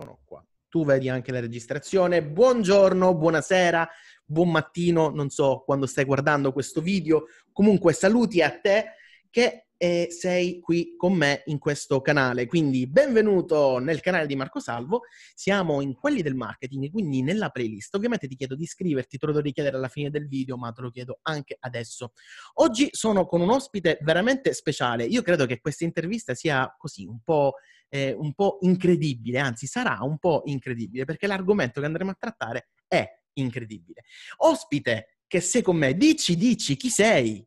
Sono 0.00 0.20
qua. 0.24 0.42
Tu 0.70 0.82
vedi 0.86 1.10
anche 1.10 1.30
la 1.30 1.40
registrazione. 1.40 2.24
Buongiorno, 2.24 3.14
buonasera, 3.14 3.86
buon 4.24 4.50
mattino, 4.50 5.10
non 5.10 5.28
so 5.28 5.62
quando 5.66 5.84
stai 5.84 6.06
guardando 6.06 6.52
questo 6.52 6.80
video. 6.80 7.26
Comunque 7.52 7.92
saluti 7.92 8.40
a 8.40 8.50
te 8.50 8.92
che 9.28 9.66
eh, 9.76 10.08
sei 10.10 10.58
qui 10.60 10.94
con 10.96 11.12
me 11.12 11.42
in 11.46 11.58
questo 11.58 12.00
canale. 12.00 12.46
Quindi 12.46 12.86
benvenuto 12.86 13.76
nel 13.76 14.00
canale 14.00 14.26
di 14.26 14.36
Marco 14.36 14.58
Salvo. 14.58 15.02
Siamo 15.34 15.82
in 15.82 15.92
quelli 15.92 16.22
del 16.22 16.34
marketing, 16.34 16.90
quindi 16.90 17.20
nella 17.22 17.50
playlist. 17.50 17.94
Ovviamente 17.94 18.26
ti 18.26 18.36
chiedo 18.36 18.54
di 18.54 18.62
iscriverti, 18.62 19.18
te 19.18 19.26
lo 19.26 19.32
devo 19.32 19.44
richiedere 19.44 19.76
alla 19.76 19.88
fine 19.88 20.08
del 20.08 20.28
video, 20.28 20.56
ma 20.56 20.72
te 20.72 20.80
lo 20.80 20.90
chiedo 20.90 21.18
anche 21.22 21.58
adesso. 21.60 22.12
Oggi 22.54 22.88
sono 22.92 23.26
con 23.26 23.42
un 23.42 23.50
ospite 23.50 23.98
veramente 24.00 24.54
speciale. 24.54 25.04
Io 25.04 25.20
credo 25.20 25.44
che 25.44 25.60
questa 25.60 25.84
intervista 25.84 26.32
sia 26.32 26.74
così 26.78 27.04
un 27.04 27.20
po' 27.22 27.56
eh, 27.90 28.12
un 28.12 28.32
po' 28.32 28.58
incredibile, 28.60 29.38
anzi 29.38 29.66
sarà 29.66 29.98
un 30.02 30.18
po' 30.18 30.42
incredibile 30.46 31.04
perché 31.04 31.26
l'argomento 31.26 31.80
che 31.80 31.86
andremo 31.86 32.12
a 32.12 32.16
trattare 32.18 32.70
è 32.88 33.06
incredibile. 33.34 34.04
Ospite 34.38 35.18
che 35.26 35.40
sei 35.40 35.62
con 35.62 35.76
me, 35.76 35.94
dici, 35.94 36.36
dici, 36.36 36.76
chi 36.76 36.88
sei? 36.88 37.46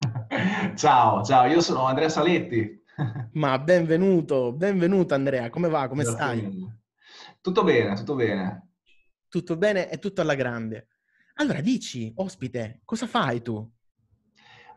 Ciao, 0.76 1.22
ciao, 1.22 1.46
io 1.46 1.60
sono 1.60 1.84
Andrea 1.84 2.08
Saletti. 2.08 2.82
Ma 3.32 3.58
benvenuto, 3.58 4.52
benvenuto 4.52 5.14
Andrea, 5.14 5.50
come 5.50 5.68
va, 5.68 5.88
come 5.88 6.02
Grazie 6.04 6.18
stai? 6.18 6.78
Tutto 7.40 7.64
bene, 7.64 7.94
tutto 7.94 8.14
bene. 8.14 8.68
Tutto 9.28 9.56
bene 9.56 9.90
e 9.90 9.98
tutto 9.98 10.20
alla 10.20 10.34
grande. 10.34 10.88
Allora 11.34 11.60
dici, 11.60 12.12
ospite, 12.16 12.80
cosa 12.84 13.06
fai 13.06 13.42
tu? 13.42 13.70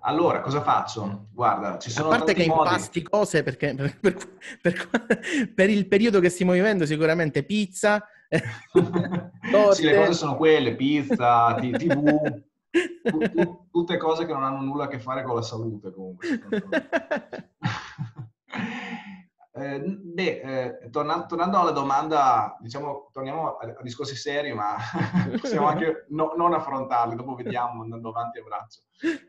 Allora, 0.05 0.41
cosa 0.41 0.61
faccio? 0.61 1.27
Guarda, 1.31 1.77
ci 1.79 1.87
A 1.87 1.91
sono 1.91 2.09
parte 2.09 2.33
che 2.33 2.45
modi. 2.45 2.59
impasti 2.59 3.01
cose, 3.03 3.41
perché 3.41 3.73
per, 3.73 3.97
per- 4.61 4.89
per- 4.89 5.53
per 5.55 5.69
il 5.69 5.87
periodo 5.87 6.19
che 6.19 6.27
stiamo 6.29 6.51
vivendo 6.51 6.85
sicuramente 6.85 7.43
pizza. 7.43 8.05
Sì, 9.73 9.83
le 9.83 9.95
cose 9.95 10.13
sono 10.13 10.35
quelle, 10.35 10.75
pizza, 10.75 11.53
t- 11.59 11.75
tv, 11.77 12.41
tu- 13.03 13.29
tu- 13.31 13.67
tutte 13.71 13.97
cose 13.97 14.25
che 14.25 14.33
non 14.33 14.43
hanno 14.43 14.61
nulla 14.61 14.85
a 14.85 14.87
che 14.87 14.99
fare 14.99 15.21
con 15.23 15.35
la 15.35 15.41
salute 15.43 15.91
comunque. 15.93 16.27
Eh, 19.55 19.79
beh, 19.79 20.79
eh, 20.81 20.89
torna- 20.89 21.25
tornando 21.27 21.59
alla 21.59 21.69
domanda, 21.71 22.57
diciamo, 22.59 23.09
torniamo 23.11 23.55
a, 23.57 23.75
a 23.77 23.81
discorsi 23.83 24.15
seri, 24.15 24.51
ma 24.51 24.75
possiamo 25.39 25.67
anche 25.67 26.05
no- 26.09 26.33
non 26.35 26.53
affrontarli, 26.53 27.15
dopo 27.15 27.35
vediamo 27.35 27.83
andando 27.83 28.09
avanti 28.09 28.39
a 28.39 28.43
braccio. 28.43 28.81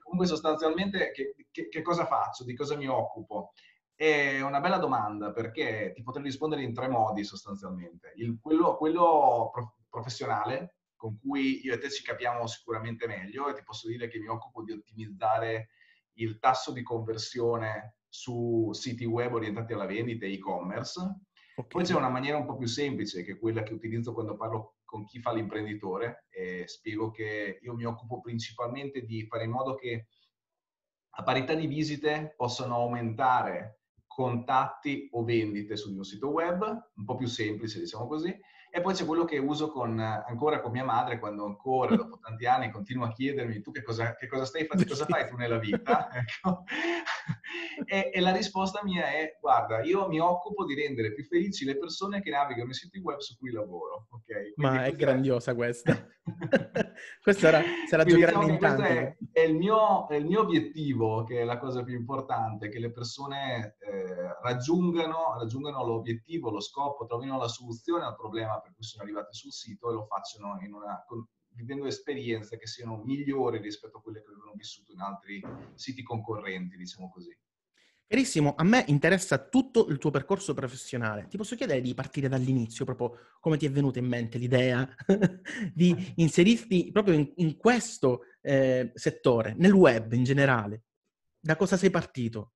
Comunque 0.02 0.26
sostanzialmente 0.26 1.10
che, 1.12 1.34
che- 1.50 1.68
che 1.68 1.82
cosa 1.82 2.06
faccio, 2.06 2.44
di 2.44 2.54
cosa 2.54 2.74
mi 2.76 2.86
occupo? 2.86 3.52
È 3.94 4.40
una 4.40 4.60
bella 4.60 4.78
domanda 4.78 5.30
perché 5.30 5.92
ti 5.94 6.02
potrei 6.02 6.24
rispondere 6.24 6.62
in 6.62 6.72
tre 6.72 6.88
modi 6.88 7.22
sostanzialmente. 7.22 8.12
Il- 8.16 8.38
quello 8.40 8.76
quello 8.78 9.50
pro- 9.52 9.76
professionale, 9.90 10.76
con 10.96 11.18
cui 11.20 11.60
io 11.64 11.74
e 11.74 11.78
te 11.78 11.90
ci 11.90 12.02
capiamo 12.02 12.46
sicuramente 12.46 13.06
meglio 13.06 13.48
e 13.48 13.54
ti 13.54 13.62
posso 13.62 13.88
dire 13.88 14.08
che 14.08 14.18
mi 14.18 14.28
occupo 14.28 14.62
di 14.62 14.72
ottimizzare 14.72 15.68
il 16.14 16.38
tasso 16.38 16.72
di 16.72 16.82
conversione 16.82 17.96
su 18.14 18.70
siti 18.72 19.04
web 19.04 19.34
orientati 19.34 19.72
alla 19.72 19.86
vendita 19.86 20.24
e 20.24 20.34
e-commerce. 20.34 21.00
Ok. 21.56 21.66
Poi 21.66 21.82
c'è 21.82 21.96
una 21.96 22.08
maniera 22.08 22.36
un 22.36 22.46
po' 22.46 22.56
più 22.56 22.68
semplice, 22.68 23.24
che 23.24 23.32
è 23.32 23.38
quella 23.38 23.64
che 23.64 23.74
utilizzo 23.74 24.12
quando 24.12 24.36
parlo 24.36 24.76
con 24.84 25.04
chi 25.04 25.20
fa 25.20 25.32
l'imprenditore 25.32 26.26
e 26.30 26.62
spiego 26.68 27.10
che 27.10 27.58
io 27.60 27.74
mi 27.74 27.84
occupo 27.84 28.20
principalmente 28.20 29.00
di 29.00 29.26
fare 29.26 29.44
in 29.44 29.50
modo 29.50 29.74
che 29.74 30.06
a 31.16 31.22
parità 31.24 31.54
di 31.54 31.66
visite 31.66 32.34
possano 32.36 32.76
aumentare 32.76 33.80
contatti 34.06 35.08
o 35.10 35.24
vendite 35.24 35.76
su 35.76 35.90
di 35.90 35.96
un 35.96 36.04
sito 36.04 36.28
web, 36.28 36.62
un 36.94 37.04
po' 37.04 37.16
più 37.16 37.26
semplice 37.26 37.80
diciamo 37.80 38.06
così, 38.06 38.32
e 38.70 38.80
poi 38.80 38.94
c'è 38.94 39.04
quello 39.04 39.24
che 39.24 39.38
uso 39.38 39.70
con, 39.70 39.98
ancora 39.98 40.60
con 40.60 40.70
mia 40.70 40.84
madre 40.84 41.18
quando 41.18 41.44
ancora 41.44 41.96
dopo 41.96 42.18
tanti 42.18 42.46
anni 42.46 42.70
continua 42.70 43.08
a 43.08 43.12
chiedermi 43.12 43.60
tu 43.60 43.72
che 43.72 43.82
cosa, 43.82 44.14
che 44.14 44.28
cosa 44.28 44.44
stai 44.44 44.66
facendo, 44.66 44.90
cosa 44.94 45.06
fai 45.06 45.28
tu 45.28 45.34
nella 45.34 45.58
vita? 45.58 46.08
Ecco. 46.14 46.64
e, 47.86 48.10
e 48.12 48.20
la 48.20 48.32
risposta 48.32 48.82
mia 48.84 49.06
è 49.06 49.38
guarda, 49.40 49.82
io 49.82 50.08
mi 50.08 50.20
occupo 50.20 50.64
di 50.64 50.74
rendere 50.74 51.12
più 51.12 51.24
felici 51.24 51.64
le 51.64 51.78
persone 51.78 52.20
che 52.20 52.30
navigano 52.30 52.70
i 52.70 52.74
siti 52.74 52.98
web 52.98 53.18
su 53.18 53.36
cui 53.36 53.50
lavoro. 53.50 54.06
ok? 54.10 54.24
Quindi 54.24 54.52
Ma 54.56 54.84
è 54.84 54.92
grandiosa 54.92 55.54
questa. 55.54 56.06
questa 57.22 57.48
era, 57.48 57.58
la 57.58 58.02
Quindi 58.02 58.20
giocheranno 58.20 58.50
diciamo 58.50 58.58
tanti. 58.58 58.82
è, 58.82 59.16
è 59.32 59.40
il 59.42 59.54
mio, 59.54 60.08
è 60.08 60.14
il 60.16 60.24
mio 60.24 60.40
obiettivo, 60.40 61.24
che 61.24 61.40
è 61.40 61.44
la 61.44 61.58
cosa 61.58 61.82
più 61.82 61.94
importante, 61.94 62.68
che 62.68 62.78
le 62.78 62.92
persone 62.92 63.76
eh, 63.78 64.38
raggiungano, 64.42 65.36
raggiungano 65.38 65.84
l'obiettivo, 65.84 66.50
lo 66.50 66.60
scopo, 66.60 67.06
trovino 67.06 67.38
la 67.38 67.48
soluzione 67.48 68.04
al 68.04 68.16
problema 68.16 68.60
per 68.60 68.72
cui 68.74 68.84
sono 68.84 69.02
arrivate 69.02 69.32
sul 69.32 69.52
sito 69.52 69.90
e 69.90 69.94
lo 69.94 70.04
facciano 70.04 70.58
in 70.62 70.72
una, 70.72 71.04
vivendo 71.54 71.86
esperienze 71.86 72.58
che 72.58 72.66
siano 72.66 73.02
migliori 73.04 73.58
rispetto 73.58 73.98
a 73.98 74.02
quelle 74.02 74.20
che 74.20 74.28
avevano 74.28 74.52
vissuto 74.54 74.92
in 74.92 75.00
altri 75.00 75.42
siti 75.74 76.02
concorrenti, 76.02 76.76
diciamo 76.76 77.10
così. 77.10 77.36
Carissimo, 78.06 78.54
a 78.56 78.64
me 78.64 78.84
interessa 78.88 79.38
tutto 79.38 79.88
il 79.88 79.98
tuo 79.98 80.10
percorso 80.10 80.52
professionale. 80.52 81.26
Ti 81.26 81.36
posso 81.36 81.56
chiedere 81.56 81.80
di 81.80 81.94
partire 81.94 82.28
dall'inizio, 82.28 82.84
proprio 82.84 83.18
come 83.40 83.56
ti 83.56 83.66
è 83.66 83.70
venuta 83.70 83.98
in 83.98 84.06
mente 84.06 84.38
l'idea 84.38 84.88
di 85.72 86.12
inserirti 86.16 86.90
proprio 86.92 87.14
in, 87.14 87.32
in 87.36 87.56
questo 87.56 88.26
eh, 88.42 88.92
settore, 88.94 89.54
nel 89.56 89.72
web 89.72 90.12
in 90.12 90.22
generale? 90.22 90.82
Da 91.40 91.56
cosa 91.56 91.76
sei 91.76 91.90
partito? 91.90 92.52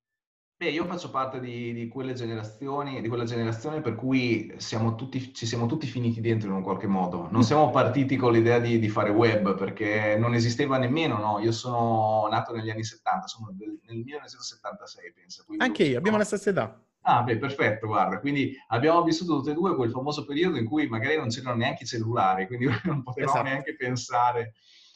Beh, 0.61 0.71
io 0.71 0.83
faccio 0.83 1.09
parte 1.09 1.39
di, 1.39 1.71
di 1.71 1.87
quelle 1.87 2.11
generazioni, 2.11 2.99
di 2.99 3.07
quella 3.07 3.23
generazione 3.23 3.79
per 3.79 3.95
cui 3.95 4.53
siamo 4.57 4.95
tutti, 4.95 5.33
ci 5.33 5.45
siamo 5.45 5.67
tutti 5.67 5.87
finiti 5.87 6.19
dentro 6.19 6.49
in 6.49 6.55
un 6.55 6.63
qualche 6.63 6.85
modo. 6.85 7.29
Non 7.31 7.43
siamo 7.43 7.69
partiti 7.69 8.17
con 8.17 8.33
l'idea 8.33 8.59
di, 8.59 8.77
di 8.77 8.89
fare 8.89 9.09
web 9.09 9.55
perché 9.55 10.17
non 10.17 10.33
esisteva 10.33 10.77
nemmeno, 10.77 11.17
no? 11.17 11.39
Io 11.39 11.53
sono 11.53 12.27
nato 12.29 12.53
negli 12.53 12.69
anni 12.69 12.83
70, 12.83 13.27
sono 13.27 13.53
del, 13.53 13.79
nel 13.85 13.99
1976, 14.03 15.13
penso. 15.13 15.45
Anche 15.59 15.83
io, 15.83 15.97
abbiamo 15.97 16.17
la 16.17 16.25
stessa 16.25 16.49
età. 16.49 16.77
Ah, 17.03 17.23
beh, 17.23 17.37
perfetto, 17.37 17.87
guarda. 17.87 18.19
Quindi 18.19 18.53
abbiamo 18.67 19.01
vissuto 19.03 19.37
tutte 19.37 19.51
e 19.51 19.53
due 19.53 19.77
quel 19.77 19.91
famoso 19.91 20.25
periodo 20.25 20.57
in 20.57 20.65
cui 20.65 20.89
magari 20.89 21.15
non 21.15 21.29
c'erano 21.29 21.55
neanche 21.55 21.83
i 21.83 21.87
cellulari, 21.87 22.47
quindi 22.47 22.65
non 22.83 23.01
potevamo 23.01 23.31
Esatto. 23.31 23.47
neanche 23.47 23.77
pensare 23.77 24.55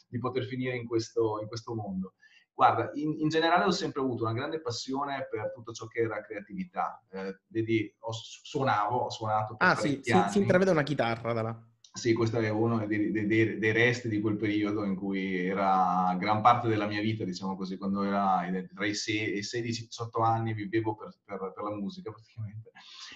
di 0.09 0.19
poter 0.19 0.43
finire 0.43 0.75
in 0.75 0.85
questo, 0.85 1.39
in 1.39 1.47
questo 1.47 1.73
mondo. 1.73 2.15
Guarda, 2.55 2.91
in, 2.93 3.15
in 3.19 3.29
generale 3.29 3.63
ho 3.65 3.71
sempre 3.71 4.01
avuto 4.01 4.23
una 4.23 4.33
grande 4.33 4.61
passione 4.61 5.27
per 5.29 5.51
tutto 5.53 5.71
ciò 5.71 5.87
che 5.87 6.01
era 6.01 6.21
creatività. 6.21 7.03
Eh, 7.09 7.39
vedi, 7.47 7.93
ho, 7.99 8.11
suonavo, 8.11 8.97
ho 8.97 9.09
suonato 9.09 9.55
per 9.55 9.67
Ah 9.69 9.75
sì, 9.75 9.99
si, 10.03 10.11
si 10.29 10.37
intravede 10.37 10.71
una 10.71 10.83
chitarra 10.83 11.33
da 11.33 11.41
là. 11.41 11.67
Sì, 11.95 12.13
questo 12.13 12.39
è 12.39 12.49
uno 12.49 12.85
dei, 12.87 13.11
dei- 13.11 13.27
dei- 13.59 13.71
resti 13.71 14.09
di 14.09 14.19
quel 14.19 14.35
periodo 14.35 14.83
in 14.83 14.95
cui 14.95 15.45
era 15.45 16.15
gran 16.19 16.41
parte 16.41 16.67
della 16.67 16.87
mia 16.87 17.01
vita, 17.01 17.23
diciamo 17.23 17.55
così, 17.55 17.77
quando 17.77 18.01
era 18.03 18.41
tra 18.73 18.85
i 18.87 18.95
se- 18.95 19.11
i 19.11 19.43
16 19.43 19.81
e 19.81 19.83
i 19.83 19.87
18 19.87 20.21
anni 20.21 20.53
vivevo 20.53 20.95
per, 20.95 21.09
per- 21.23 21.53
per 21.53 21.63
la 21.63 21.75
musica 21.75 22.09
praticamente. 22.11 22.71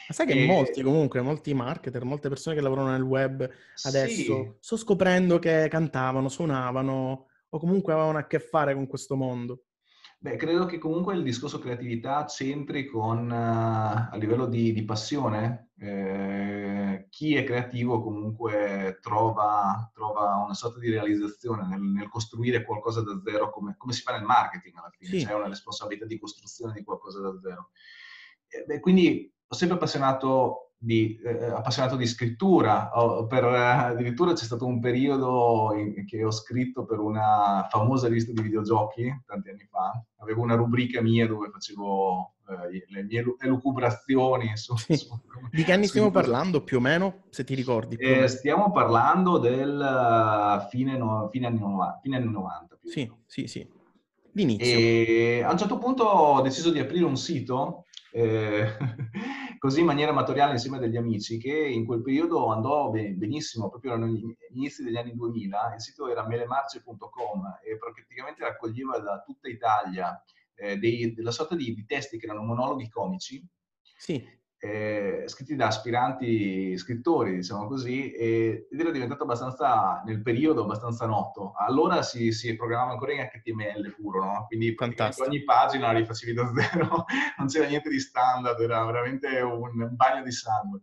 Ma 0.07 0.13
sai 0.13 0.27
che 0.27 0.33
E- 0.33 0.45
molti 0.45 0.83
comunque, 0.83 1.21
molti 1.21 1.53
marketer, 1.55 2.03
molte 2.05 2.29
persone 2.29 2.55
che 2.55 2.61
lavorano 2.61 2.91
nel 2.91 3.01
web 3.01 3.49
adesso 3.83 4.07
Sì, 4.07 4.53
sto 4.59 4.77
scoprendo 4.77 5.39
che 5.39 5.67
cantavano, 5.69 6.29
suonavano 6.29 7.29
o 7.49 7.59
comunque 7.59 7.93
avevano 7.93 8.17
a 8.17 8.27
che 8.27 8.39
fare 8.39 8.73
con 8.73 8.87
questo 8.87 9.15
mondo. 9.15 9.63
Beh, 10.19 10.35
credo 10.35 10.65
che 10.65 10.79
comunque 10.79 11.13
il 11.13 11.21
discorso 11.21 11.59
creatività 11.59 12.25
c'entri 12.25 12.87
con, 12.87 13.31
eh, 13.31 14.09
a 14.11 14.15
livello 14.15 14.47
di, 14.47 14.73
di 14.73 14.83
passione, 14.83 15.69
eh, 15.77 17.05
chi 17.09 17.35
è 17.35 17.43
creativo 17.43 18.01
comunque 18.01 18.97
trova, 18.99 19.91
trova 19.93 20.41
una 20.43 20.55
sorta 20.55 20.79
di 20.79 20.89
realizzazione 20.89 21.67
nel, 21.67 21.81
nel 21.81 22.09
costruire 22.09 22.63
qualcosa 22.65 23.03
da 23.03 23.21
zero, 23.23 23.51
come, 23.51 23.75
come 23.77 23.93
si 23.93 24.01
fa 24.01 24.13
nel 24.13 24.25
marketing 24.25 24.75
alla 24.77 24.89
fine, 24.89 25.19
Sì. 25.19 25.25
c'è 25.25 25.35
una 25.35 25.49
responsabilità 25.49 26.05
di 26.05 26.17
costruzione 26.17 26.73
di 26.73 26.83
qualcosa 26.83 27.21
da 27.21 27.39
zero. 27.39 27.69
Eh, 28.47 28.63
beh, 28.65 28.79
quindi 28.79 29.31
ho 29.49 29.55
sempre 29.55 29.77
appassionato 29.77 30.66
di, 30.79 31.19
eh, 31.25 31.45
appassionato 31.45 31.95
di 31.95 32.05
scrittura, 32.05 32.89
per, 33.27 33.43
eh, 33.45 33.57
addirittura 33.57 34.33
c'è 34.33 34.43
stato 34.43 34.65
un 34.65 34.79
periodo 34.79 35.73
in- 35.75 36.05
che 36.05 36.23
ho 36.23 36.31
scritto 36.31 36.85
per 36.85 36.99
una 36.99 37.67
famosa 37.69 38.07
rivista 38.07 38.31
di 38.31 38.41
videogiochi, 38.43 39.23
tanti 39.25 39.49
anni 39.49 39.67
fa, 39.69 39.99
avevo 40.17 40.41
una 40.41 40.55
rubrica 40.55 41.01
mia 41.01 41.27
dove 41.27 41.49
facevo 41.49 42.33
eh, 42.49 42.85
le 42.87 43.03
mie 43.03 43.19
elu- 43.19 43.43
elucubrazioni 43.43 44.55
su, 44.55 44.77
Sì. 44.77 44.95
su- 44.95 45.19
Di 45.51 45.63
che 45.63 45.73
anni 45.73 45.87
stiamo 45.87 46.11
parlando 46.11 46.63
più 46.63 46.77
o 46.77 46.79
meno, 46.79 47.23
se 47.29 47.43
ti 47.43 47.55
ricordi? 47.55 47.95
Eh, 47.97 48.27
stiamo 48.29 48.71
parlando 48.71 49.37
del 49.37 49.81
eh, 49.81 50.67
fine, 50.69 50.95
no- 50.97 51.27
fine 51.29 51.47
anni 51.47 51.59
90, 51.59 51.99
fine 52.01 52.15
anni 52.17 52.31
90 52.31 52.77
più 52.79 52.87
o 52.89 52.91
Sì, 52.93 53.11
sì, 53.25 53.47
sì. 53.47 53.67
L'inizio. 54.31 54.77
E 54.77 55.41
a 55.43 55.51
un 55.51 55.57
certo 55.57 55.77
punto 55.79 56.03
ho 56.03 56.41
deciso 56.41 56.69
di 56.71 56.79
aprire 56.79 57.03
un 57.05 57.17
sito, 57.17 57.85
eh, 58.11 58.77
così 59.59 59.79
in 59.81 59.85
maniera 59.85 60.11
amatoriale 60.11 60.53
insieme 60.53 60.77
a 60.77 60.79
degli 60.79 60.97
amici, 60.97 61.37
che 61.37 61.55
in 61.55 61.85
quel 61.85 62.01
periodo 62.01 62.47
andò 62.47 62.89
be- 62.89 63.11
benissimo, 63.13 63.69
proprio 63.69 63.91
erano 63.91 64.07
gli 64.07 64.23
inizi 64.53 64.83
degli 64.83 64.97
anni 64.97 65.13
2000, 65.13 65.73
il 65.75 65.81
sito 65.81 66.07
era 66.09 66.25
melemarce.com 66.25 67.59
e 67.63 67.77
praticamente 67.77 68.43
raccoglieva 68.43 68.99
da 68.99 69.21
tutta 69.25 69.47
Italia 69.47 70.23
eh, 70.55 70.77
dei- 70.77 71.13
della 71.13 71.31
sorta 71.31 71.55
di, 71.55 71.73
di 71.73 71.85
testi 71.85 72.17
che 72.17 72.25
erano 72.25 72.43
monologhi 72.43 72.89
comici, 72.89 73.45
Sì, 73.97 74.23
eh, 74.67 75.23
scritti 75.27 75.55
da 75.55 75.67
aspiranti 75.67 76.77
scrittori, 76.77 77.35
diciamo 77.35 77.67
così, 77.67 78.11
ed 78.11 78.67
era 78.77 78.91
diventato 78.91 79.23
abbastanza, 79.23 80.01
nel 80.05 80.21
periodo, 80.21 80.63
abbastanza 80.63 81.05
noto. 81.05 81.53
Allora 81.57 82.01
si, 82.01 82.33
si 82.33 82.53
programmava 82.55 82.91
ancora 82.91 83.13
in 83.13 83.29
HTML 83.31 83.95
puro, 83.95 84.23
no? 84.25 84.45
Quindi 84.47 84.75
ogni 85.25 85.43
pagina 85.43 85.91
la 85.91 85.99
rifacevi 85.99 86.33
da 86.33 86.51
zero, 86.53 87.05
non 87.37 87.47
c'era 87.47 87.67
niente 87.67 87.89
di 87.89 87.99
standard, 87.99 88.59
era 88.59 88.83
veramente 88.83 89.39
un 89.39 89.89
bagno 89.95 90.23
di 90.23 90.31
sangue. 90.31 90.81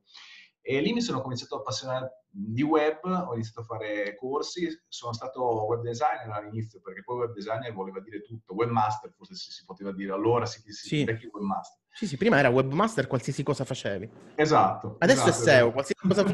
E 0.66 0.80
lì 0.80 0.94
mi 0.94 1.02
sono 1.02 1.20
cominciato 1.20 1.56
a 1.56 1.58
appassionare 1.58 2.24
di 2.30 2.62
web, 2.62 3.04
ho 3.04 3.34
iniziato 3.34 3.60
a 3.60 3.64
fare 3.64 4.16
corsi, 4.16 4.66
sono 4.88 5.12
stato 5.12 5.66
web 5.66 5.82
designer 5.82 6.30
all'inizio, 6.30 6.80
perché 6.80 7.02
poi 7.04 7.18
web 7.18 7.34
designer 7.34 7.70
voleva 7.74 8.00
dire 8.00 8.22
tutto, 8.22 8.54
webmaster 8.54 9.12
forse 9.14 9.34
si, 9.34 9.50
si 9.50 9.62
poteva 9.66 9.92
dire, 9.92 10.12
allora 10.12 10.46
si, 10.46 10.62
si 10.72 10.88
sì. 10.88 11.04
webmaster. 11.04 11.82
Sì, 11.90 12.06
sì, 12.06 12.16
prima 12.16 12.38
era 12.38 12.48
webmaster 12.48 13.06
qualsiasi 13.06 13.42
cosa 13.42 13.66
facevi. 13.66 14.08
Esatto. 14.36 14.96
Adesso 15.00 15.28
esatto, 15.28 15.28
è 15.28 15.32
SEO, 15.44 15.54
esatto. 15.54 15.72
qualsiasi 15.72 16.08
cosa 16.08 16.24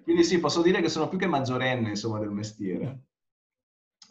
Quindi 0.02 0.24
sì, 0.24 0.40
posso 0.40 0.62
dire 0.62 0.80
che 0.80 0.88
sono 0.88 1.08
più 1.08 1.18
che 1.18 1.26
maggiorenne, 1.26 1.90
insomma, 1.90 2.20
del 2.20 2.30
mestiere. 2.30 3.00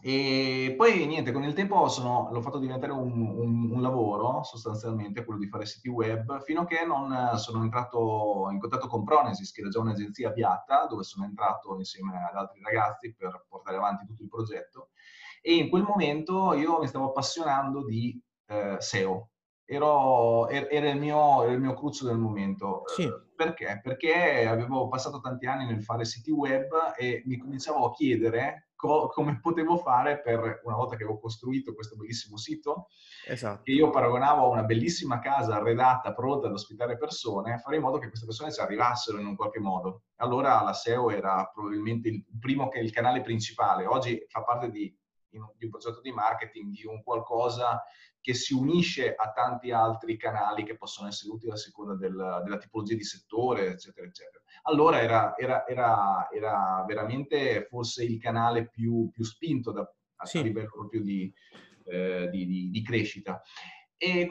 E 0.01 0.74
poi 0.77 1.06
niente, 1.07 1.31
con 1.31 1.44
il 1.44 1.53
tempo 1.53 1.88
sono, 1.88 2.30
l'ho 2.31 2.42
fatto 2.42 2.59
diventare 2.59 2.92
un, 2.92 3.19
un, 3.19 3.71
un, 3.71 3.81
lavoro 3.81 4.44
sostanzialmente, 4.44 5.25
quello 5.25 5.39
di 5.39 5.47
fare 5.47 5.65
siti 5.65 5.89
web, 5.89 6.42
fino 6.44 6.62
a 6.62 6.65
che 6.65 6.86
non 6.86 7.38
sono 7.38 7.63
entrato 7.63 8.47
in 8.51 8.59
contatto 8.59 8.88
con 8.88 9.03
Pronesis, 9.03 9.51
che 9.51 9.62
era 9.62 9.69
già 9.69 9.80
un'agenzia 9.80 10.30
avviata, 10.30 10.86
dove 10.86 11.03
sono 11.03 11.25
entrato 11.25 11.75
insieme 11.77 12.24
ad 12.30 12.36
altri 12.36 12.62
ragazzi 12.62 13.15
per 13.15 13.45
portare 13.47 13.77
avanti 13.77 14.06
tutto 14.06 14.24
il 14.24 14.30
progetto. 14.30 14.89
E 15.42 15.56
in 15.56 15.69
quel 15.69 15.83
momento 15.83 16.53
io 16.53 16.80
mi 16.80 16.88
stavo 16.88 17.09
appassionando 17.09 17.83
di 17.83 18.21
eh, 18.47 18.77
SEO, 18.80 19.30
Ero, 19.68 20.47
er, 20.47 20.68
era, 20.69 20.92
il 20.92 21.00
mio, 21.00 21.42
era 21.42 21.51
il 21.51 21.59
mio 21.59 21.74
cruccio 21.74 22.06
del 22.06 22.18
momento. 22.18 22.83
Sì. 22.86 23.09
Perché? 23.36 23.80
Perché 23.81 24.45
avevo 24.45 24.88
passato 24.88 25.19
tanti 25.19 25.47
anni 25.47 25.65
nel 25.65 25.81
fare 25.83 26.06
siti 26.06 26.30
web 26.30 26.71
e 26.95 27.24
mi 27.25 27.38
cominciavo 27.38 27.86
a 27.86 27.92
chiedere 27.92 28.65
co- 28.75 29.07
come 29.07 29.39
potevo 29.42 29.77
fare 29.77 30.22
per, 30.22 30.62
una 30.63 30.75
volta 30.75 30.95
che 30.95 31.04
avevo 31.04 31.19
costruito 31.19 31.74
questo 31.74 31.95
bellissimo 31.95 32.38
sito, 32.38 32.88
esatto. 33.27 33.63
che 33.63 33.72
io 33.72 33.89
paragonavo 33.89 34.45
a 34.45 34.50
una 34.50 34.63
bellissima 34.63 35.19
casa 35.19 35.56
arredata, 35.56 36.13
pronta 36.13 36.48
ad 36.48 36.54
ospitare 36.54 36.98
persone, 36.98 37.57
fare 37.60 37.77
in 37.77 37.81
modo 37.81 37.98
che 37.98 38.07
queste 38.07 38.25
persone 38.25 38.51
ci 38.51 38.60
arrivassero 38.60 39.19
in 39.19 39.25
un 39.25 39.36
qualche 39.36 39.60
modo. 39.60 40.04
Allora 40.18 40.62
la 40.62 40.74
SEO 40.74 41.10
era 41.10 41.50
probabilmente 41.54 42.10
il 42.10 42.25
primo 42.39 42.69
che 42.69 42.80
il 42.80 42.92
canale 42.92 43.22
principale. 43.22 43.86
Oggi 43.86 44.24
fa 44.27 44.44
parte 44.44 44.69
di, 44.69 44.95
di 45.28 45.38
un 45.38 45.69
progetto 45.69 46.01
di 46.01 46.12
marketing, 46.12 46.71
di 46.71 46.86
un 46.86 47.01
qualcosa 47.01 47.81
che 48.25 48.33
si 48.33 48.56
unisce 48.56 49.13
a 49.13 49.31
tanti 49.33 49.69
altri 49.69 50.18
canali 50.18 50.63
che 50.63 50.77
possono 50.77 51.07
essere 51.07 51.31
utili 51.31 51.51
a 51.51 51.57
seconda 51.57 51.94
del, 51.94 52.42
della 52.44 52.57
tipologia 52.57 52.95
di 52.95 53.04
settore, 53.04 53.68
eccetera, 53.68 54.07
eccetera. 54.07 54.44
Allora 54.63 55.00
era, 55.00 55.38
era, 55.38 55.68
era, 55.68 56.27
era 56.33 56.83
veramente 56.88 57.68
forse 57.69 58.04
il 58.04 58.19
canale 58.19 58.68
più, 58.68 59.12
più 59.12 59.24
spinto 59.24 59.72
da, 59.72 59.88
a, 60.16 60.25
sì. 60.25 60.42
livello 60.42 60.72
proprio 60.72 61.04
di, 61.04 61.31
eh, 61.83 62.27
di, 62.31 62.48
di, 62.48 62.69
di 62.72 62.81
crescita. 62.81 63.39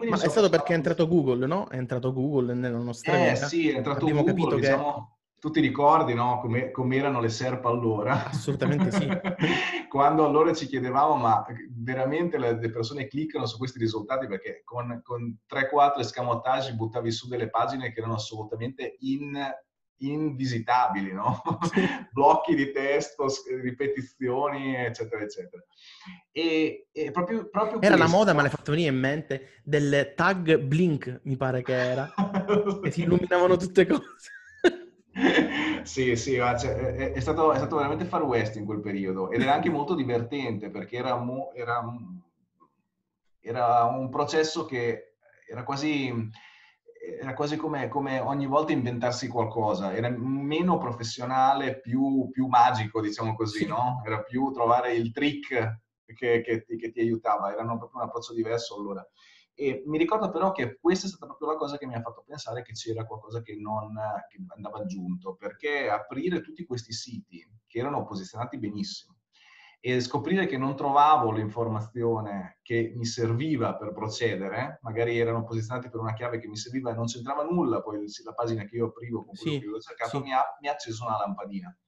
Ma 0.08 0.20
è 0.20 0.28
stato 0.28 0.48
perché 0.48 0.72
è 0.72 0.76
entrato 0.76 1.06
Google, 1.06 1.46
no? 1.46 1.68
È 1.68 1.76
entrato 1.76 2.12
Google 2.12 2.52
nella 2.52 2.78
nostra 2.78 3.16
eh, 3.16 3.32
vita. 3.34 3.46
Sì, 3.46 3.68
è 3.68 3.76
entrato 3.76 4.06
Abbiamo 4.06 4.24
Google, 4.24 4.40
capito 4.40 4.56
diciamo, 4.56 5.13
tu 5.44 5.50
ti 5.50 5.60
ricordi, 5.60 6.14
no? 6.14 6.40
Come, 6.40 6.70
come 6.70 6.96
erano 6.96 7.20
le 7.20 7.28
SERP 7.28 7.66
allora? 7.66 8.28
Assolutamente 8.28 8.90
sì. 8.90 9.06
Quando 9.90 10.24
allora 10.24 10.54
ci 10.54 10.66
chiedevamo, 10.66 11.16
ma 11.16 11.44
veramente 11.68 12.38
le, 12.38 12.58
le 12.58 12.70
persone 12.70 13.06
cliccano 13.06 13.44
su 13.44 13.58
questi 13.58 13.78
risultati? 13.78 14.26
Perché 14.26 14.62
con, 14.64 15.02
con 15.04 15.36
3-4 15.52 15.98
escamotage 15.98 16.72
buttavi 16.72 17.10
su 17.10 17.28
delle 17.28 17.50
pagine 17.50 17.92
che 17.92 17.98
erano 17.98 18.14
assolutamente 18.14 18.96
in, 19.00 19.38
invisitabili, 19.98 21.12
no? 21.12 21.42
Blocchi 22.10 22.54
di 22.54 22.72
testo, 22.72 23.26
ripetizioni, 23.60 24.76
eccetera, 24.76 25.24
eccetera. 25.24 25.62
E, 26.32 26.88
e 26.90 27.10
proprio, 27.10 27.50
proprio 27.50 27.82
era 27.82 27.96
questo... 27.96 28.12
la 28.12 28.18
moda, 28.18 28.32
ma 28.32 28.40
l'hai 28.40 28.50
fatto 28.50 28.70
venire 28.70 28.88
in 28.88 28.98
mente, 28.98 29.60
del 29.62 30.14
tag 30.16 30.56
blink, 30.56 31.20
mi 31.24 31.36
pare 31.36 31.62
che 31.62 31.74
era, 31.74 32.10
che 32.82 32.90
si 32.90 33.02
illuminavano 33.02 33.56
tutte 33.56 33.86
cose 33.86 34.32
sì, 35.84 36.16
sì, 36.16 36.34
cioè, 36.34 36.74
è, 36.74 37.12
è, 37.12 37.20
stato, 37.20 37.52
è, 37.52 37.56
stato, 37.56 37.76
veramente 37.76 38.04
far 38.04 38.22
west 38.22 38.56
in 38.56 38.64
quel 38.64 38.80
periodo 38.80 39.30
ed 39.30 39.42
era 39.42 39.54
anche 39.54 39.70
molto 39.70 39.94
divertente 39.94 40.70
perché 40.70 40.96
era, 40.96 41.16
mo, 41.16 41.52
era, 41.54 41.84
era 43.40 43.84
un 43.84 44.08
processo 44.10 44.64
che 44.64 45.14
era 45.48 45.62
quasi, 45.62 46.12
era 47.20 47.32
quasi 47.34 47.56
come, 47.56 47.86
come, 47.88 48.18
ogni 48.18 48.46
volta 48.46 48.72
inventarsi 48.72 49.28
qualcosa, 49.28 49.94
era 49.94 50.08
meno 50.08 50.78
professionale, 50.78 51.78
più, 51.78 52.28
più 52.32 52.46
magico, 52.46 53.00
diciamo 53.00 53.36
così, 53.36 53.66
no? 53.66 54.02
Era 54.04 54.22
più 54.22 54.50
trovare 54.50 54.94
il 54.94 55.12
trick 55.12 55.82
che, 56.06 56.40
che, 56.40 56.64
che 56.64 56.90
ti 56.90 57.00
aiutava, 57.00 57.52
era 57.52 57.64
proprio 57.64 58.00
un 58.00 58.08
approccio 58.08 58.34
diverso 58.34 58.76
allora. 58.76 59.06
E 59.54 59.84
mi 59.86 59.98
ricordo 59.98 60.30
però 60.30 60.50
che 60.50 60.78
questa 60.80 61.06
è 61.06 61.08
stata 61.08 61.26
proprio 61.26 61.48
la 61.48 61.56
cosa 61.56 61.78
che 61.78 61.86
mi 61.86 61.94
ha 61.94 62.00
fatto 62.00 62.24
pensare 62.26 62.62
che 62.62 62.72
c'era 62.72 63.06
qualcosa 63.06 63.40
che, 63.40 63.54
non, 63.54 63.94
che 64.28 64.38
andava 64.48 64.78
aggiunto, 64.78 65.36
perché 65.36 65.88
aprire 65.88 66.40
tutti 66.40 66.66
questi 66.66 66.92
siti 66.92 67.46
che 67.66 67.78
erano 67.78 68.04
posizionati 68.04 68.58
benissimo 68.58 69.14
e 69.86 70.00
scoprire 70.00 70.46
che 70.46 70.56
non 70.56 70.74
trovavo 70.74 71.30
l'informazione 71.30 72.58
che 72.62 72.94
mi 72.96 73.04
serviva 73.04 73.76
per 73.76 73.92
procedere, 73.92 74.78
magari 74.80 75.18
erano 75.18 75.44
posizionati 75.44 75.90
per 75.90 76.00
una 76.00 76.14
chiave 76.14 76.38
che 76.38 76.48
mi 76.48 76.56
serviva 76.56 76.90
e 76.90 76.94
non 76.94 77.04
c'entrava 77.04 77.44
nulla, 77.44 77.82
poi 77.82 78.02
la 78.24 78.32
pagina 78.32 78.64
che 78.64 78.76
io 78.76 78.86
aprivo 78.86 79.26
con 79.26 79.34
quello 79.34 79.52
sì, 79.52 79.58
che 79.58 79.64
avevo 79.64 79.80
cercato 79.80 80.16
sì. 80.16 80.22
mi, 80.22 80.32
ha, 80.32 80.42
mi 80.62 80.68
ha 80.68 80.72
acceso 80.72 81.04
una 81.04 81.18
lampadina. 81.18 81.78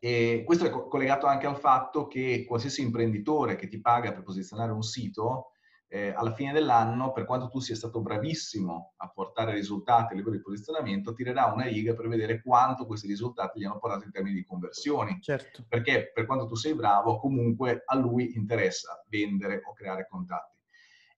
E 0.00 0.42
questo 0.44 0.64
è 0.64 0.70
collegato 0.70 1.26
anche 1.26 1.46
al 1.46 1.56
fatto 1.56 2.08
che 2.08 2.44
qualsiasi 2.44 2.82
imprenditore 2.82 3.54
che 3.54 3.68
ti 3.68 3.80
paga 3.80 4.12
per 4.12 4.24
posizionare 4.24 4.72
un 4.72 4.82
sito 4.82 5.52
eh, 5.88 6.10
alla 6.10 6.32
fine 6.32 6.52
dell'anno, 6.52 7.12
per 7.12 7.24
quanto 7.24 7.48
tu 7.48 7.60
sia 7.60 7.74
stato 7.74 8.00
bravissimo 8.00 8.94
a 8.96 9.08
portare 9.08 9.52
risultati 9.52 10.12
a 10.12 10.16
livello 10.16 10.36
di 10.36 10.42
posizionamento, 10.42 11.12
tirerà 11.12 11.46
una 11.46 11.64
riga 11.64 11.94
per 11.94 12.08
vedere 12.08 12.42
quanto 12.42 12.86
questi 12.86 13.06
risultati 13.06 13.60
gli 13.60 13.64
hanno 13.64 13.78
portato 13.78 14.04
in 14.04 14.10
termini 14.10 14.34
di 14.34 14.44
conversioni. 14.44 15.18
Certo. 15.20 15.64
Perché 15.68 16.10
per 16.12 16.26
quanto 16.26 16.46
tu 16.46 16.54
sei 16.54 16.74
bravo, 16.74 17.18
comunque 17.18 17.82
a 17.84 17.96
lui 17.96 18.36
interessa 18.36 19.04
vendere 19.08 19.62
o 19.64 19.72
creare 19.72 20.06
contatti. 20.08 20.54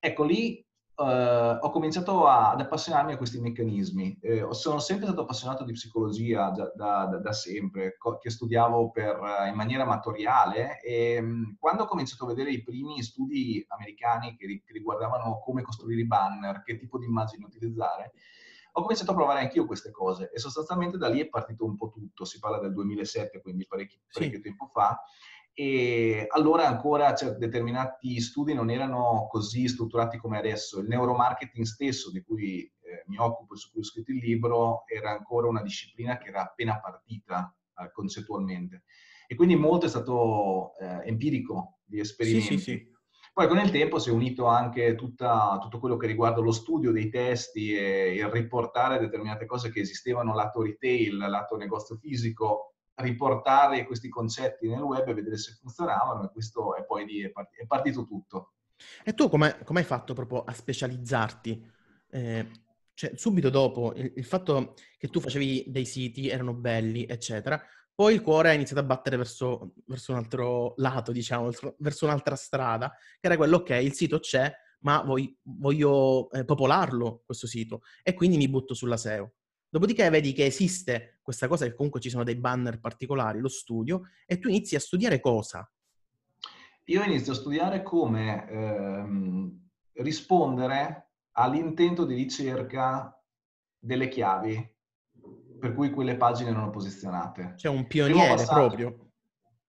Ecco 0.01 0.25
lì 0.25 0.65
Uh, 0.99 1.57
ho 1.61 1.71
cominciato 1.71 2.27
a, 2.27 2.51
ad 2.51 2.61
appassionarmi 2.61 3.13
a 3.13 3.17
questi 3.17 3.39
meccanismi. 3.39 4.19
Eh, 4.21 4.49
sono 4.51 4.81
sempre 4.81 5.07
stato 5.07 5.21
appassionato 5.21 5.63
di 5.63 5.71
psicologia 5.71 6.51
da, 6.51 6.73
da, 6.75 7.21
da 7.23 7.33
sempre, 7.33 7.97
co- 7.97 8.19
che 8.19 8.31
studiavo 8.31 8.91
per, 8.91 9.17
in 9.49 9.55
maniera 9.55 9.85
amatoriale 9.85 10.81
e 10.81 11.21
mh, 11.21 11.59
quando 11.61 11.85
ho 11.85 11.87
cominciato 11.87 12.25
a 12.25 12.27
vedere 12.27 12.51
i 12.51 12.65
primi 12.65 13.01
studi 13.05 13.65
americani 13.69 14.35
che, 14.37 14.61
che, 14.67 14.73
riguardavano 14.73 15.39
come 15.39 15.63
costruire 15.63 16.01
i 16.01 16.07
banner, 16.07 16.65
che 16.65 16.77
tipo 16.77 16.99
di 16.99 17.07
immagini 17.07 17.45
utilizzare, 17.45 18.11
ho 18.73 18.83
cominciato 18.83 19.13
a 19.13 19.15
provare 19.15 19.39
anch'io 19.39 19.67
queste 19.67 19.93
cose 19.93 20.33
e 20.35 20.41
sostanzialmente 20.41 20.99
da 20.99 21.09
lì 21.09 21.21
è 21.21 21.29
partito 21.29 21.65
un 21.65 21.77
po' 21.77 21.91
tutto. 21.91 22.25
Si 22.25 22.41
parla 22.41 22.59
del 22.59 22.73
2007, 22.73 23.41
quindi 23.41 23.69
parecchio, 23.69 24.01
parecchio 24.11 24.39
sì. 24.39 24.43
tempo 24.43 24.67
fa 24.67 25.01
e 25.61 26.25
allora 26.29 26.69
ancora 26.69 27.13
cioè, 27.17 27.33
determinati 27.33 28.21
studi 28.21 28.55
non 28.55 28.71
erano 28.71 29.27
così 29.29 29.67
strutturati 29.67 30.17
come 30.17 30.39
adesso. 30.39 30.79
Il 30.79 30.87
neuromarketing 30.87 31.65
stesso, 31.65 32.13
di 32.13 32.23
cui 32.23 32.61
eh, 32.61 33.03
mi 33.09 33.17
occupo 33.19 33.55
e 33.55 33.57
su 33.57 33.73
cui 33.73 33.81
ho 33.81 33.85
scritto 33.85 34.13
il 34.13 34.19
libro, 34.19 34.85
era 34.87 35.11
ancora 35.11 35.49
una 35.49 35.61
disciplina 35.61 36.17
che 36.17 36.29
era 36.29 36.43
appena 36.43 36.79
partita 36.79 37.53
eh, 37.77 37.91
concettualmente. 37.91 38.85
E 39.27 39.35
quindi 39.35 39.57
molto 39.57 39.87
è 39.87 39.89
stato 39.89 40.77
eh, 40.79 41.09
empirico 41.09 41.81
di 41.85 41.99
esperimenti. 41.99 42.57
Sì, 42.57 42.59
sì, 42.59 42.71
sì. 42.71 42.97
Poi 43.33 43.49
con 43.49 43.59
il 43.59 43.73
tempo 43.73 43.99
si 43.99 44.11
è 44.11 44.13
unito 44.13 44.47
anche 44.47 44.95
tutta, 44.95 45.59
tutto 45.61 45.81
quello 45.81 45.97
che 45.97 46.07
riguarda 46.07 46.41
lo 46.41 46.53
studio 46.53 46.93
dei 46.93 47.09
testi 47.09 47.75
e 47.75 48.15
il 48.15 48.29
riportare 48.29 49.01
determinate 49.01 49.45
cose 49.45 49.73
che 49.73 49.81
esistevano 49.81 50.37
lato 50.37 50.63
retail, 50.63 51.17
lato 51.17 51.57
negozio 51.57 51.97
fisico, 51.97 52.75
riportare 52.99 53.85
questi 53.85 54.09
concetti 54.09 54.69
nel 54.69 54.81
web 54.81 55.09
e 55.09 55.15
vedere 55.15 55.37
se 55.37 55.57
funzionavano 55.61 56.25
e 56.25 56.33
questo 56.33 56.77
è 56.77 56.85
poi 56.85 57.07
lì, 57.07 57.21
è, 57.23 57.33
partito, 57.67 58.05
tutto. 58.05 58.55
E 59.05 59.15
tu 59.15 59.29
come 59.29 59.57
hai 59.65 59.85
fatto 59.85 60.15
proprio 60.15 60.45
a 60.45 60.53
specializzarti? 60.53 61.71
Eh, 62.11 62.51
cioè, 62.95 63.13
subito 63.15 63.51
dopo 63.51 63.93
il, 63.95 64.13
il, 64.17 64.25
fatto 64.25 64.75
che 64.97 65.09
tu 65.09 65.21
facevi 65.21 65.67
dei 65.69 65.85
siti, 65.85 66.29
erano 66.29 66.55
belli, 66.55 67.07
eccetera, 67.07 67.63
poi 67.95 68.15
il 68.15 68.23
cuore 68.23 68.51
ha 68.51 68.53
iniziato 68.53 68.81
a 68.81 68.87
battere 68.87 69.17
verso, 69.17 69.73
verso 69.87 70.13
un 70.13 70.19
altro 70.19 70.75
lato, 70.77 71.13
diciamo, 71.13 71.51
verso 71.79 72.05
un'altra 72.05 72.37
strada, 72.37 72.91
che 72.91 73.27
era 73.27 73.37
quello, 73.37 73.57
ok, 73.57 73.71
il 73.71 73.93
sito 73.93 74.19
c'è, 74.21 74.53
ma 74.81 75.03
voglio, 75.03 75.35
voglio 75.43 76.31
eh, 76.31 76.45
popolarlo, 76.45 77.23
questo 77.25 77.47
sito, 77.47 77.83
e 78.03 78.15
quindi 78.15 78.37
mi 78.37 78.49
butto 78.49 78.75
sulla 78.75 78.97
SEO. 78.97 79.35
Dopodiché 79.71 80.09
vedi 80.09 80.33
che 80.33 80.47
esiste 80.47 81.19
questa 81.23 81.47
cosa 81.47 81.67
che 81.67 81.75
comunque 81.75 82.01
ci 82.01 82.09
sono 82.09 82.25
dei 82.25 82.37
banner 82.37 82.81
particolari, 82.81 83.41
lo 83.41 83.49
studio, 83.49 84.03
e 84.27 84.39
tu 84.39 84.49
inizi 84.49 84.77
a 84.77 84.81
studiare 84.81 85.21
cosa? 85.21 85.71
Io 86.85 87.03
inizio 87.03 87.33
a 87.33 87.37
studiare 87.37 87.83
come 87.83 88.49
ehm, 88.49 89.69
rispondere 89.95 91.11
ha 91.33 91.49
l'intento 91.49 92.05
di 92.07 92.15
ricerca 92.15 93.15
delle 93.79 94.09
chiavi 94.09 94.77
per 95.59 95.75
cui 95.75 95.91
quelle 95.91 96.17
pagine 96.17 96.51
erano 96.51 96.71
posizionate. 96.71 97.55
C'è 97.57 97.69
un 97.69 97.87
pioniere 97.87 98.45
proprio. 98.45 99.11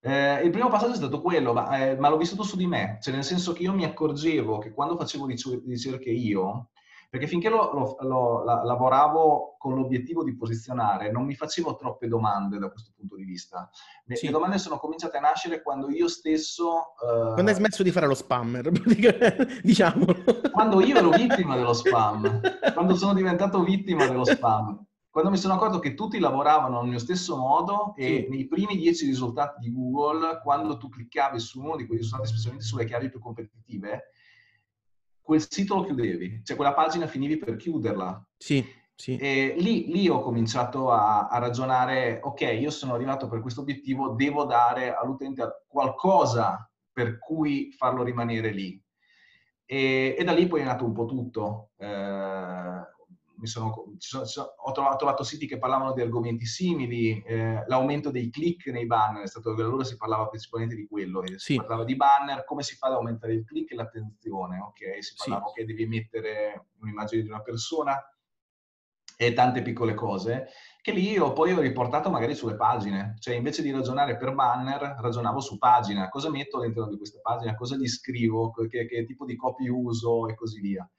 Eh, 0.02 0.42
il 0.44 0.52
primo 0.52 0.70
passaggio 0.70 0.94
è 0.94 0.98
stato 0.98 1.22
quello, 1.22 1.52
ma, 1.52 1.78
eh, 1.78 1.98
ma, 1.98 2.08
l'ho 2.08 2.18
vissuto 2.18 2.44
su 2.44 2.56
di 2.56 2.68
me, 2.68 3.00
cioè 3.02 3.14
nel 3.14 3.24
senso 3.26 3.52
che 3.52 3.64
io 3.64 3.74
mi 3.74 3.84
accorgevo 3.84 4.58
che 4.60 4.72
quando 4.72 4.96
facevo 4.96 5.26
ricerche 5.26 6.10
io, 6.10 6.70
perché 7.10 7.26
finché 7.26 7.50
lo, 7.50 7.74
lo, 7.74 7.98
lo, 8.02 8.44
la, 8.44 8.64
lavoravo 8.64 9.56
con 9.58 9.74
l'obiettivo 9.74 10.24
di 10.24 10.36
posizionare, 10.36 11.12
non 11.12 11.26
mi 11.26 11.34
facevo 11.34 11.76
troppe 11.76 12.08
domande 12.08 12.60
da 12.60 12.70
questo 12.70 12.92
punto 12.96 13.16
di 13.16 13.24
vista. 13.24 13.68
Le, 14.06 14.16
sì. 14.16 14.28
le 14.28 14.32
domande 14.32 14.60
sono 14.60 14.78
cominciate 14.78 15.18
a 15.18 15.22
nascere 15.22 15.64
quando 15.64 15.90
io 15.90 16.08
stesso... 16.08 16.94
Uh, 17.02 17.34
quando 17.34 17.50
hai 17.50 17.56
smesso 17.56 17.82
di 17.82 17.92
fare 17.92 18.06
lo 18.06 18.14
spammer, 18.14 18.70
diciamo. 19.64 20.06
Quando 20.52 20.82
io 20.82 20.98
ero 20.98 21.10
vittima 21.10 21.56
dello 21.56 21.74
spam, 21.74 22.42
quando 22.74 22.96
sono 22.96 23.16
diventato 23.16 23.64
vittima 23.64 24.06
dello 24.06 24.26
spam 24.26 24.86
quando 25.12 25.32
mi 25.32 25.38
sono 25.38 25.56
accorto 25.56 25.80
che 25.80 25.96
tutti 25.96 26.20
lavoravano 26.20 26.84
nello 26.84 27.00
stesso 27.00 27.36
modo 27.36 27.96
e 27.96 28.24
sì. 28.24 28.30
nei 28.30 28.48
primi 28.48 28.78
dieci 28.78 29.08
risultati 29.08 29.60
di 29.60 29.74
Google, 29.74 30.40
quando 30.44 30.78
tu 30.78 30.88
cliccavi 30.88 31.40
su 31.40 31.60
uno 31.60 31.76
di 31.76 31.88
quei 31.88 31.98
risultati, 31.98 32.30
specialmente 32.30 32.66
sulle 32.66 32.86
chiavi 32.86 33.10
più 33.10 33.20
competitive, 33.20 34.12
quel 35.30 35.46
sito 35.48 35.76
lo 35.76 35.84
chiudevi, 35.84 36.42
cioè 36.44 36.56
quella 36.56 36.74
pagina 36.74 37.06
finivi 37.06 37.38
per 37.38 37.56
chiuderla. 37.56 38.28
Sì, 38.36 38.66
sì. 38.96 39.16
E 39.16 39.54
lì, 39.60 39.92
lì 39.92 40.10
ho 40.10 40.22
cominciato 40.22 40.90
a, 40.90 41.28
a, 41.28 41.38
ragionare, 41.38 42.20
ok, 42.20 42.42
io 42.60 42.72
sono 42.72 42.96
arrivato 42.96 43.28
per 43.28 43.40
questo 43.40 43.62
obiettivo, 43.62 44.16
devo 44.16 44.46
dare 44.46 44.92
all'utente 44.96 45.66
qualcosa 45.68 46.68
per 46.92 47.20
cui 47.20 47.72
farlo 47.78 48.02
rimanere 48.02 48.50
lì. 48.52 48.82
E, 49.66 50.16
e 50.18 50.24
da 50.24 50.32
lì 50.32 50.48
poi 50.48 50.62
è 50.62 50.64
nato 50.64 50.84
un 50.84 50.94
po' 50.94 51.06
tutto. 51.06 51.74
Eh, 51.78 52.82
sono, 53.48 53.96
sono, 53.98 54.26
ho 54.58 54.72
trovato, 54.72 54.98
trovato, 54.98 55.24
siti 55.24 55.48
che 55.48 55.58
parlavano 55.58 55.94
di 55.94 56.02
argomenti 56.02 56.46
simili, 56.46 57.22
eh, 57.24 57.64
l'aumento 57.68 58.12
dei 58.12 58.30
click 58.30 58.68
nei 58.68 58.86
banner, 58.86 59.24
è 59.24 59.28
stato, 59.28 59.52
allora 59.52 59.84
si 59.84 59.98
parlava 59.98 60.28
principalmente 60.28 60.76
di 60.76 60.88
quello, 60.88 61.24
si 61.26 61.38
sì. 61.38 61.56
parlava 61.56 61.84
di 61.84 61.96
banner, 61.96 62.44
come 62.44 62.64
si 62.64 62.76
fa 62.76 62.88
ad 62.88 62.94
aumentare 62.94 63.34
il 63.34 63.46
click 63.46 63.72
e 63.72 63.76
l'attenzione, 63.76 64.60
ok? 64.60 65.04
Si 65.04 65.16
parlava 65.16 65.48
sì. 65.48 65.54
che 65.56 65.66
devi 65.66 65.86
mettere 65.86 66.68
un'immagine 66.80 67.24
di 67.24 67.30
una 67.30 67.42
persona 67.42 67.98
e 69.22 69.34
tante 69.34 69.62
piccole 69.62 69.94
cose, 69.94 70.48
che 70.82 70.92
lì 70.92 71.18
ho 71.18 71.34
poi 71.34 71.52
ho 71.52 71.60
riportato 71.60 72.10
magari 72.10 72.36
sulle 72.36 72.56
pagine, 72.56 73.16
cioè 73.20 73.36
invece 73.36 73.62
di 73.62 73.72
ragionare 73.72 74.16
per 74.16 74.34
banner, 74.34 74.96
ragionavo 75.00 75.42
su 75.42 75.58
pagina, 75.58 76.08
cosa 76.08 76.30
metto 76.30 76.58
all'interno 76.58 76.90
di 76.90 76.96
questa 76.96 77.20
pagina, 77.22 77.54
cosa 77.56 77.76
gli 77.76 77.88
scrivo, 77.88 78.52
che, 78.52 78.86
che 78.88 79.06
tipo 79.06 79.26
di 79.26 79.36
copy 79.36 79.68
uso 79.68 80.28
e 80.28 80.36
così 80.36 80.62
via 80.62 80.90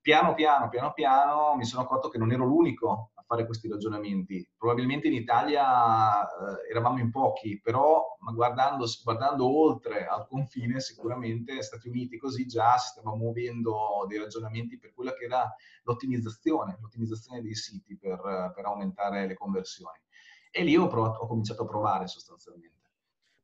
piano 0.00 0.34
piano, 0.34 0.68
piano 0.68 0.92
piano 0.92 1.54
mi 1.56 1.64
sono 1.64 1.82
accorto 1.82 2.08
che 2.08 2.18
non 2.18 2.32
ero 2.32 2.44
l'unico 2.44 3.10
a 3.14 3.22
fare 3.26 3.44
questi 3.44 3.68
ragionamenti. 3.68 4.48
Probabilmente 4.56 5.08
in 5.08 5.14
Italia 5.14 6.22
eh, 6.22 6.70
eravamo 6.70 6.98
in 6.98 7.10
pochi, 7.10 7.60
però 7.60 8.16
guardando, 8.32 8.86
guardando, 9.02 9.46
oltre 9.46 10.06
al 10.06 10.26
confine, 10.26 10.80
sicuramente 10.80 11.62
Stati 11.62 11.88
Uniti 11.88 12.16
così 12.16 12.46
già 12.46 12.76
si 12.78 12.88
stava 12.88 13.14
muovendo 13.14 14.04
dei 14.06 14.18
ragionamenti 14.18 14.78
per 14.78 14.92
quella 14.94 15.12
che 15.14 15.24
era 15.24 15.52
l'ottimizzazione, 15.82 16.78
l'ottimizzazione 16.80 17.42
dei 17.42 17.54
siti 17.54 17.96
per, 17.96 18.52
per 18.54 18.64
aumentare 18.64 19.26
le 19.26 19.34
conversioni. 19.34 19.98
E 20.50 20.62
lì 20.62 20.76
ho, 20.76 20.86
provato, 20.86 21.20
ho 21.20 21.26
cominciato 21.26 21.62
a 21.62 21.66
provare 21.66 22.06
sostanzialmente. 22.06 22.76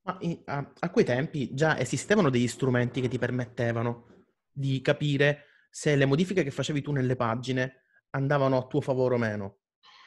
Ma 0.05 0.19
a, 0.47 0.73
a 0.79 0.91
quei 0.91 1.05
tempi 1.05 1.55
già 1.55 1.79
esistevano 1.79 2.31
degli 2.31 2.49
strumenti 2.49 3.01
che 3.01 3.09
ti 3.09 3.19
permettevano 3.19 4.07
di 4.51 4.81
capire 4.83 5.47
se 5.77 5.97
le 5.97 6.07
modifiche 6.07 6.45
che 6.45 6.53
facevi 6.53 6.83
tu 6.83 6.93
nelle 6.93 7.17
pagine 7.17 7.83
andavano 8.11 8.57
a 8.57 8.67
tuo 8.67 8.81
favore 8.81 9.17
o 9.17 9.19
meno. 9.19 9.57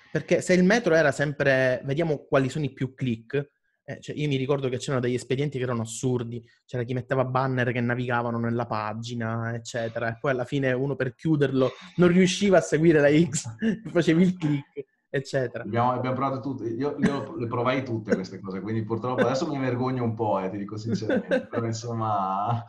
Perché 0.09 0.39
se 0.39 0.53
il 0.53 0.63
metro 0.63 0.95
era 0.95 1.11
sempre, 1.11 1.81
vediamo 1.83 2.25
quali 2.25 2.47
sono 2.47 2.63
i 2.63 2.71
più 2.71 2.93
click, 2.93 3.51
eh, 3.83 3.99
cioè 3.99 4.15
io 4.15 4.29
mi 4.29 4.37
ricordo 4.37 4.69
che 4.69 4.77
c'erano 4.77 5.01
degli 5.01 5.15
espedienti 5.15 5.57
che 5.57 5.65
erano 5.65 5.81
assurdi, 5.81 6.41
c'era 6.65 6.83
chi 6.83 6.93
metteva 6.93 7.25
banner 7.25 7.73
che 7.73 7.81
navigavano 7.81 8.39
nella 8.39 8.65
pagina, 8.65 9.53
eccetera, 9.53 10.07
e 10.07 10.17
poi 10.21 10.31
alla 10.31 10.45
fine 10.45 10.71
uno 10.71 10.95
per 10.95 11.13
chiuderlo 11.15 11.71
non 11.97 12.07
riusciva 12.07 12.59
a 12.59 12.61
seguire 12.61 13.01
la 13.01 13.29
X, 13.29 13.53
facevi 13.91 14.23
il 14.23 14.37
click, 14.37 14.85
eccetera. 15.09 15.65
Abbiamo, 15.65 15.91
abbiamo 15.91 16.15
provato 16.15 16.39
tutte, 16.39 16.69
io, 16.69 16.95
io, 16.97 17.35
le 17.35 17.47
provai 17.47 17.83
tutte 17.83 18.15
queste 18.15 18.39
cose, 18.39 18.61
quindi 18.61 18.85
purtroppo 18.85 19.25
adesso 19.25 19.45
mi 19.49 19.59
vergogno 19.59 20.05
un 20.05 20.13
po', 20.13 20.39
eh, 20.39 20.49
ti 20.49 20.57
dico 20.57 20.77
sinceramente, 20.77 21.45
però 21.45 21.65
insomma... 21.65 22.65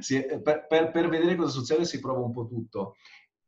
sì, 0.00 0.22
eh, 0.22 0.40
per, 0.40 0.66
per, 0.66 0.90
per, 0.90 1.08
vedere 1.08 1.36
cosa 1.36 1.50
succede 1.50 1.84
si 1.84 2.00
prova 2.00 2.20
un 2.20 2.32
po' 2.32 2.46
tutto. 2.46 2.96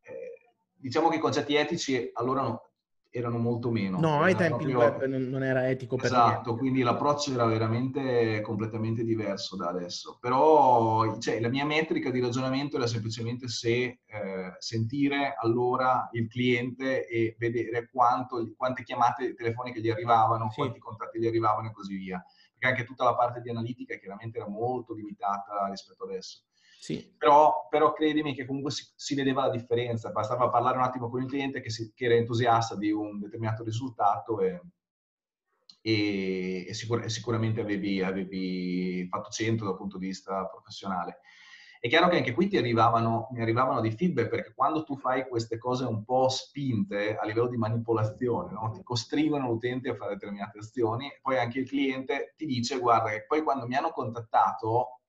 Eh, 0.02 0.52
diciamo 0.74 1.08
che 1.08 1.16
i 1.16 1.20
concetti 1.20 1.54
etici 1.54 2.10
allora 2.14 2.42
no, 2.42 2.68
erano 3.10 3.38
molto 3.38 3.70
meno. 3.70 3.98
No, 3.98 4.22
ai 4.22 4.34
tempi 4.34 4.66
proprio... 4.66 5.06
il 5.06 5.12
web 5.12 5.28
non, 5.28 5.42
era 5.42 5.68
etico 5.68 5.96
per 5.96 6.06
Esatto, 6.06 6.56
quindi 6.56 6.82
l'approccio 6.82 7.32
era 7.32 7.46
veramente 7.46 8.40
completamente 8.42 9.02
diverso 9.02 9.56
da 9.56 9.68
adesso. 9.68 10.18
Però 10.20 11.18
cioè, 11.18 11.40
la 11.40 11.48
mia 11.48 11.64
metrica 11.64 12.10
di 12.10 12.20
ragionamento 12.20 12.76
era 12.76 12.86
semplicemente 12.86 13.48
se 13.48 14.00
eh, 14.04 14.54
sentire 14.58 15.34
allora 15.38 16.08
il 16.12 16.28
cliente 16.28 17.06
e 17.06 17.34
vedere 17.38 17.88
quanto, 17.90 18.52
quante 18.56 18.82
chiamate 18.82 19.34
telefoniche 19.34 19.80
gli 19.80 19.90
arrivavano, 19.90 20.50
sì. 20.50 20.56
quanti 20.60 20.78
contatti 20.78 21.18
gli 21.18 21.26
arrivavano 21.26 21.68
e 21.68 21.72
così 21.72 21.96
via 21.96 22.22
perché 22.58 22.66
anche 22.66 22.84
tutta 22.84 23.04
la 23.04 23.14
parte 23.14 23.40
di 23.40 23.48
analitica 23.48 23.96
chiaramente 23.96 24.38
era 24.38 24.48
molto 24.48 24.92
limitata 24.92 25.68
rispetto 25.70 26.04
adesso. 26.04 26.42
Sì. 26.80 27.14
Però, 27.16 27.66
però, 27.70 27.92
credimi 27.92 28.34
che 28.34 28.46
comunque 28.46 28.70
si, 28.70 28.84
si, 28.94 29.14
vedeva 29.14 29.46
la 29.46 29.50
differenza, 29.50 30.10
bastava 30.10 30.48
parlare 30.48 30.76
un 30.76 30.84
attimo 30.84 31.08
con 31.08 31.22
il 31.22 31.28
cliente 31.28 31.60
che, 31.60 31.70
si, 31.70 31.92
che 31.94 32.04
era 32.04 32.14
entusiasta 32.14 32.76
di 32.76 32.90
un 32.90 33.18
determinato 33.18 33.64
risultato 33.64 34.40
e, 34.40 34.60
e, 35.80 36.66
e, 36.68 36.74
sicur- 36.74 37.04
e 37.04 37.08
sicuramente 37.08 37.60
avevi, 37.60 38.00
avevi, 38.02 39.06
fatto 39.08 39.30
centro 39.30 39.66
dal 39.66 39.76
punto 39.76 39.98
di 39.98 40.06
vista 40.06 40.46
professionale. 40.46 41.20
È 41.80 41.88
chiaro 41.88 42.08
che 42.08 42.16
anche 42.16 42.32
qui 42.32 42.48
ti 42.48 42.56
arrivavano, 42.56 43.28
mi 43.30 43.40
arrivavano 43.40 43.80
dei 43.80 43.92
feedback 43.92 44.28
perché 44.28 44.52
quando 44.54 44.82
tu 44.82 44.96
fai 44.96 45.28
queste 45.28 45.58
cose 45.58 45.84
un 45.84 46.04
po' 46.04 46.28
spinte 46.28 47.16
a 47.16 47.24
livello 47.24 47.46
di 47.46 47.56
manipolazione, 47.56 48.52
no? 48.52 48.72
ti 48.72 48.82
costringono 48.82 49.46
l'utente 49.46 49.90
a 49.90 49.94
fare 49.94 50.14
determinate 50.14 50.58
azioni, 50.58 51.08
poi 51.22 51.38
anche 51.38 51.60
il 51.60 51.68
cliente 51.68 52.34
ti 52.36 52.46
dice 52.46 52.78
guarda 52.78 53.10
che 53.10 53.24
poi 53.26 53.42
quando 53.42 53.66
mi 53.66 53.76
hanno 53.76 53.90
contattato 53.90 55.00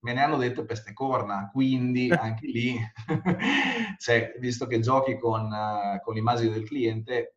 me 0.00 0.12
ne 0.12 0.22
hanno 0.22 0.36
dette 0.36 0.64
peste 0.64 0.92
corna, 0.92 1.50
quindi 1.50 2.08
anche 2.12 2.46
lì, 2.46 2.76
cioè, 3.98 4.34
visto 4.38 4.66
che 4.66 4.80
giochi 4.80 5.18
con, 5.18 5.50
uh, 5.50 6.00
con 6.02 6.14
l'immagine 6.14 6.52
del 6.52 6.64
cliente, 6.64 7.36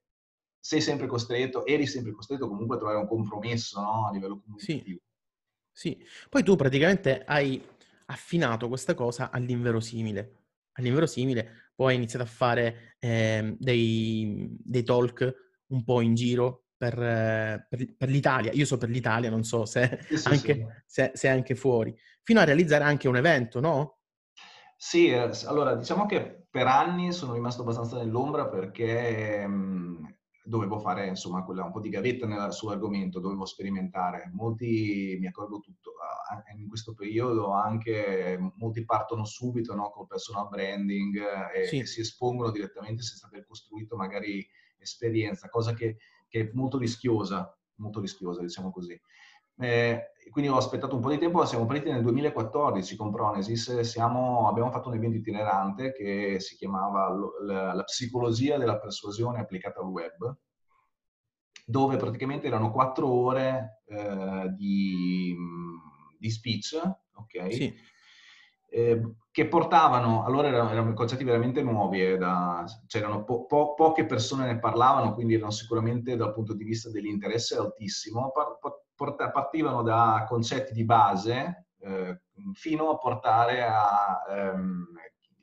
sei 0.60 0.82
sempre 0.82 1.08
costretto, 1.08 1.66
eri 1.66 1.88
sempre 1.88 2.12
costretto 2.12 2.48
comunque 2.48 2.76
a 2.76 2.80
trovare 2.80 3.00
un 3.00 3.08
compromesso 3.08 3.82
no? 3.82 4.08
a 4.08 4.12
livello 4.12 4.42
comunicativo. 4.42 5.00
Sì. 5.72 5.96
sì, 5.96 6.06
poi 6.30 6.44
tu 6.44 6.56
praticamente 6.56 7.24
hai 7.26 7.76
affinato 8.08 8.68
questa 8.68 8.94
cosa 8.94 9.32
all'inverosimile. 9.32 10.44
All'inverosimile 10.74 11.72
poi 11.76 11.92
hai 11.92 11.96
iniziato 11.96 12.26
a 12.26 12.30
fare 12.30 12.96
eh, 13.00 13.56
dei, 13.58 14.48
dei, 14.60 14.84
talk 14.84 15.62
un 15.68 15.84
po' 15.84 16.02
in 16.02 16.14
giro 16.16 16.66
per, 16.78 16.96
per, 17.70 17.96
per, 17.96 18.10
l'Italia. 18.10 18.52
Io 18.54 18.66
so 18.66 18.78
per 18.78 18.90
l'Italia, 18.90 19.30
non 19.30 19.44
so 19.44 19.66
se, 19.66 20.00
sì, 20.08 20.18
sì, 20.18 20.28
anche, 20.28 20.54
sì. 20.54 20.66
Se, 20.86 21.12
se 21.14 21.28
anche 21.28 21.56
fuori. 21.56 21.96
Fino 22.24 22.40
a 22.40 22.44
realizzare 22.44 22.84
anche 22.84 23.08
un 23.08 23.18
evento, 23.18 23.60
no? 23.60 24.00
Sì, 24.76 25.10
eh, 25.10 25.32
allora 25.46 25.76
diciamo 25.76 26.06
che 26.06 26.46
per 26.50 26.68
anni 26.68 27.12
sono 27.12 27.34
rimasto 27.34 27.64
abbastanza 27.64 27.98
nell'ombra 27.98 28.48
perché 28.48 29.46
mh, 29.48 30.17
dovevo 30.48 30.80
fare 30.80 31.08
insomma 31.08 31.44
quella, 31.44 31.66
un 31.66 31.72
po' 31.72 31.82
di 31.82 31.90
gavetta 31.90 32.26
nel, 32.26 32.54
sull'argomento, 32.54 33.20
dovevo 33.20 33.46
sperimentare. 33.46 34.30
Molti, 34.34 35.18
mi 35.20 35.28
accorgo 35.28 35.60
tutto, 35.60 35.92
in 36.58 36.68
questo 36.68 36.94
periodo 36.94 37.52
anche 37.52 38.38
molti 38.56 38.86
partono 38.86 39.26
subito 39.26 39.76
no, 39.76 39.90
col 39.90 40.08
personal 40.08 40.48
branding 40.48 41.22
e, 41.54 41.66
sì. 41.68 41.80
e, 41.80 41.86
si 41.86 42.00
espongono 42.00 42.52
direttamente 42.52 43.02
senza 43.02 43.28
aver 43.28 43.46
costruito 43.46 43.96
magari 43.96 44.46
esperienza, 44.78 45.50
cosa 45.50 45.74
che, 45.74 45.98
che 46.28 46.40
è 46.40 46.50
molto 46.54 46.78
rischiosa, 46.78 47.56
molto 47.76 48.00
rischiosa 48.00 48.42
diciamo 48.42 48.72
così. 48.72 49.00
Eh, 49.60 50.12
quindi 50.30 50.52
ho 50.52 50.58
aspettato 50.58 50.96
un 50.96 51.02
po' 51.02 51.10
di 51.10 51.18
tempo, 51.18 51.44
siamo 51.46 51.66
partiti 51.66 51.90
nel 51.90 52.04
2014 52.04 52.96
con 52.96 53.12
Pronesis, 53.12 53.80
siamo, 53.80 54.48
abbiamo 54.48 54.70
fatto 54.72 54.90
un 54.90 54.96
evento 54.96 55.18
itinerante 55.18 55.94
che 55.94 56.40
si 56.40 56.56
chiamava 56.56 57.10
la, 57.42 57.74
la 57.74 57.84
psicologia 57.84 58.58
della 58.58 58.78
persuasione 58.78 59.40
applicata 59.40 59.80
al 59.80 59.88
web, 59.88 60.38
dove 61.66 61.98
praticamente 61.98 62.48
erano 62.48 62.72
quattro 62.72 63.08
ore 63.08 63.82
eh, 63.88 64.54
di, 64.56 65.36
di, 66.20 66.30
speech, 66.30 66.80
ok? 67.14 67.54
Sì. 67.54 67.74
Eh, 68.70 69.02
che 69.32 69.48
portavano, 69.48 70.24
allora 70.24 70.50
erano, 70.50 70.70
erano 70.70 70.94
concetti 70.94 71.24
veramente 71.24 71.64
nuovi, 71.64 72.02
eh, 72.02 72.18
da, 72.18 72.66
c'erano 72.86 73.24
po, 73.24 73.46
po, 73.46 73.74
poche 73.74 74.06
persone 74.06 74.46
ne 74.46 74.60
parlavano, 74.60 75.14
quindi 75.14 75.36
erano 75.36 75.52
sicuramente 75.52 76.16
dal 76.16 76.34
punto 76.34 76.54
di 76.54 76.64
vista 76.64 76.90
dell'interesse 76.92 77.58
altissimo, 77.58 78.32
par, 78.32 78.58
partivano 78.98 79.84
da 79.84 80.26
concetti 80.28 80.74
di 80.74 80.84
base 80.84 81.68
eh, 81.80 82.22
fino 82.54 82.90
a 82.90 82.98
portare 82.98 83.64
a 83.64 84.24
ehm, 84.30 84.88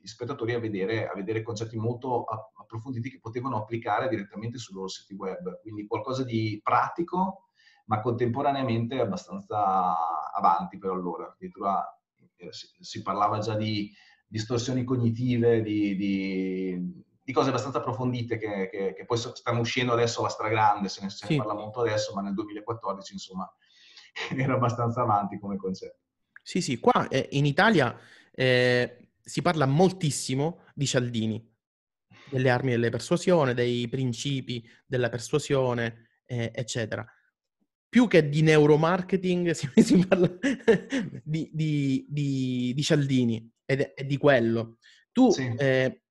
gli 0.05 0.07
spettatori 0.07 0.53
a 0.53 0.59
vedere, 0.59 1.07
a 1.07 1.15
vedere 1.15 1.41
concetti 1.41 1.77
molto 1.77 2.25
approfonditi 2.25 3.09
che 3.09 3.19
potevano 3.19 3.57
applicare 3.57 4.07
direttamente 4.07 4.59
sui 4.59 4.75
loro 4.75 4.87
siti 4.87 5.15
web. 5.15 5.59
Quindi 5.61 5.87
qualcosa 5.87 6.23
di 6.23 6.59
pratico, 6.61 7.47
ma 7.85 8.01
contemporaneamente 8.01 8.99
abbastanza 8.99 10.31
avanti 10.31 10.77
per 10.77 10.91
allora. 10.91 11.31
Addirittura 11.31 11.83
eh, 12.35 12.53
si, 12.53 12.67
si 12.79 13.01
parlava 13.01 13.39
già 13.39 13.55
di 13.55 13.91
distorsioni 14.27 14.83
cognitive, 14.83 15.61
di, 15.61 15.95
di, 15.95 17.04
di 17.25 17.33
cose 17.33 17.49
abbastanza 17.49 17.79
approfondite 17.79 18.37
che, 18.37 18.69
che, 18.69 18.93
che, 18.93 19.05
poi 19.05 19.17
stanno 19.17 19.59
uscendo 19.59 19.93
adesso 19.93 20.19
alla 20.19 20.29
stragrande, 20.29 20.89
se 20.89 21.01
ne, 21.01 21.09
se 21.09 21.25
sì. 21.25 21.35
parla 21.35 21.55
molto 21.55 21.81
adesso, 21.81 22.13
ma 22.13 22.21
nel 22.21 22.35
2014 22.35 23.13
insomma 23.13 23.51
era 24.37 24.53
abbastanza 24.53 25.01
avanti 25.01 25.39
come 25.39 25.57
concetto. 25.57 26.01
Sì, 26.43 26.61
sì, 26.61 26.79
qua 26.79 27.07
eh, 27.07 27.27
in 27.31 27.47
Italia 27.47 27.97
eh, 28.31 29.09
si 29.19 29.41
parla 29.41 29.65
moltissimo 29.65 30.65
di 30.75 30.85
Cialdini, 30.85 31.51
delle 32.29 32.51
armi 32.51 32.69
della 32.69 32.89
persuasione, 32.89 33.55
dei 33.55 33.87
principi 33.87 34.63
della 34.85 35.09
persuasione, 35.09 36.09
eh, 36.25 36.51
eccetera. 36.53 37.03
Più 37.89 38.07
che 38.07 38.29
di 38.29 38.43
neuromarketing 38.43 39.49
si, 39.57 39.67
si 39.81 40.05
parla 40.05 40.29
di, 41.23 41.49
di, 41.51 42.05
di, 42.07 42.71
di 42.75 42.83
Cialdini 42.83 43.51
ed 43.65 43.81
è, 43.81 44.03
di 44.03 44.17
quello. 44.17 44.77
Tu 45.11 45.31
sì. 45.31 45.51
eh, 45.57 46.04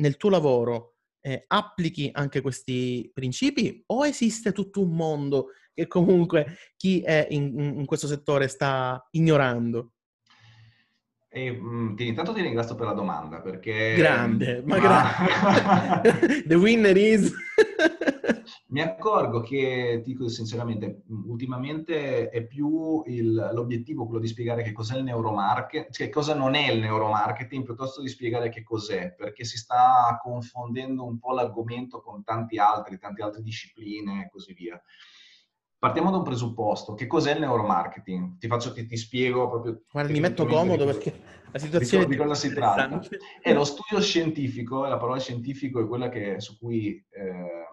nel 0.00 0.16
tuo 0.16 0.30
lavoro 0.30 0.94
eh, 1.20 1.44
applichi 1.46 2.10
anche 2.12 2.40
questi 2.40 3.10
principi 3.12 3.82
o 3.86 4.06
esiste 4.06 4.52
tutto 4.52 4.82
un 4.82 4.96
mondo 4.96 5.48
che 5.72 5.86
comunque 5.86 6.56
chi 6.76 7.00
è 7.00 7.26
in, 7.30 7.58
in 7.58 7.86
questo 7.86 8.06
settore 8.06 8.48
sta 8.48 9.06
ignorando? 9.12 9.92
E, 11.28 11.52
mh, 11.52 11.94
intanto 11.98 12.32
ti 12.32 12.42
ringrazio 12.42 12.74
per 12.74 12.86
la 12.86 12.92
domanda 12.92 13.40
perché... 13.40 13.94
Grande, 13.96 14.62
ma, 14.64 14.78
ma... 14.78 16.00
grande. 16.02 16.42
The 16.48 16.54
winner 16.56 16.96
is... 16.96 17.32
Mi 18.70 18.82
accorgo 18.82 19.40
che, 19.40 20.00
dico 20.04 20.28
sinceramente, 20.28 21.02
ultimamente 21.26 22.28
è 22.28 22.44
più 22.44 23.02
il, 23.06 23.50
l'obiettivo 23.52 24.04
quello 24.04 24.20
di 24.20 24.28
spiegare 24.28 24.62
che 24.62 24.70
cos'è 24.70 24.96
il 24.96 25.02
neuromarketing, 25.02 25.90
cioè 25.90 26.08
cosa 26.08 26.34
non 26.34 26.54
è 26.54 26.70
il 26.70 26.78
neuromarketing, 26.78 27.64
piuttosto 27.64 28.00
di 28.00 28.08
spiegare 28.08 28.48
che 28.48 28.62
cos'è, 28.62 29.12
perché 29.12 29.42
si 29.42 29.58
sta 29.58 30.20
confondendo 30.22 31.04
un 31.04 31.18
po' 31.18 31.32
l'argomento 31.32 32.00
con 32.00 32.22
tanti 32.22 32.58
altri, 32.58 33.00
tante 33.00 33.22
altre 33.22 33.42
discipline 33.42 34.22
e 34.22 34.30
così 34.30 34.52
via. 34.52 34.80
Partiamo 35.76 36.12
da 36.12 36.18
un 36.18 36.24
presupposto. 36.24 36.94
Che 36.94 37.08
cos'è 37.08 37.32
il 37.32 37.40
neuromarketing? 37.40 38.38
Ti, 38.38 38.46
faccio, 38.46 38.72
ti, 38.72 38.86
ti 38.86 38.96
spiego 38.96 39.48
proprio... 39.48 39.82
Guarda, 39.90 40.12
mi 40.12 40.20
metto 40.20 40.46
comodo 40.46 40.84
perché 40.84 41.12
la 41.50 41.58
situazione... 41.58 42.04
Di, 42.04 42.10
di 42.10 42.16
cosa 42.16 42.34
si 42.34 42.54
tratta? 42.54 43.00
È 43.40 43.52
lo 43.52 43.64
studio 43.64 44.00
scientifico, 44.00 44.84
la 44.84 44.98
parola 44.98 45.18
scientifico 45.18 45.80
è 45.80 45.88
quella 45.88 46.08
che, 46.08 46.38
su 46.38 46.56
cui... 46.56 47.04
Eh, 47.10 47.68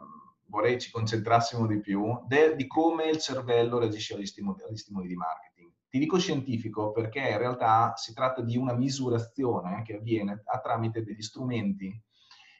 vorrei 0.47 0.79
ci 0.79 0.91
concentrassimo 0.91 1.65
di 1.67 1.79
più, 1.79 2.19
de, 2.25 2.55
di 2.55 2.67
come 2.67 3.09
il 3.09 3.19
cervello 3.19 3.79
reagisce 3.79 4.15
agli 4.15 4.25
stimoli, 4.25 4.63
agli 4.63 4.77
stimoli, 4.77 5.07
di 5.07 5.15
marketing. 5.15 5.71
Ti 5.89 5.99
dico 5.99 6.19
scientifico 6.19 6.91
perché 6.91 7.19
in 7.19 7.37
realtà 7.37 7.93
si 7.95 8.13
tratta 8.13 8.41
di 8.41 8.57
una 8.57 8.73
misurazione 8.73 9.83
che 9.83 9.95
avviene 9.95 10.41
a 10.45 10.59
tramite 10.59 11.03
degli 11.03 11.21
strumenti 11.21 12.01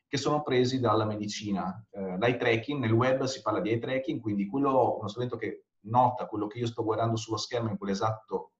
che 0.08 0.18
sono 0.18 0.42
presi 0.42 0.80
dalla 0.80 1.06
medicina. 1.06 1.86
Eh, 1.92 2.18
l'eye 2.18 2.38
tracking, 2.38 2.80
nel 2.80 2.92
web 2.92 3.24
si 3.24 3.42
parla 3.42 3.60
di 3.60 3.70
eye 3.70 3.80
tracking, 3.80 4.22
quindi 4.22 4.48
quello, 4.48 4.98
uno 4.98 5.08
strumento 5.10 5.36
che 5.36 5.66
nota 5.82 6.26
quello 6.26 6.48
che 6.48 6.60
io 6.60 6.68
sto 6.68 6.84
guardando 6.84 7.18
sullo 7.18 7.38
schermo 7.38 7.70
in 7.70 7.78
quell'esatto 7.78 8.52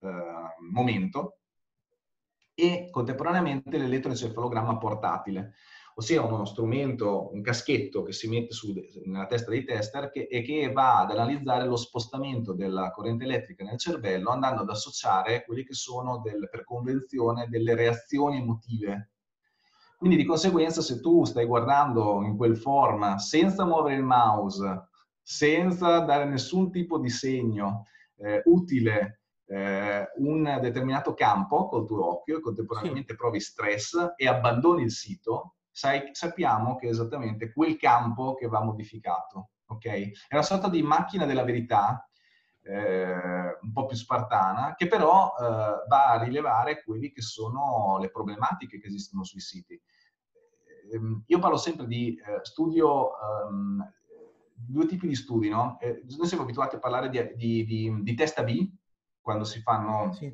eh, 0.00 0.08
momento 0.70 1.38
e 2.54 2.88
contemporaneamente 2.90 3.78
l'elettroencefalogramma 3.78 4.76
portatile 4.76 5.54
ossia 6.00 6.22
uno 6.22 6.46
strumento, 6.46 7.30
un 7.32 7.42
caschetto 7.42 8.02
che 8.02 8.12
si 8.12 8.26
mette 8.26 8.52
su, 8.52 8.72
nella 9.04 9.26
testa 9.26 9.50
dei 9.50 9.64
tester 9.64 10.10
che, 10.10 10.26
e 10.30 10.40
che 10.40 10.72
va 10.72 11.00
ad 11.00 11.10
analizzare 11.10 11.66
lo 11.66 11.76
spostamento 11.76 12.54
della 12.54 12.90
corrente 12.90 13.24
elettrica 13.24 13.64
nel 13.64 13.78
cervello 13.78 14.30
andando 14.30 14.62
ad 14.62 14.70
associare 14.70 15.44
quelle 15.44 15.62
che 15.62 15.74
sono 15.74 16.20
del, 16.20 16.48
per 16.50 16.64
convenzione 16.64 17.48
delle 17.48 17.74
reazioni 17.74 18.38
emotive. 18.38 19.10
Quindi 19.98 20.16
di 20.16 20.24
conseguenza 20.24 20.80
se 20.80 21.00
tu 21.00 21.24
stai 21.24 21.44
guardando 21.44 22.22
in 22.22 22.34
quel 22.36 22.56
form 22.56 23.16
senza 23.16 23.66
muovere 23.66 23.96
il 23.96 24.02
mouse, 24.02 24.88
senza 25.20 25.98
dare 26.00 26.24
nessun 26.24 26.70
tipo 26.70 26.98
di 26.98 27.10
segno 27.10 27.84
eh, 28.16 28.40
utile 28.46 29.20
eh, 29.44 30.08
un 30.16 30.58
determinato 30.62 31.12
campo 31.12 31.68
col 31.68 31.86
tuo 31.86 32.08
occhio 32.08 32.38
e 32.38 32.40
contemporaneamente 32.40 33.14
provi 33.14 33.38
stress 33.38 34.14
e 34.16 34.26
abbandoni 34.26 34.84
il 34.84 34.92
sito, 34.92 35.56
sai, 35.80 36.10
sappiamo 36.12 36.76
che 36.76 36.88
è 36.88 36.90
esattamente 36.90 37.54
quel 37.54 37.78
campo 37.78 38.34
che 38.34 38.48
va 38.48 38.62
modificato. 38.62 39.52
Okay? 39.64 40.12
È 40.28 40.34
una 40.34 40.42
sorta 40.42 40.68
di 40.68 40.82
macchina 40.82 41.24
della 41.24 41.42
verità, 41.42 42.06
eh, 42.62 43.58
un 43.62 43.72
po' 43.72 43.86
più 43.86 43.96
spartana, 43.96 44.74
che 44.76 44.86
però 44.86 45.32
eh, 45.38 45.42
va 45.88 46.10
a 46.10 46.22
rilevare 46.22 46.82
quelle 46.82 47.10
che 47.10 47.22
sono 47.22 47.96
le 47.98 48.10
problematiche 48.10 48.78
che 48.78 48.88
esistono 48.88 49.24
sui 49.24 49.40
siti. 49.40 49.72
Eh, 49.72 51.00
io 51.24 51.38
parlo 51.38 51.56
sempre 51.56 51.86
di 51.86 52.14
eh, 52.14 52.44
studio, 52.44 53.12
um, 53.48 53.82
due 54.52 54.84
tipi 54.84 55.08
di 55.08 55.14
studi, 55.14 55.48
no? 55.48 55.78
Eh, 55.80 56.04
noi 56.14 56.26
siamo 56.26 56.42
abituati 56.42 56.76
a 56.76 56.78
parlare 56.78 57.08
di, 57.08 57.34
di, 57.36 57.64
di, 57.64 58.02
di 58.02 58.14
testa 58.14 58.42
B, 58.42 58.70
quando 59.18 59.44
si 59.44 59.62
fanno 59.62 60.12
sì. 60.12 60.30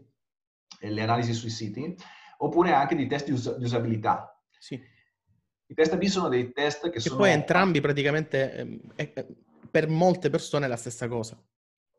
le 0.80 1.02
analisi 1.02 1.32
sui 1.34 1.50
siti, 1.50 1.96
oppure 2.38 2.72
anche 2.72 2.96
di 2.96 3.06
test 3.06 3.26
di, 3.26 3.32
us- 3.32 3.56
di 3.56 3.64
usabilità. 3.64 4.36
Sì. 4.58 4.94
I 5.68 5.74
test 5.74 5.96
B 5.96 6.04
sono 6.04 6.28
dei 6.28 6.52
test 6.52 6.84
che, 6.84 6.90
che 6.90 7.00
sono... 7.00 7.16
poi 7.18 7.30
entrambi 7.30 7.80
praticamente, 7.80 8.80
eh, 8.94 9.12
eh, 9.14 9.26
per 9.70 9.88
molte 9.88 10.30
persone 10.30 10.66
è 10.66 10.68
la 10.68 10.76
stessa 10.76 11.08
cosa. 11.08 11.36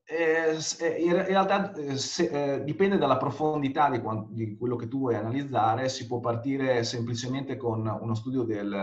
Eh, 0.09 0.57
eh 0.79 1.01
in 1.01 1.25
realtà 1.25 1.73
eh, 1.73 1.97
se, 1.97 2.29
eh, 2.29 2.63
dipende 2.63 2.97
dalla 2.97 3.17
profondità 3.17 3.89
di, 3.89 4.01
di, 4.29 4.55
quello 4.55 4.77
che 4.77 4.87
tu 4.87 4.99
vuoi 4.99 5.15
analizzare, 5.15 5.89
si 5.89 6.07
può 6.07 6.21
partire 6.21 6.85
semplicemente 6.85 7.57
con 7.57 7.85
uno 7.85 8.15
studio 8.15 8.43
del, 8.43 8.73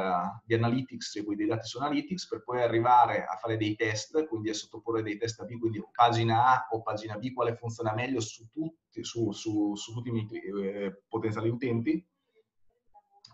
di 0.45 0.53
analytics, 0.53 1.13
segui 1.13 1.35
dei 1.35 1.47
dati 1.47 1.67
su 1.67 1.79
analytics, 1.79 2.29
per 2.29 2.45
poi 2.45 2.61
arrivare 2.61 3.25
a 3.25 3.37
fare 3.37 3.57
dei 3.57 3.75
test, 3.75 4.27
quindi 4.27 4.51
a 4.51 4.55
sottoporre 4.55 5.03
dei 5.03 5.17
test 5.17 5.41
A 5.41 5.45
B, 5.45 5.59
quindi 5.59 5.83
pagina 5.93 6.45
A 6.45 6.69
o 6.73 6.83
pagina 6.83 7.17
B, 7.17 7.33
quale 7.33 7.57
funziona 7.57 7.95
meglio 7.95 8.21
su 8.21 8.47
tutti, 8.53 9.03
su, 9.03 9.33
su, 9.33 9.75
su 9.77 9.95
tutti 9.95 10.11
i 10.11 10.13
miei 10.13 10.29
potenziali 11.09 11.49
utenti 11.49 12.07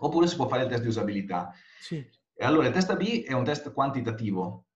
oppure 0.00 0.26
si 0.26 0.36
può 0.36 0.46
fare 0.46 0.64
il 0.64 0.68
test 0.68 0.82
di 0.82 0.88
usabilità. 0.88 1.52
Sì. 1.80 1.96
E 2.34 2.44
allora 2.44 2.66
il 2.66 2.72
test 2.72 2.90
AB 2.90 3.02
è 3.24 3.32
un 3.32 3.44
test 3.44 3.72
quantitativo, 3.72 4.66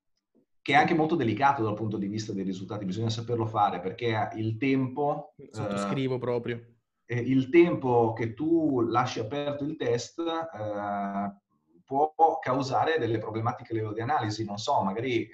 che 0.61 0.73
è 0.73 0.77
anche 0.77 0.95
molto 0.95 1.15
delicato 1.15 1.63
dal 1.63 1.75
punto 1.75 1.97
di 1.97 2.07
vista 2.07 2.33
dei 2.33 2.45
risultati, 2.45 2.85
bisogna 2.85 3.11
saperlo 3.11 3.47
fare 3.47 3.81
perché 3.81 4.31
il 4.35 4.57
tempo... 4.57 5.35
Sottoscrivo 5.51 6.17
eh, 6.17 6.19
proprio. 6.19 6.65
Il 7.07 7.51
tempo 7.51 8.15
che 8.15 8.33
tu 8.33 8.81
lasci 8.81 9.21
aperto 9.21 9.65
il 9.65 9.77
test 9.77 10.21
eh, 10.21 11.43
può 11.85 12.39
causare 12.41 12.99
delle 12.99 13.19
problematiche 13.19 13.73
a 13.73 13.75
livello 13.75 13.93
di 13.93 14.01
analisi, 14.01 14.45
non 14.45 14.57
so, 14.57 14.83
magari 14.83 15.29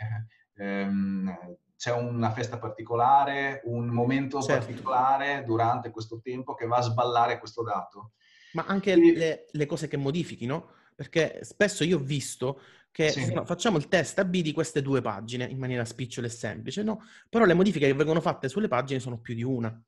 ehm, 0.56 1.56
c'è 1.76 1.92
una 1.92 2.30
festa 2.30 2.58
particolare, 2.58 3.62
un 3.64 3.86
momento 3.86 4.42
certo. 4.42 4.66
particolare 4.66 5.44
durante 5.44 5.90
questo 5.90 6.20
tempo 6.20 6.54
che 6.54 6.66
va 6.66 6.76
a 6.76 6.82
sballare 6.82 7.38
questo 7.38 7.62
dato. 7.62 8.12
Ma 8.52 8.64
anche 8.66 8.92
Quindi... 8.92 9.18
le, 9.18 9.46
le, 9.50 9.66
cose 9.66 9.88
che 9.88 9.96
modifichi, 9.96 10.46
no? 10.46 10.70
Perché 10.94 11.40
spesso 11.42 11.84
io 11.84 11.98
ho 11.98 12.02
visto 12.02 12.60
che 12.92 13.10
sì. 13.10 13.32
no, 13.32 13.44
facciamo 13.44 13.78
il 13.78 13.88
test 13.88 14.18
AB 14.18 14.36
di 14.36 14.52
queste 14.52 14.82
due 14.82 15.00
pagine 15.00 15.44
in 15.44 15.58
maniera 15.58 15.84
spicciola 15.84 16.26
e 16.26 16.30
semplice, 16.30 16.82
no? 16.82 17.02
Però 17.28 17.44
le 17.44 17.54
modifiche 17.54 17.86
che 17.86 17.94
vengono 17.94 18.20
fatte 18.20 18.48
sulle 18.48 18.68
pagine 18.68 19.00
sono 19.00 19.18
più 19.18 19.34
di 19.34 19.42
una. 19.42 19.82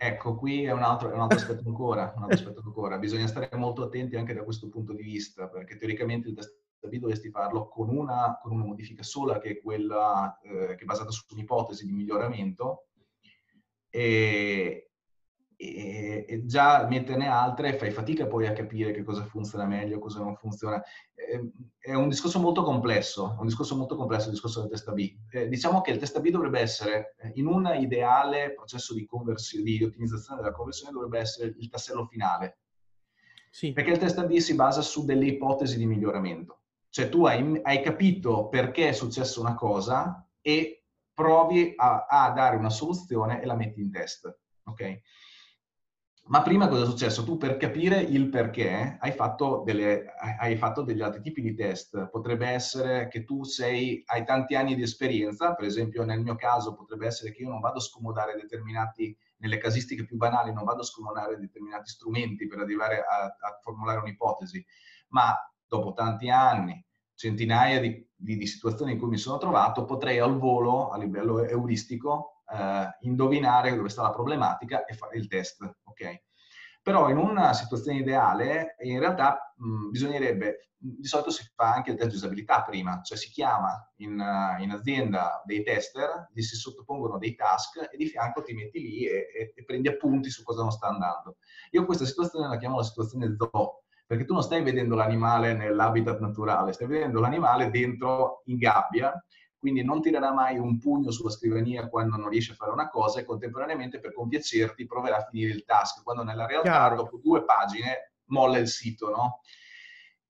Ecco, 0.00 0.36
qui 0.36 0.62
è 0.64 0.70
un 0.70 0.82
altro, 0.82 1.10
è 1.10 1.14
un 1.14 1.20
altro 1.20 1.38
aspetto 1.38 1.66
ancora, 1.66 2.12
un 2.16 2.22
altro 2.22 2.36
aspetto 2.36 2.62
ancora. 2.64 2.98
Bisogna 2.98 3.26
stare 3.26 3.48
molto 3.54 3.82
attenti 3.82 4.16
anche 4.16 4.32
da 4.32 4.44
questo 4.44 4.68
punto 4.68 4.92
di 4.92 5.02
vista, 5.02 5.48
perché 5.48 5.76
teoricamente 5.76 6.28
il 6.28 6.34
test 6.34 6.56
AB 6.82 6.94
dovresti 6.94 7.30
farlo 7.30 7.68
con 7.68 7.88
una, 7.88 8.38
con 8.40 8.52
una 8.52 8.64
modifica 8.64 9.02
sola, 9.02 9.40
che 9.40 9.50
è 9.50 9.60
quella 9.60 10.38
eh, 10.42 10.76
che 10.76 10.82
è 10.82 10.84
basata 10.84 11.10
su 11.10 11.24
un'ipotesi 11.30 11.84
di 11.84 11.92
miglioramento, 11.92 12.86
e, 13.90 14.90
e, 15.60 16.24
e, 16.28 16.46
già 16.46 16.86
metterne 16.86 17.26
altre 17.26 17.76
fai 17.76 17.90
fatica 17.90 18.28
poi 18.28 18.46
a 18.46 18.52
capire 18.52 18.92
che 18.92 19.02
cosa 19.02 19.24
funziona 19.24 19.66
meglio, 19.66 19.98
cosa 19.98 20.20
non 20.20 20.36
funziona. 20.36 20.80
Eh, 21.14 21.50
è 21.78 21.94
un 21.94 22.08
discorso 22.08 22.38
molto 22.38 22.62
complesso, 22.62 23.36
un 23.40 23.46
discorso 23.46 23.76
molto 23.76 23.96
complesso 23.96 24.26
il 24.26 24.34
discorso 24.34 24.60
del 24.60 24.70
test 24.70 24.92
B. 24.92 25.16
Eh, 25.32 25.48
diciamo 25.48 25.80
che 25.80 25.90
il 25.90 25.98
test 25.98 26.20
B 26.20 26.30
dovrebbe 26.30 26.60
essere, 26.60 27.16
eh, 27.18 27.32
in 27.34 27.48
un 27.48 27.68
ideale 27.76 28.54
processo 28.54 28.94
di, 28.94 29.08
di 29.64 29.82
ottimizzazione 29.82 30.40
della 30.40 30.54
conversione, 30.54 30.92
dovrebbe 30.92 31.18
essere 31.18 31.52
il 31.58 31.68
tassello 31.68 32.06
finale. 32.06 32.60
Sì. 33.50 33.72
Perché 33.72 33.90
il 33.90 33.98
test 33.98 34.24
B 34.26 34.36
si 34.36 34.54
basa 34.54 34.80
su 34.80 35.04
delle 35.04 35.26
ipotesi 35.26 35.76
di 35.76 35.86
miglioramento. 35.86 36.60
Cioè 36.88 37.08
tu 37.08 37.26
hai, 37.26 37.60
hai 37.64 37.82
capito 37.82 38.48
perché 38.48 38.90
è 38.90 38.92
successa 38.92 39.40
una 39.40 39.56
cosa 39.56 40.24
e 40.40 40.84
provi 41.12 41.72
a, 41.74 42.06
a 42.08 42.30
dare 42.30 42.54
una 42.54 42.70
soluzione 42.70 43.42
e 43.42 43.46
la 43.46 43.56
metti 43.56 43.80
in 43.80 43.90
test. 43.90 44.38
Ok? 44.62 45.00
Ma 46.28 46.42
prima 46.42 46.68
cosa 46.68 46.82
è 46.82 46.86
successo? 46.86 47.24
Tu 47.24 47.38
per 47.38 47.56
capire 47.56 48.00
il 48.00 48.28
perché 48.28 48.98
hai 49.00 49.12
fatto, 49.12 49.62
delle, 49.64 50.04
hai 50.38 50.56
fatto, 50.56 50.82
degli 50.82 51.00
altri 51.00 51.22
tipi 51.22 51.40
di 51.40 51.54
test. 51.54 52.10
Potrebbe 52.10 52.46
essere 52.46 53.08
che 53.08 53.24
tu 53.24 53.44
sei, 53.44 54.02
hai 54.04 54.26
tanti 54.26 54.54
anni 54.54 54.74
di 54.74 54.82
esperienza, 54.82 55.54
per 55.54 55.64
esempio 55.64 56.04
nel 56.04 56.20
mio 56.20 56.34
caso 56.36 56.74
potrebbe 56.74 57.06
essere 57.06 57.32
che 57.32 57.42
io 57.42 57.48
non 57.48 57.60
vado 57.60 57.78
a 57.78 57.80
scomodare 57.80 58.34
determinati, 58.34 59.16
nelle 59.38 59.56
casistiche 59.56 60.04
più 60.04 60.16
banali, 60.16 60.52
non 60.52 60.64
vado 60.64 60.82
a 60.82 60.84
scomodare 60.84 61.38
determinati 61.38 61.88
strumenti 61.88 62.46
per 62.46 62.58
arrivare 62.58 62.98
a, 62.98 63.24
a 63.24 63.58
formulare 63.62 64.00
un'ipotesi, 64.00 64.62
ma 65.08 65.34
dopo 65.66 65.94
tanti 65.94 66.28
anni, 66.28 66.84
centinaia 67.14 67.80
di, 67.80 68.06
di, 68.14 68.36
di, 68.36 68.46
situazioni 68.46 68.92
in 68.92 68.98
cui 68.98 69.08
mi 69.08 69.16
sono 69.16 69.38
trovato, 69.38 69.86
potrei 69.86 70.18
al 70.18 70.36
volo, 70.36 70.90
a 70.90 70.98
livello 70.98 71.42
euristico, 71.42 72.37
eh, 72.50 72.96
indovinare 73.00 73.74
dove 73.74 73.88
sta 73.88 74.02
la 74.02 74.12
problematica 74.12 74.84
e 74.84 74.94
fare 74.94 75.16
il 75.16 75.28
test, 75.28 75.62
ok? 75.84 76.22
Però 76.82 77.08
in 77.10 77.18
una 77.18 77.52
situazione 77.52 77.98
ideale, 77.98 78.76
in 78.80 78.98
realtà 78.98 79.54
mh, 79.56 79.90
bisognerebbe, 79.90 80.70
di 80.78 81.06
solito 81.06 81.30
si 81.30 81.44
fa 81.54 81.74
anche 81.74 81.90
il 81.90 81.96
test 81.96 82.10
di 82.10 82.16
usabilità 82.16 82.62
prima, 82.62 83.00
cioè 83.02 83.18
si 83.18 83.30
chiama 83.30 83.92
in, 83.96 84.12
in, 84.60 84.70
azienda 84.70 85.42
dei 85.44 85.64
tester, 85.64 86.28
gli 86.32 86.40
si 86.40 86.54
sottopongono 86.54 87.18
dei 87.18 87.34
task 87.34 87.88
e 87.92 87.96
di 87.96 88.06
fianco 88.06 88.42
ti 88.42 88.54
metti 88.54 88.80
lì 88.80 89.06
e, 89.06 89.26
e, 89.34 89.52
e 89.54 89.64
prendi 89.64 89.88
appunti 89.88 90.30
su 90.30 90.42
cosa 90.44 90.62
non 90.62 90.70
sta 90.70 90.86
andando. 90.86 91.38
Io 91.72 91.84
questa 91.84 92.04
situazione 92.06 92.48
la 92.48 92.56
chiamo 92.56 92.76
la 92.76 92.84
situazione 92.84 93.34
zoo, 93.36 93.82
perché 94.06 94.24
tu 94.24 94.32
non 94.32 94.42
stai 94.42 94.62
vedendo 94.62 94.94
l'animale 94.94 95.52
nell'habitat 95.52 96.20
naturale, 96.20 96.72
stai 96.72 96.86
vedendo 96.86 97.20
l'animale 97.20 97.70
dentro 97.70 98.42
in 98.46 98.56
gabbia 98.56 99.12
quindi 99.58 99.82
non 99.82 100.00
tirerà 100.00 100.32
mai 100.32 100.58
un 100.58 100.78
pugno 100.78 101.10
sulla 101.10 101.30
scrivania 101.30 101.88
quando 101.88 102.16
non 102.16 102.28
riesce 102.28 102.52
a 102.52 102.54
fare 102.54 102.70
una 102.70 102.88
cosa 102.88 103.20
e 103.20 103.24
contemporaneamente 103.24 103.98
per 103.98 104.12
compiacerti 104.12 104.86
proverà 104.86 105.16
a 105.16 105.24
finire 105.24 105.50
il 105.50 105.64
task, 105.64 106.02
quando 106.02 106.22
nella 106.22 106.46
realtà 106.46 106.70
Chiaro. 106.70 106.96
dopo 106.96 107.18
due 107.18 107.44
pagine 107.44 108.12
molla 108.26 108.58
il 108.58 108.68
sito, 108.68 109.10
no? 109.10 109.40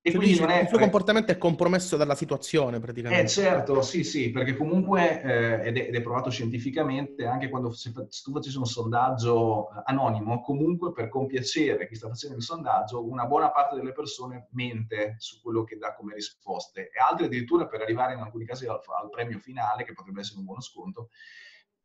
E 0.01 0.13
cioè, 0.13 0.21
quindi 0.21 0.39
è... 0.41 0.61
il 0.63 0.69
suo 0.69 0.79
comportamento 0.79 1.33
è 1.33 1.39
compromesso 1.39 1.97
dalla 1.97 2.15
situazione 2.15 2.79
praticamente. 2.79 3.25
Eh 3.25 3.29
certo, 3.29 3.83
sì, 3.83 4.05
sì, 4.05 4.31
perché 4.31 4.57
comunque, 4.57 5.23
eh, 5.23 5.69
ed, 5.69 5.77
è, 5.77 5.89
ed, 5.89 5.95
è, 5.95 6.01
provato 6.01 6.31
scientificamente, 6.31 7.27
anche 7.27 7.49
quando 7.49 7.73
se, 7.73 7.93
se 8.09 8.23
tu 8.23 8.33
facessi 8.33 8.57
un 8.57 8.65
sondaggio 8.65 9.71
eh, 9.71 9.83
anonimo, 9.87 10.41
comunque 10.41 10.93
per 10.93 11.09
compiacere 11.09 11.89
chi 11.89 11.97
sta 11.97 12.09
facendo 12.09 12.37
il 12.37 12.43
sondaggio, 12.43 13.05
una 13.05 13.27
buona 13.27 13.51
parte 13.51 13.75
delle 13.75 13.93
persone 13.93 14.47
mente 14.53 15.17
su 15.19 15.41
quello 15.43 15.65
che 15.65 15.77
dà 15.77 15.95
come 15.95 16.15
risposte 16.15 16.91
e 16.91 17.01
altre 17.05 17.27
addirittura 17.27 17.67
per 17.67 17.83
arrivare 17.83 18.15
in 18.15 18.21
alcuni 18.21 18.45
casi 18.45 18.67
al, 18.67 18.81
al 19.03 19.11
premio 19.11 19.41
finale, 19.41 19.85
che 19.85 19.95
potrebbe 19.95 20.21
essere 20.21 20.39
un 20.39 20.45
buono 20.45 20.61
sconto, 20.61 21.09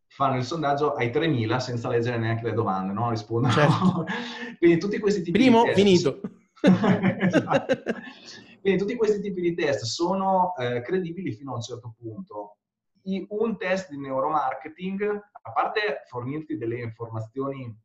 fanno 0.06 0.38
il 0.38 0.44
sondaggio 0.44 0.94
ai 0.94 1.10
3.000 1.10 1.58
senza 1.58 1.90
leggere 1.90 2.20
neanche 2.20 2.44
le 2.44 2.54
domande, 2.54 2.94
no? 2.94 3.10
Rispondono. 3.10 3.52
Certo. 3.52 4.06
Quindi 4.60 4.78
tutti 4.78 5.00
questi 5.00 5.24
tipi 5.24 5.40
Primo, 5.40 5.64
di... 5.64 5.72
Primo, 5.72 5.90
finito 5.90 6.22
esatto. 6.64 7.84
Quindi 8.62 8.80
tutti 8.80 8.96
questi 8.96 9.20
tipi 9.20 9.42
di 9.42 9.54
test 9.54 9.84
sono 9.84 10.56
eh, 10.56 10.82
credibili 10.82 11.34
fino 11.34 11.52
a 11.52 11.56
un 11.56 11.62
certo 11.62 11.94
punto. 11.98 12.58
I, 13.04 13.26
un 13.30 13.58
test 13.58 13.90
di 13.90 13.98
neuromarketing, 13.98 15.04
a 15.04 15.52
parte 15.52 16.04
fornirti 16.08 16.58
delle 16.58 16.80
informazioni 16.80 17.78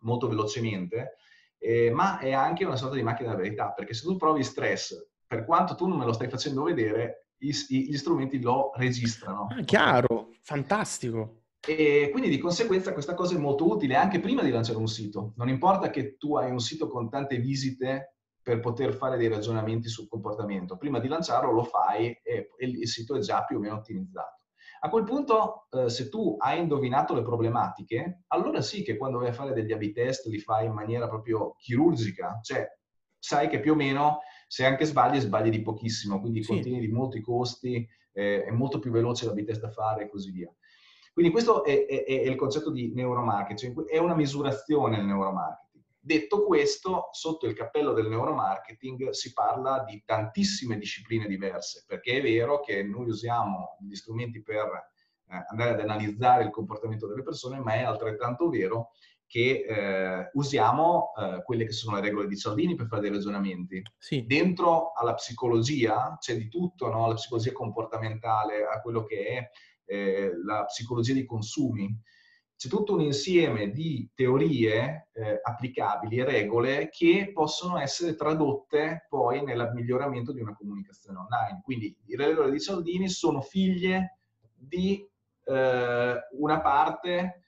molto 0.00 0.28
velocemente, 0.28 1.16
eh, 1.58 1.90
ma 1.90 2.18
è 2.18 2.32
anche 2.32 2.64
una 2.64 2.76
sorta 2.76 2.96
di 2.96 3.02
macchina 3.02 3.30
della 3.30 3.42
verità, 3.42 3.72
perché 3.72 3.92
se 3.92 4.04
tu 4.04 4.16
provi 4.16 4.42
stress, 4.42 5.10
per 5.26 5.44
quanto 5.44 5.74
tu 5.74 5.86
non 5.86 5.98
me 5.98 6.06
lo 6.06 6.12
stai 6.12 6.28
facendo 6.28 6.62
vedere, 6.62 7.28
gli, 7.36 7.52
gli 7.68 7.96
strumenti 7.96 8.40
lo 8.40 8.72
registrano. 8.74 9.48
Ah, 9.50 9.62
chiaro, 9.62 10.30
fantastico. 10.40 11.41
E 11.64 12.08
quindi 12.10 12.28
di 12.28 12.38
conseguenza 12.38 12.92
questa 12.92 13.14
cosa 13.14 13.36
è 13.36 13.38
molto 13.38 13.68
utile 13.68 13.94
anche 13.94 14.18
prima 14.18 14.42
di 14.42 14.50
lanciare 14.50 14.78
un 14.78 14.88
sito. 14.88 15.32
Non 15.36 15.48
importa 15.48 15.90
che 15.90 16.16
tu 16.16 16.34
hai 16.36 16.50
un 16.50 16.58
sito 16.58 16.88
con 16.88 17.08
tante 17.08 17.36
visite 17.36 18.16
per 18.42 18.58
poter 18.58 18.94
fare 18.94 19.16
dei 19.16 19.28
ragionamenti 19.28 19.88
sul 19.88 20.08
comportamento. 20.08 20.76
Prima 20.76 20.98
di 20.98 21.06
lanciarlo 21.06 21.52
lo 21.52 21.62
fai 21.62 22.18
e, 22.24 22.50
il 22.58 22.88
sito 22.88 23.14
è 23.16 23.20
già 23.20 23.44
più 23.44 23.58
o 23.58 23.60
meno 23.60 23.76
ottimizzato. 23.76 24.40
A 24.80 24.88
quel 24.88 25.04
punto, 25.04 25.68
eh, 25.70 25.88
se 25.88 26.08
tu 26.08 26.34
hai 26.40 26.58
indovinato 26.58 27.14
le 27.14 27.22
problematiche, 27.22 28.24
allora 28.28 28.60
sì 28.60 28.82
che 28.82 28.96
quando 28.96 29.18
vai 29.18 29.28
a 29.28 29.32
fare 29.32 29.52
degli 29.52 29.70
A-B 29.70 29.92
test 29.92 30.26
li 30.26 30.40
fai 30.40 30.66
in 30.66 30.72
maniera 30.72 31.06
proprio 31.06 31.54
chirurgica, 31.58 32.40
cioè 32.42 32.66
sai 33.16 33.48
che 33.48 33.60
più 33.60 33.72
o 33.72 33.76
meno 33.76 34.18
se 34.48 34.64
anche 34.64 34.84
sbagli, 34.84 35.20
sbagli 35.20 35.50
di 35.50 35.62
pochissimo, 35.62 36.18
quindi 36.18 36.42
sì. 36.42 36.48
contieni 36.48 36.80
di 36.80 36.88
molti 36.88 37.20
costi, 37.20 37.88
eh, 38.12 38.42
è 38.42 38.50
molto 38.50 38.80
più 38.80 38.90
veloce 38.90 39.26
l'A-B 39.26 39.44
test 39.44 39.60
da 39.60 39.70
fare 39.70 40.02
e 40.02 40.08
così 40.08 40.32
via. 40.32 40.52
Quindi 41.12 41.30
questo 41.30 41.64
è, 41.64 41.86
è, 41.86 42.04
è 42.04 42.12
il 42.12 42.36
concetto 42.36 42.70
di 42.70 42.92
neuromarketing, 42.94 43.76
cioè 43.76 43.84
è 43.86 43.98
una 43.98 44.14
misurazione 44.14 44.96
il 44.98 45.04
neuromarketing. 45.04 45.84
Detto 46.04 46.44
questo, 46.44 47.10
sotto 47.12 47.46
il 47.46 47.54
cappello 47.54 47.92
del 47.92 48.08
neuromarketing 48.08 49.10
si 49.10 49.32
parla 49.32 49.84
di 49.84 50.02
tantissime 50.04 50.76
discipline 50.76 51.28
diverse, 51.28 51.84
perché 51.86 52.18
è 52.18 52.22
vero 52.22 52.60
che 52.60 52.82
noi 52.82 53.08
usiamo 53.08 53.76
gli 53.80 53.94
strumenti 53.94 54.42
per 54.42 54.90
eh, 55.28 55.44
andare 55.48 55.70
ad 55.70 55.80
analizzare 55.80 56.44
il 56.44 56.50
comportamento 56.50 57.06
delle 57.06 57.22
persone, 57.22 57.60
ma 57.60 57.74
è 57.74 57.82
altrettanto 57.82 58.48
vero 58.48 58.90
che 59.32 59.64
eh, 59.66 60.28
usiamo 60.34 61.12
eh, 61.16 61.42
quelle 61.42 61.64
che 61.64 61.72
sono 61.72 61.96
le 61.96 62.02
regole 62.02 62.28
di 62.28 62.36
Cialdini 62.36 62.74
per 62.74 62.86
fare 62.86 63.00
dei 63.00 63.10
ragionamenti. 63.12 63.82
Sì. 63.96 64.26
Dentro 64.26 64.92
alla 64.92 65.14
psicologia 65.14 66.18
c'è 66.20 66.36
di 66.36 66.48
tutto, 66.48 66.90
no? 66.90 67.08
la 67.08 67.14
psicologia 67.14 67.50
comportamentale, 67.52 68.66
a 68.66 68.82
quello 68.82 69.04
che 69.04 69.24
è 69.24 69.50
eh, 69.86 70.32
la 70.44 70.66
psicologia 70.66 71.14
dei 71.14 71.24
consumi. 71.24 71.98
C'è 72.54 72.68
tutto 72.68 72.92
un 72.92 73.00
insieme 73.00 73.70
di 73.70 74.06
teorie 74.14 75.08
eh, 75.14 75.40
applicabili 75.42 76.18
e 76.18 76.24
regole 76.24 76.90
che 76.90 77.30
possono 77.32 77.78
essere 77.78 78.14
tradotte 78.14 79.06
poi 79.08 79.42
nel 79.42 79.70
miglioramento 79.72 80.32
di 80.32 80.42
una 80.42 80.54
comunicazione 80.54 81.20
online. 81.20 81.62
Quindi 81.64 81.96
le 82.04 82.26
regole 82.26 82.50
di 82.50 82.60
Cialdini 82.60 83.08
sono 83.08 83.40
figlie 83.40 84.18
di 84.54 85.02
eh, 85.44 86.14
una 86.32 86.60
parte 86.60 87.41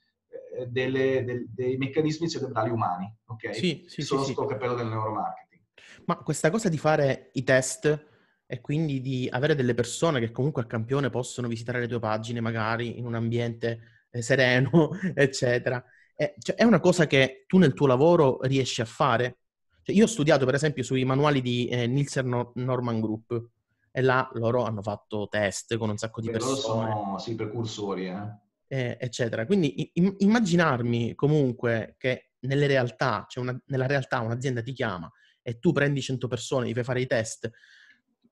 delle, 0.69 1.25
del, 1.25 1.47
dei 1.49 1.77
meccanismi 1.77 2.29
cerebrali 2.29 2.71
umani, 2.71 3.13
ok? 3.27 3.55
Sì, 3.55 3.85
sì, 3.87 4.03
sono 4.03 4.23
sì, 4.23 4.33
sotto 4.33 4.43
il 4.43 4.49
cappello 4.49 4.75
del 4.75 4.87
neuromarketing. 4.87 5.63
Ma 6.07 6.17
questa 6.19 6.51
cosa 6.51 6.69
di 6.69 6.79
fare 6.79 7.31
i 7.35 7.45
test 7.45 8.13
e 8.47 8.61
quindi 8.61 9.01
di 9.01 9.29
avere 9.31 9.55
delle 9.55 9.75
persone 9.75 10.21
che 10.21 10.31
comunque 10.31 10.63
a 10.63 10.67
campione 10.67 11.11
possono 11.11 11.49
visitare 11.49 11.81
le 11.81 11.89
tue 11.89 11.99
pagine 11.99 12.41
magari 12.41 12.99
in 12.99 13.07
un 13.07 13.15
ambiente 13.15 14.07
eh, 14.11 14.23
sereno, 14.23 14.91
eccetera. 15.15 15.83
Eh, 16.15 16.35
cioè, 16.39 16.57
è 16.57 16.65
una 16.65 16.81
cosa 16.81 17.07
che 17.07 17.45
tu 17.47 17.59
nel 17.59 17.75
tuo 17.75 17.87
lavoro 17.87 18.39
riesci 18.43 18.81
a 18.81 18.85
fare? 18.85 19.39
Cioè, 19.83 19.95
io 19.95 20.05
ho 20.05 20.09
studiato 20.09 20.45
per 20.45 20.55
esempio 20.55 20.83
sui 20.83 21.05
manuali 21.05 21.43
di 21.43 21.67
eh, 21.67 21.87
Nielsen 21.87 22.53
Norman 22.55 23.01
Group 23.01 23.49
e 23.91 24.03
là 24.03 24.29
loro 24.35 24.65
hanno 24.65 24.83
fatto 24.83 25.29
test 25.29 25.77
con 25.77 25.91
un 25.91 25.97
sacco 25.97 26.21
di 26.21 26.27
Beh, 26.27 26.33
persone. 26.33 26.89
Loro 26.89 27.01
sono 27.01 27.19
sì, 27.19 27.35
precursori, 27.35 28.09
eh. 28.09 28.43
Eh 28.67 28.97
eccetera. 29.01 29.47
Quindi 29.47 29.91
i- 29.95 30.15
immaginarmi 30.19 31.15
comunque 31.15 31.95
che 31.99 32.31
nelle 32.41 32.67
realtà, 32.67 33.25
cioè 33.29 33.43
una, 33.43 33.59
nella 33.67 33.87
realtà 33.87 34.21
un'azienda 34.21 34.63
ti 34.63 34.73
chiama 34.73 35.11
e 35.43 35.59
tu 35.59 35.73
prendi 35.73 36.01
100 36.01 36.27
persone, 36.29 36.69
gli 36.69 36.75
fai 36.75 36.85
fare 36.85 37.01
i 37.01 37.07
test 37.07 37.51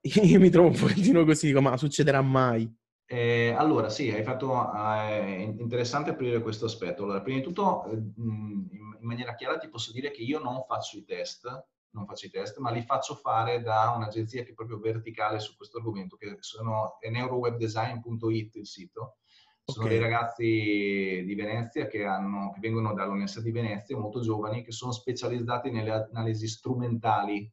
io 0.22 0.40
mi 0.40 0.50
trovo 0.50 0.68
un 0.68 0.78
pochettino 0.78 1.24
così, 1.24 1.46
dico, 1.46 1.60
ma 1.60 1.76
succederà 1.76 2.20
mai? 2.22 2.70
Eh, 3.06 3.54
allora, 3.56 3.88
sì, 3.88 4.10
hai 4.10 4.24
fatto 4.24 4.72
eh, 4.74 5.54
interessante 5.58 6.10
aprire 6.10 6.40
questo 6.40 6.64
aspetto. 6.64 7.04
Allora, 7.04 7.20
prima 7.20 7.38
di 7.38 7.44
tutto, 7.44 7.84
eh, 7.86 7.94
in, 7.94 8.98
maniera 9.00 9.34
chiara 9.34 9.58
ti 9.58 9.68
posso 9.68 9.92
dire 9.92 10.10
che 10.10 10.22
io 10.22 10.38
non 10.38 10.64
faccio 10.66 10.96
i 10.96 11.04
test, 11.04 11.46
non 11.90 12.06
faccio 12.06 12.26
i 12.26 12.30
test, 12.30 12.58
ma 12.58 12.70
li 12.70 12.82
faccio 12.82 13.14
fare 13.14 13.60
da 13.60 13.92
un'agenzia 13.96 14.42
che 14.42 14.52
è 14.52 14.54
proprio 14.54 14.78
verticale 14.78 15.38
su 15.38 15.56
questo 15.56 15.78
argomento, 15.78 16.16
che 16.16 16.36
sono, 16.40 16.98
è 16.98 17.10
neurowebdesign.it 17.10 18.56
il 18.56 18.66
sito. 18.66 19.18
Sono 19.64 19.86
okay. 19.86 19.98
dei 19.98 20.08
ragazzi 20.08 20.42
di 20.42 21.34
Venezia 21.36 21.86
che, 21.86 22.04
hanno, 22.04 22.50
che 22.52 22.60
vengono 22.60 22.94
dall'Università 22.94 23.42
di 23.42 23.52
Venezia, 23.52 23.96
molto 23.96 24.20
giovani, 24.20 24.64
che 24.64 24.72
sono 24.72 24.90
specializzati 24.90 25.70
nelle 25.70 26.08
analisi 26.10 26.48
strumentali 26.48 27.50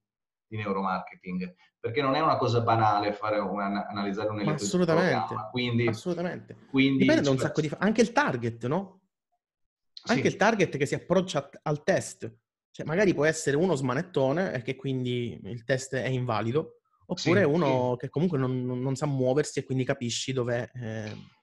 di 0.47 0.57
neuromarketing, 0.57 1.53
perché 1.79 2.01
non 2.01 2.15
è 2.15 2.19
una 2.19 2.37
cosa 2.37 2.61
banale 2.61 3.13
fare 3.13 3.37
una, 3.37 3.87
analizzare 3.87 4.29
un 4.29 4.47
Assolutamente. 4.47 5.35
Quindi, 5.51 5.87
Assolutamente. 5.87 6.55
Quindi, 6.71 6.99
Dipende 6.99 7.21
da 7.21 7.29
un 7.29 7.37
sacco 7.37 7.61
di... 7.61 7.69
Anche 7.77 8.01
il 8.01 8.11
target, 8.11 8.65
no? 8.65 9.01
Anche 10.05 10.21
sì. 10.21 10.27
il 10.27 10.35
target 10.35 10.77
che 10.77 10.87
si 10.87 10.95
approccia 10.95 11.47
al 11.61 11.83
test. 11.83 12.37
Cioè, 12.71 12.87
magari 12.87 13.13
può 13.13 13.25
essere 13.25 13.55
uno 13.55 13.75
smanettone 13.75 14.53
e 14.53 14.61
che 14.63 14.75
quindi 14.75 15.39
il 15.43 15.63
test 15.63 15.93
è 15.93 16.07
invalido, 16.07 16.79
oppure 17.05 17.41
sì, 17.41 17.45
uno 17.45 17.91
sì. 17.91 17.97
che 17.99 18.09
comunque 18.09 18.39
non, 18.39 18.65
non, 18.65 18.95
sa 18.95 19.05
muoversi 19.05 19.59
e 19.59 19.63
quindi 19.63 19.83
capisci 19.83 20.33
dove... 20.33 20.71
Eh 20.73 21.37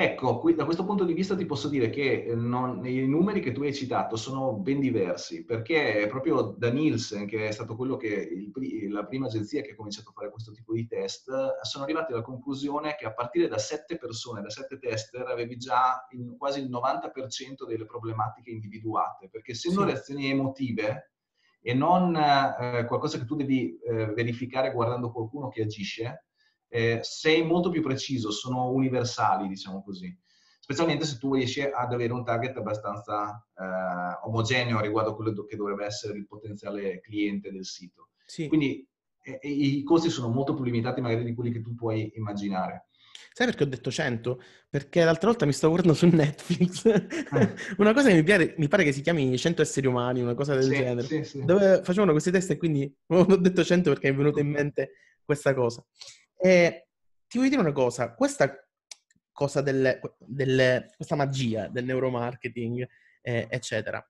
Ecco, 0.00 0.38
qui, 0.38 0.54
da 0.54 0.64
questo 0.64 0.84
punto 0.84 1.02
di 1.02 1.12
vista 1.12 1.34
ti 1.34 1.44
posso 1.44 1.68
dire 1.68 1.90
che 1.90 2.22
eh, 2.22 2.36
non, 2.36 2.86
i 2.86 3.04
numeri 3.08 3.40
che 3.40 3.50
tu 3.50 3.62
hai 3.62 3.74
citato 3.74 4.14
sono 4.14 4.52
ben 4.52 4.78
diversi, 4.78 5.44
perché 5.44 6.06
proprio 6.08 6.54
da 6.56 6.70
Nielsen, 6.70 7.26
che 7.26 7.48
è 7.48 7.50
stato 7.50 7.74
quello 7.74 7.96
che 7.96 8.06
il, 8.06 8.92
la 8.92 9.04
prima 9.06 9.26
agenzia 9.26 9.60
che 9.60 9.72
ha 9.72 9.74
cominciato 9.74 10.10
a 10.10 10.12
fare 10.12 10.30
questo 10.30 10.52
tipo 10.52 10.72
di 10.72 10.86
test, 10.86 11.32
sono 11.62 11.82
arrivati 11.82 12.12
alla 12.12 12.22
conclusione 12.22 12.94
che 12.94 13.06
a 13.06 13.12
partire 13.12 13.48
da 13.48 13.58
sette 13.58 13.98
persone, 13.98 14.40
da 14.40 14.50
sette 14.50 14.78
tester, 14.78 15.26
avevi 15.26 15.56
già 15.56 16.06
in, 16.10 16.36
quasi 16.38 16.60
il 16.60 16.70
90% 16.70 17.66
delle 17.66 17.84
problematiche 17.84 18.50
individuate, 18.50 19.28
perché 19.28 19.50
essendo 19.50 19.80
sì. 19.80 19.86
reazioni 19.86 20.30
emotive 20.30 21.14
e 21.60 21.74
non 21.74 22.14
eh, 22.14 22.84
qualcosa 22.86 23.18
che 23.18 23.24
tu 23.24 23.34
devi 23.34 23.76
eh, 23.80 24.12
verificare 24.12 24.70
guardando 24.70 25.10
qualcuno 25.10 25.48
che 25.48 25.62
agisce, 25.62 26.27
eh, 26.68 27.00
sei 27.02 27.42
molto 27.42 27.70
più 27.70 27.82
preciso, 27.82 28.30
sono 28.30 28.70
universali, 28.70 29.48
diciamo 29.48 29.82
così. 29.82 30.16
Specialmente 30.60 31.06
se 31.06 31.16
tu 31.16 31.34
riesci 31.34 31.62
ad 31.62 31.92
avere 31.92 32.12
un 32.12 32.24
target 32.24 32.56
abbastanza 32.58 33.42
eh, 33.56 34.26
omogeneo 34.26 34.80
riguardo 34.80 35.12
a 35.12 35.14
quello 35.14 35.44
che 35.44 35.56
dovrebbe 35.56 35.86
essere 35.86 36.18
il 36.18 36.26
potenziale 36.26 37.00
cliente 37.00 37.50
del 37.50 37.64
sito. 37.64 38.10
Sì. 38.26 38.48
Quindi 38.48 38.86
eh, 39.22 39.38
i 39.48 39.82
costi 39.82 40.10
sono 40.10 40.28
molto 40.28 40.54
più 40.54 40.64
limitati 40.64 41.00
magari 41.00 41.24
di 41.24 41.34
quelli 41.34 41.52
che 41.52 41.62
tu 41.62 41.74
puoi 41.74 42.12
immaginare. 42.16 42.88
Sai 43.32 43.46
perché 43.46 43.62
ho 43.62 43.66
detto 43.66 43.90
100? 43.90 44.42
Perché 44.68 45.04
l'altra 45.04 45.28
volta 45.28 45.46
mi 45.46 45.52
stavo 45.52 45.74
guardando 45.74 45.96
su 45.96 46.06
Netflix 46.08 46.84
eh. 46.84 47.06
una 47.78 47.92
cosa 47.92 48.08
che 48.08 48.14
mi 48.14 48.22
pare, 48.22 48.54
mi 48.58 48.68
pare, 48.68 48.84
che 48.84 48.92
si 48.92 49.00
chiami 49.00 49.38
100 49.38 49.62
esseri 49.62 49.86
umani, 49.86 50.20
una 50.20 50.34
cosa 50.34 50.54
del 50.54 50.64
sì, 50.64 50.70
genere, 50.70 51.02
sì, 51.02 51.24
sì. 51.24 51.44
dove 51.44 51.82
facevano 51.82 52.12
questi 52.12 52.30
test 52.30 52.50
e 52.50 52.56
quindi 52.56 52.92
ho 53.06 53.36
detto 53.36 53.64
100 53.64 53.90
perché 53.90 54.08
mi 54.08 54.14
è 54.14 54.16
venuta 54.18 54.40
in 54.40 54.50
mente 54.50 54.90
questa 55.24 55.54
cosa. 55.54 55.84
E 56.40 56.88
ti 57.26 57.36
voglio 57.36 57.50
dire 57.50 57.60
una 57.60 57.72
cosa, 57.72 58.14
questa 58.14 58.64
cosa 59.32 59.60
delle, 59.60 60.00
delle, 60.18 60.92
questa 60.96 61.16
magia 61.16 61.68
del 61.68 61.84
neuromarketing, 61.84 62.88
eh, 63.20 63.46
eccetera, 63.50 64.04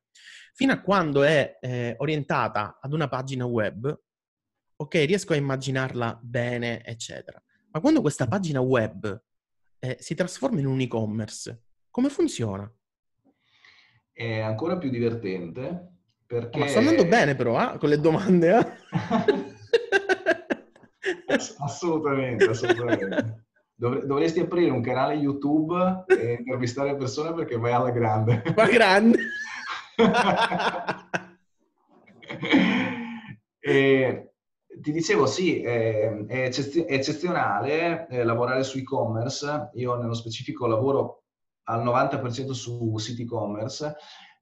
fino 0.53 0.73
a 0.73 0.81
quando 0.81 1.23
è 1.23 1.59
eh, 1.61 1.95
orientata 1.99 2.79
ad 2.81 2.93
una 2.93 3.09
pagina 3.09 3.45
web, 3.45 4.03
ok, 4.77 4.95
riesco 4.95 5.33
a 5.33 5.37
immaginarla 5.37 6.19
bene, 6.23 6.85
eccetera. 6.85 7.43
Ma 7.71 7.81
quando 7.81 8.01
questa 8.01 8.27
pagina 8.27 8.61
web 8.61 9.23
eh, 9.79 9.97
si 10.01 10.15
trasforma 10.15 10.61
in 10.61 10.67
un 10.67 10.81
e-commerce, 10.81 11.65
come 11.91 12.09
funziona? 12.09 12.71
È 14.13 14.41
ancora 14.41 14.79
più 14.79 14.91
divertente 14.91 15.97
perché... 16.27 16.59
Ma 16.59 16.67
sto 16.69 16.79
andando 16.79 17.07
bene 17.07 17.35
però, 17.35 17.75
eh, 17.75 17.79
con 17.79 17.89
le 17.89 18.01
domande, 18.01 18.59
eh? 18.59 19.57
assolutamente, 21.59 22.45
assolutamente. 22.45 23.45
dovresti 23.75 24.41
aprire 24.41 24.71
un 24.71 24.83
canale 24.83 25.15
YouTube 25.15 26.05
e 26.07 26.37
intervistare 26.39 26.97
persone 26.97 27.33
perché 27.35 27.57
vai 27.57 27.73
alla 27.73 27.91
grande. 27.91 28.43
Ma 28.57 28.67
grande! 28.67 29.19
e, 33.61 34.33
ti 34.81 34.93
dicevo, 34.93 35.27
sì, 35.27 35.63
è, 35.63 36.25
è 36.27 36.51
eccezionale 36.87 38.07
eh, 38.09 38.25
lavorare 38.25 38.63
su 38.63 38.79
e-commerce. 38.79 39.71
Io 39.75 39.97
nello 39.97 40.15
specifico 40.15 40.67
lavoro 40.67 41.25
al 41.65 41.85
90% 41.85 42.51
su 42.51 42.97
siti 42.99 43.23
e-commerce 43.23 43.95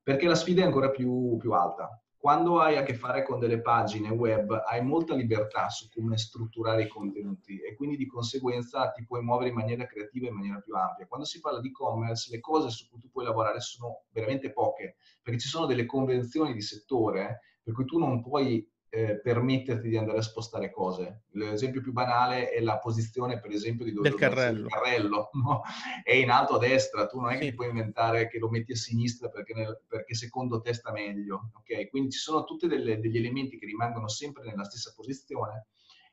perché 0.02 0.28
la 0.28 0.36
sfida 0.36 0.62
è 0.62 0.64
ancora 0.64 0.90
più, 0.90 1.36
più 1.38 1.52
alta 1.52 2.00
quando 2.26 2.58
hai 2.58 2.76
a 2.76 2.82
che 2.82 2.94
fare 2.94 3.22
con 3.22 3.38
delle 3.38 3.60
pagine 3.60 4.08
web 4.08 4.50
hai 4.66 4.82
molta 4.82 5.14
libertà 5.14 5.68
su 5.68 5.88
come 5.88 6.18
strutturare 6.18 6.82
i 6.82 6.88
contenuti 6.88 7.60
e 7.60 7.76
quindi 7.76 7.96
di 7.96 8.08
conseguenza 8.08 8.90
ti 8.90 9.04
puoi 9.04 9.22
muovere 9.22 9.50
in 9.50 9.54
maniera 9.54 9.86
creativa 9.86 10.26
in 10.26 10.34
maniera 10.34 10.58
più 10.58 10.74
ampia. 10.74 11.06
Quando 11.06 11.24
si 11.24 11.38
parla 11.38 11.60
di 11.60 11.68
e-commerce 11.68 12.32
le 12.32 12.40
cose 12.40 12.70
su 12.70 12.88
cui 12.88 12.98
tu 12.98 13.12
puoi 13.12 13.26
lavorare 13.26 13.60
sono 13.60 14.06
veramente 14.10 14.50
poche 14.50 14.96
perché 15.22 15.38
ci 15.38 15.46
sono 15.46 15.66
delle 15.66 15.86
convenzioni 15.86 16.52
di 16.52 16.62
settore 16.62 17.42
per 17.62 17.72
cui 17.72 17.84
tu 17.84 17.96
non 17.96 18.20
puoi 18.20 18.68
eh, 18.88 19.20
permetterti 19.20 19.88
di 19.88 19.96
andare 19.96 20.18
a 20.18 20.22
spostare 20.22 20.70
cose. 20.70 21.24
L'esempio 21.32 21.80
più 21.80 21.92
banale 21.92 22.50
è 22.50 22.60
la 22.60 22.78
posizione, 22.78 23.40
per 23.40 23.50
esempio, 23.50 23.84
di 23.84 23.92
dove 23.92 24.08
del 24.08 24.18
carrello. 24.18 24.68
carrello 24.68 25.30
no? 25.44 25.62
È 26.02 26.12
in 26.12 26.30
alto 26.30 26.54
a 26.54 26.58
destra, 26.58 27.06
tu 27.06 27.20
non 27.20 27.30
è 27.30 27.38
che 27.38 27.54
puoi 27.54 27.68
inventare 27.68 28.28
che 28.28 28.38
lo 28.38 28.48
metti 28.48 28.72
a 28.72 28.76
sinistra 28.76 29.28
perché, 29.28 29.54
nel, 29.54 29.82
perché 29.86 30.14
secondo 30.14 30.60
te 30.60 30.72
sta 30.72 30.92
meglio. 30.92 31.50
Okay? 31.58 31.88
Quindi 31.88 32.12
ci 32.12 32.18
sono 32.18 32.44
tutti 32.44 32.66
degli 32.66 33.16
elementi 33.16 33.58
che 33.58 33.66
rimangono 33.66 34.08
sempre 34.08 34.44
nella 34.44 34.64
stessa 34.64 34.92
posizione 34.94 35.66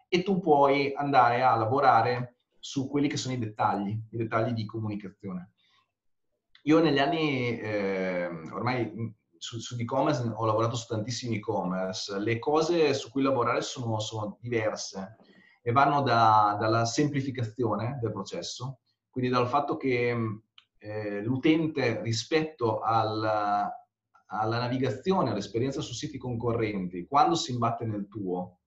e 0.08 0.22
tu 0.22 0.40
puoi 0.40 0.94
andare 0.96 1.42
a 1.42 1.56
lavorare 1.56 2.38
su 2.60 2.88
quelli 2.88 3.08
che 3.08 3.18
sono 3.18 3.34
i 3.34 3.40
dettagli, 3.40 3.90
i 3.90 4.18
dettagli 4.18 4.52
di 4.52 4.66
comunicazione. 4.66 5.54
Io 6.64 6.80
negli 6.80 7.00
anni, 7.00 7.60
eh, 7.60 8.28
ormai 8.52 9.14
su, 9.44 9.60
su 9.60 9.76
e-commerce 9.78 10.24
ho 10.34 10.46
lavorato 10.46 10.78
su 10.78 10.88
tantissimi 10.88 11.36
e-commerce, 11.36 12.18
le 12.18 12.40
cose 12.40 12.94
su 12.94 13.12
cui 13.12 13.22
lavorare 13.22 13.62
sono, 13.62 14.00
sono 14.00 14.38
diverse 14.40 15.18
e 15.62 15.74
vanno 15.74 16.02
da, 16.02 16.56
dalla 16.58 16.86
semplificazione 16.86 18.00
del 18.02 18.14
processo, 18.14 18.80
quindi 19.10 19.30
dal 19.30 19.50
fatto 19.50 19.76
che 19.76 20.16
eh, 20.78 21.22
l'utente 21.22 22.02
rispetto 22.02 22.80
al, 22.80 23.22
alla 23.22 24.60
navigazione, 24.60 25.32
all'esperienza 25.32 25.82
su 25.82 25.94
siti 25.94 26.18
concorrenti, 26.18 27.06
quando 27.06 27.36
si 27.36 27.52
imbatte 27.52 27.84
nel 27.84 28.08
tuo, 28.08 28.60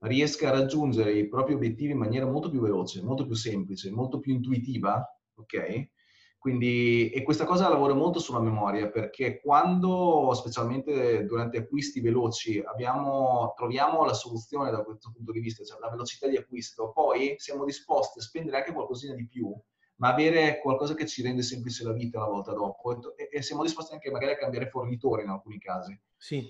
riesca 0.00 0.48
a 0.48 0.52
raggiungere 0.52 1.12
i 1.12 1.28
propri 1.28 1.52
obiettivi 1.52 1.92
in 1.92 1.98
maniera 1.98 2.24
molto 2.24 2.48
più 2.48 2.60
veloce, 2.60 3.02
molto 3.02 3.26
più 3.26 3.34
semplice, 3.34 3.90
molto 3.90 4.20
più 4.20 4.32
intuitiva, 4.32 5.06
ok? 5.34 5.88
Quindi, 6.44 7.08
e 7.08 7.22
questa 7.22 7.46
cosa 7.46 7.70
lavora 7.70 7.94
molto 7.94 8.18
sulla 8.18 8.38
memoria 8.38 8.90
perché 8.90 9.40
quando, 9.40 10.30
specialmente 10.34 11.24
durante 11.24 11.56
acquisti 11.56 12.02
veloci, 12.02 12.62
abbiamo, 12.62 13.54
troviamo 13.56 14.04
la 14.04 14.12
soluzione 14.12 14.70
da 14.70 14.82
questo 14.82 15.10
punto 15.10 15.32
di 15.32 15.40
vista, 15.40 15.64
cioè 15.64 15.78
la 15.80 15.88
velocità 15.88 16.28
di 16.28 16.36
acquisto, 16.36 16.92
poi 16.92 17.36
siamo 17.38 17.64
disposti 17.64 18.18
a 18.18 18.22
spendere 18.22 18.58
anche 18.58 18.74
qualcosina 18.74 19.14
di 19.14 19.26
più, 19.26 19.58
ma 19.96 20.12
avere 20.12 20.60
qualcosa 20.60 20.92
che 20.92 21.06
ci 21.06 21.22
rende 21.22 21.40
semplice 21.40 21.82
la 21.82 21.94
vita 21.94 22.18
una 22.18 22.28
volta 22.28 22.52
dopo 22.52 23.16
e, 23.16 23.30
e 23.32 23.40
siamo 23.40 23.62
disposti 23.62 23.94
anche 23.94 24.10
magari 24.10 24.32
a 24.32 24.36
cambiare 24.36 24.68
fornitore 24.68 25.22
in 25.22 25.30
alcuni 25.30 25.58
casi. 25.58 25.98
Sì. 26.18 26.46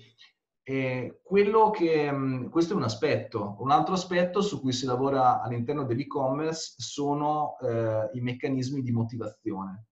E 0.67 1.19
quello 1.21 1.69
che, 1.69 2.11
questo 2.49 2.73
è 2.73 2.75
un 2.75 2.81
aspetto. 2.81 3.55
Un 3.59 3.69
altro 3.69 3.93
aspetto 3.93 4.41
su 4.41 4.59
cui 4.59 4.73
si 4.73 4.87
lavora 4.87 5.39
all'interno 5.39 5.83
dell'e-commerce 5.83 6.73
sono 6.77 7.55
eh, 7.59 8.09
i 8.13 8.21
meccanismi 8.21 8.81
di 8.81 8.91
motivazione. 8.91 9.85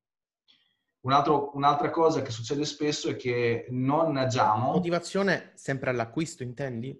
Un 1.02 1.12
altro, 1.12 1.52
un'altra 1.54 1.92
cosa 1.92 2.24
che 2.24 2.32
succede 2.32 2.66
spesso 2.66 3.10
è 3.10 3.16
che 3.16 3.68
non 3.70 4.18
agiamo... 4.18 4.72
Motivazione 4.72 5.52
sempre 5.54 5.92
all'acquisto, 5.92 6.42
intendi? 6.42 7.00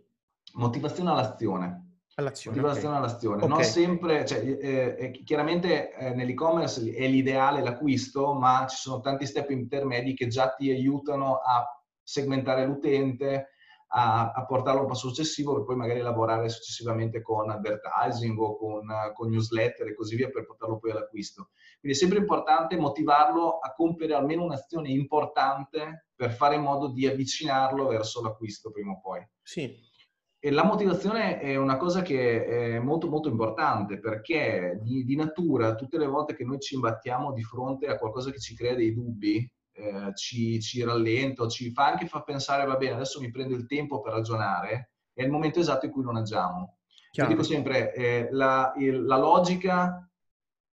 Motivazione 0.54 1.10
all'azione. 1.10 2.02
All'azione, 2.16 2.58
motivazione 2.58 2.96
okay. 2.98 3.08
all'azione. 3.08 3.36
Okay. 3.38 3.50
Non 3.50 3.64
sempre, 3.64 4.26
cioè, 4.28 4.38
eh, 4.38 4.96
eh, 5.00 5.24
chiaramente 5.24 5.96
eh, 5.96 6.14
nell'e-commerce 6.14 6.94
è 6.94 7.08
l'ideale 7.08 7.64
l'acquisto, 7.64 8.36
ma 8.36 8.68
ci 8.70 8.76
sono 8.78 9.00
tanti 9.00 9.26
step 9.26 9.50
intermedi 9.50 10.14
che 10.14 10.28
già 10.28 10.54
ti 10.54 10.70
aiutano 10.70 11.38
a 11.38 11.66
segmentare 12.04 12.68
l'utente, 12.68 13.48
a, 13.96 14.32
a, 14.32 14.46
portarlo 14.46 14.80
a 14.80 14.84
un 14.84 14.90
passo 14.90 15.08
successivo 15.08 15.54
per 15.54 15.64
poi 15.64 15.76
magari 15.76 16.02
lavorare 16.02 16.50
successivamente 16.50 17.22
con 17.22 17.50
advertising 17.50 18.38
o 18.40 18.58
con, 18.58 18.88
con, 19.14 19.30
newsletter 19.30 19.88
e 19.88 19.96
così 19.96 20.16
via 20.16 20.30
per 20.30 20.46
portarlo 20.46 20.80
poi 20.80 20.92
all'acquisto. 20.92 21.50
Quindi 21.80 21.98
è 21.98 22.00
sempre 22.00 22.20
importante 22.20 22.76
motivarlo 22.76 23.60
a 23.60 23.74
compiere 23.74 24.16
almeno 24.16 24.44
un'azione 24.44 24.90
importante 24.90 26.08
per 26.16 26.32
fare 26.32 26.56
in 26.56 26.62
modo 26.62 26.92
di 26.92 27.06
avvicinarlo 27.06 27.88
verso 27.88 28.22
l'acquisto 28.22 28.72
prima 28.72 28.94
o 28.94 29.00
poi. 29.00 29.26
Sì. 29.44 29.92
E 30.40 30.52
la 30.52 30.66
motivazione 30.66 31.40
è 31.40 31.56
una 31.56 31.78
cosa 31.78 32.02
che 32.02 32.46
è 32.46 32.80
molto 32.80 33.08
molto 33.08 33.30
importante 33.30 34.00
perché 34.00 34.80
di, 34.82 35.06
di 35.06 35.16
natura 35.16 35.76
tutte 35.76 35.98
le 35.98 36.08
volte 36.08 36.36
che 36.36 36.44
noi 36.44 36.60
ci 36.60 36.76
imbattiamo 36.76 37.32
di 37.32 37.44
fronte 37.44 37.88
a 37.88 37.98
qualcosa 37.98 38.32
che 38.32 38.40
ci 38.40 38.56
crea 38.56 38.76
dei 38.76 38.94
dubbi, 38.94 39.50
eh, 39.74 40.14
ci, 40.16 40.62
ci 40.62 40.84
rallenta, 40.84 41.48
ci 41.48 41.72
fa 41.72 41.88
anche 41.88 42.08
fa 42.08 42.22
pensare, 42.22 42.66
va 42.66 42.78
bene, 42.78 42.94
adesso 42.94 43.20
mi 43.20 43.32
prendo 43.32 43.56
il 43.56 43.66
tempo 43.66 44.02
per 44.02 44.14
ragionare, 44.14 44.92
è 45.14 45.24
il 45.24 45.30
momento 45.30 45.60
esatto 45.60 45.86
in 45.86 45.92
cui 45.92 46.04
non 46.04 46.16
agiamo. 46.16 46.78
Io 47.16 47.28
dico 47.28 47.44
sempre, 47.44 47.94
eh, 47.94 48.28
la, 48.32 48.74
il, 48.78 49.04
la 49.04 49.18
logica 49.18 50.10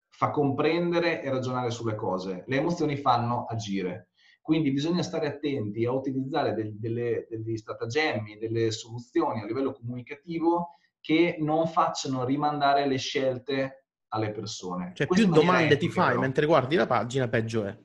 fa 0.09 0.31
comprendere 0.31 1.21
e 1.21 1.29
ragionare 1.29 1.71
sulle 1.71 1.95
cose, 1.95 2.43
le 2.47 2.57
emozioni 2.57 2.97
fanno 2.97 3.45
agire. 3.45 4.09
Quindi 4.41 4.71
bisogna 4.71 5.01
stare 5.01 5.27
attenti 5.27 5.85
a 5.85 5.91
utilizzare 5.91 6.53
del, 6.53 6.77
delle, 6.77 7.25
degli 7.29 7.57
stratagemmi, 7.57 8.37
delle 8.37 8.69
soluzioni 8.71 9.41
a 9.41 9.45
livello 9.45 9.71
comunicativo 9.71 10.75
che 10.99 11.37
non 11.39 11.67
facciano 11.67 12.25
rimandare 12.25 12.85
le 12.85 12.97
scelte 12.97 13.85
alle 14.09 14.31
persone. 14.31 14.91
Cioè 14.93 15.07
Questo 15.07 15.25
più 15.25 15.35
domande 15.35 15.77
ti 15.77 15.89
fai 15.89 16.09
però. 16.09 16.21
mentre 16.21 16.45
guardi 16.45 16.75
la 16.75 16.85
pagina, 16.85 17.27
peggio 17.27 17.65
è. 17.65 17.77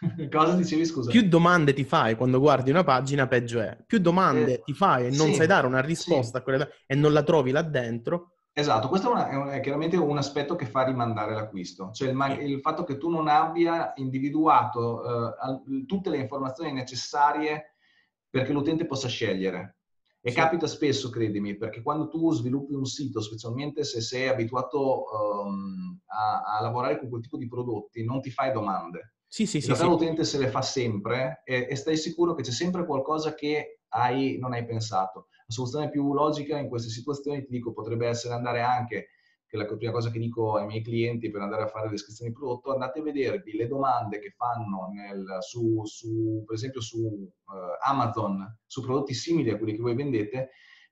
Cosa 0.30 0.54
dicevi, 0.54 0.84
scusa? 0.84 1.10
Più 1.10 1.28
domande 1.28 1.72
ti 1.72 1.84
fai 1.84 2.16
quando 2.16 2.38
guardi 2.40 2.70
una 2.70 2.84
pagina, 2.84 3.26
peggio 3.26 3.60
è. 3.60 3.76
Più 3.86 3.98
domande 3.98 4.54
eh, 4.54 4.62
ti 4.62 4.72
fai 4.72 5.06
e 5.06 5.10
non 5.10 5.28
sì, 5.28 5.34
sai 5.34 5.46
dare 5.46 5.66
una 5.66 5.80
risposta 5.80 6.32
sì. 6.32 6.36
a 6.38 6.42
quelle 6.42 6.70
e 6.86 6.94
non 6.94 7.12
la 7.12 7.22
trovi 7.22 7.50
là 7.50 7.62
dentro, 7.62 8.32
Esatto, 8.52 8.88
questo 8.88 9.08
è, 9.08 9.12
una, 9.12 9.28
è, 9.28 9.36
un, 9.36 9.48
è, 9.48 9.60
chiaramente 9.60 9.96
un 9.96 10.18
aspetto 10.18 10.56
che 10.56 10.66
fa 10.66 10.82
rimandare 10.82 11.34
l'acquisto, 11.34 11.92
cioè 11.92 12.08
il, 12.08 12.16
man- 12.16 12.40
il 12.40 12.60
fatto 12.60 12.82
che 12.82 12.98
tu 12.98 13.08
non 13.08 13.28
abbia 13.28 13.92
individuato 13.96 15.02
eh, 15.30 15.84
tutte 15.86 16.10
le 16.10 16.18
informazioni 16.18 16.72
necessarie 16.72 17.76
perché 18.28 18.52
l'utente 18.52 18.86
possa 18.86 19.08
scegliere. 19.08 19.76
E 20.20 20.30
sì. 20.30 20.36
capita 20.36 20.66
spesso, 20.66 21.08
credimi, 21.08 21.56
perché 21.56 21.80
quando 21.80 22.08
tu 22.08 22.30
sviluppi 22.32 22.74
un 22.74 22.84
sito, 22.84 23.22
specialmente 23.22 23.84
se 23.84 24.02
sei 24.02 24.28
abituato 24.28 25.04
um, 25.44 25.98
a, 26.06 26.58
a, 26.58 26.60
lavorare 26.60 26.98
con 26.98 27.08
quel 27.08 27.22
tipo 27.22 27.38
di 27.38 27.48
prodotti, 27.48 28.04
non 28.04 28.20
ti 28.20 28.30
fai 28.30 28.52
domande. 28.52 29.14
Sì, 29.32 29.46
sì, 29.46 29.58
In 29.58 29.66
realtà 29.66 29.84
sì, 29.84 29.90
l'utente 29.90 30.24
se 30.24 30.38
le 30.38 30.48
fa 30.48 30.60
sempre 30.60 31.42
e, 31.44 31.68
e, 31.70 31.76
stai 31.76 31.96
sicuro 31.96 32.34
che 32.34 32.42
c'è 32.42 32.50
sempre 32.50 32.84
qualcosa 32.84 33.32
che 33.32 33.82
hai, 33.90 34.38
non 34.40 34.54
hai 34.54 34.66
pensato. 34.66 35.28
La 35.46 35.54
soluzione 35.54 35.88
più 35.88 36.12
logica 36.12 36.58
in 36.58 36.68
queste 36.68 36.88
situazioni, 36.88 37.44
ti 37.44 37.50
dico, 37.52 37.72
potrebbe 37.72 38.08
essere 38.08 38.34
andare 38.34 38.60
anche 38.60 39.10
che 39.46 39.56
è 39.56 39.60
la 39.60 39.66
prima 39.66 39.92
cosa 39.92 40.10
che 40.10 40.18
dico 40.18 40.56
ai 40.56 40.66
miei 40.66 40.82
clienti 40.82 41.30
per 41.30 41.42
andare 41.42 41.62
a 41.62 41.68
fare 41.68 41.84
le 41.84 41.92
descrizioni 41.92 42.32
di 42.32 42.36
prodotto, 42.36 42.72
andate 42.72 42.98
a 42.98 43.02
vedervi 43.02 43.52
le 43.56 43.68
domande 43.68 44.18
che 44.18 44.30
fanno 44.30 44.88
nel, 44.92 45.38
su, 45.40 45.84
su, 45.84 46.42
per 46.44 46.56
esempio 46.56 46.80
su 46.80 46.98
uh, 46.98 47.30
Amazon, 47.84 48.58
su 48.66 48.82
prodotti 48.82 49.14
simili 49.14 49.50
a 49.50 49.56
quelli 49.56 49.76
che 49.76 49.82
voi 49.82 49.94
vendete, 49.94 50.50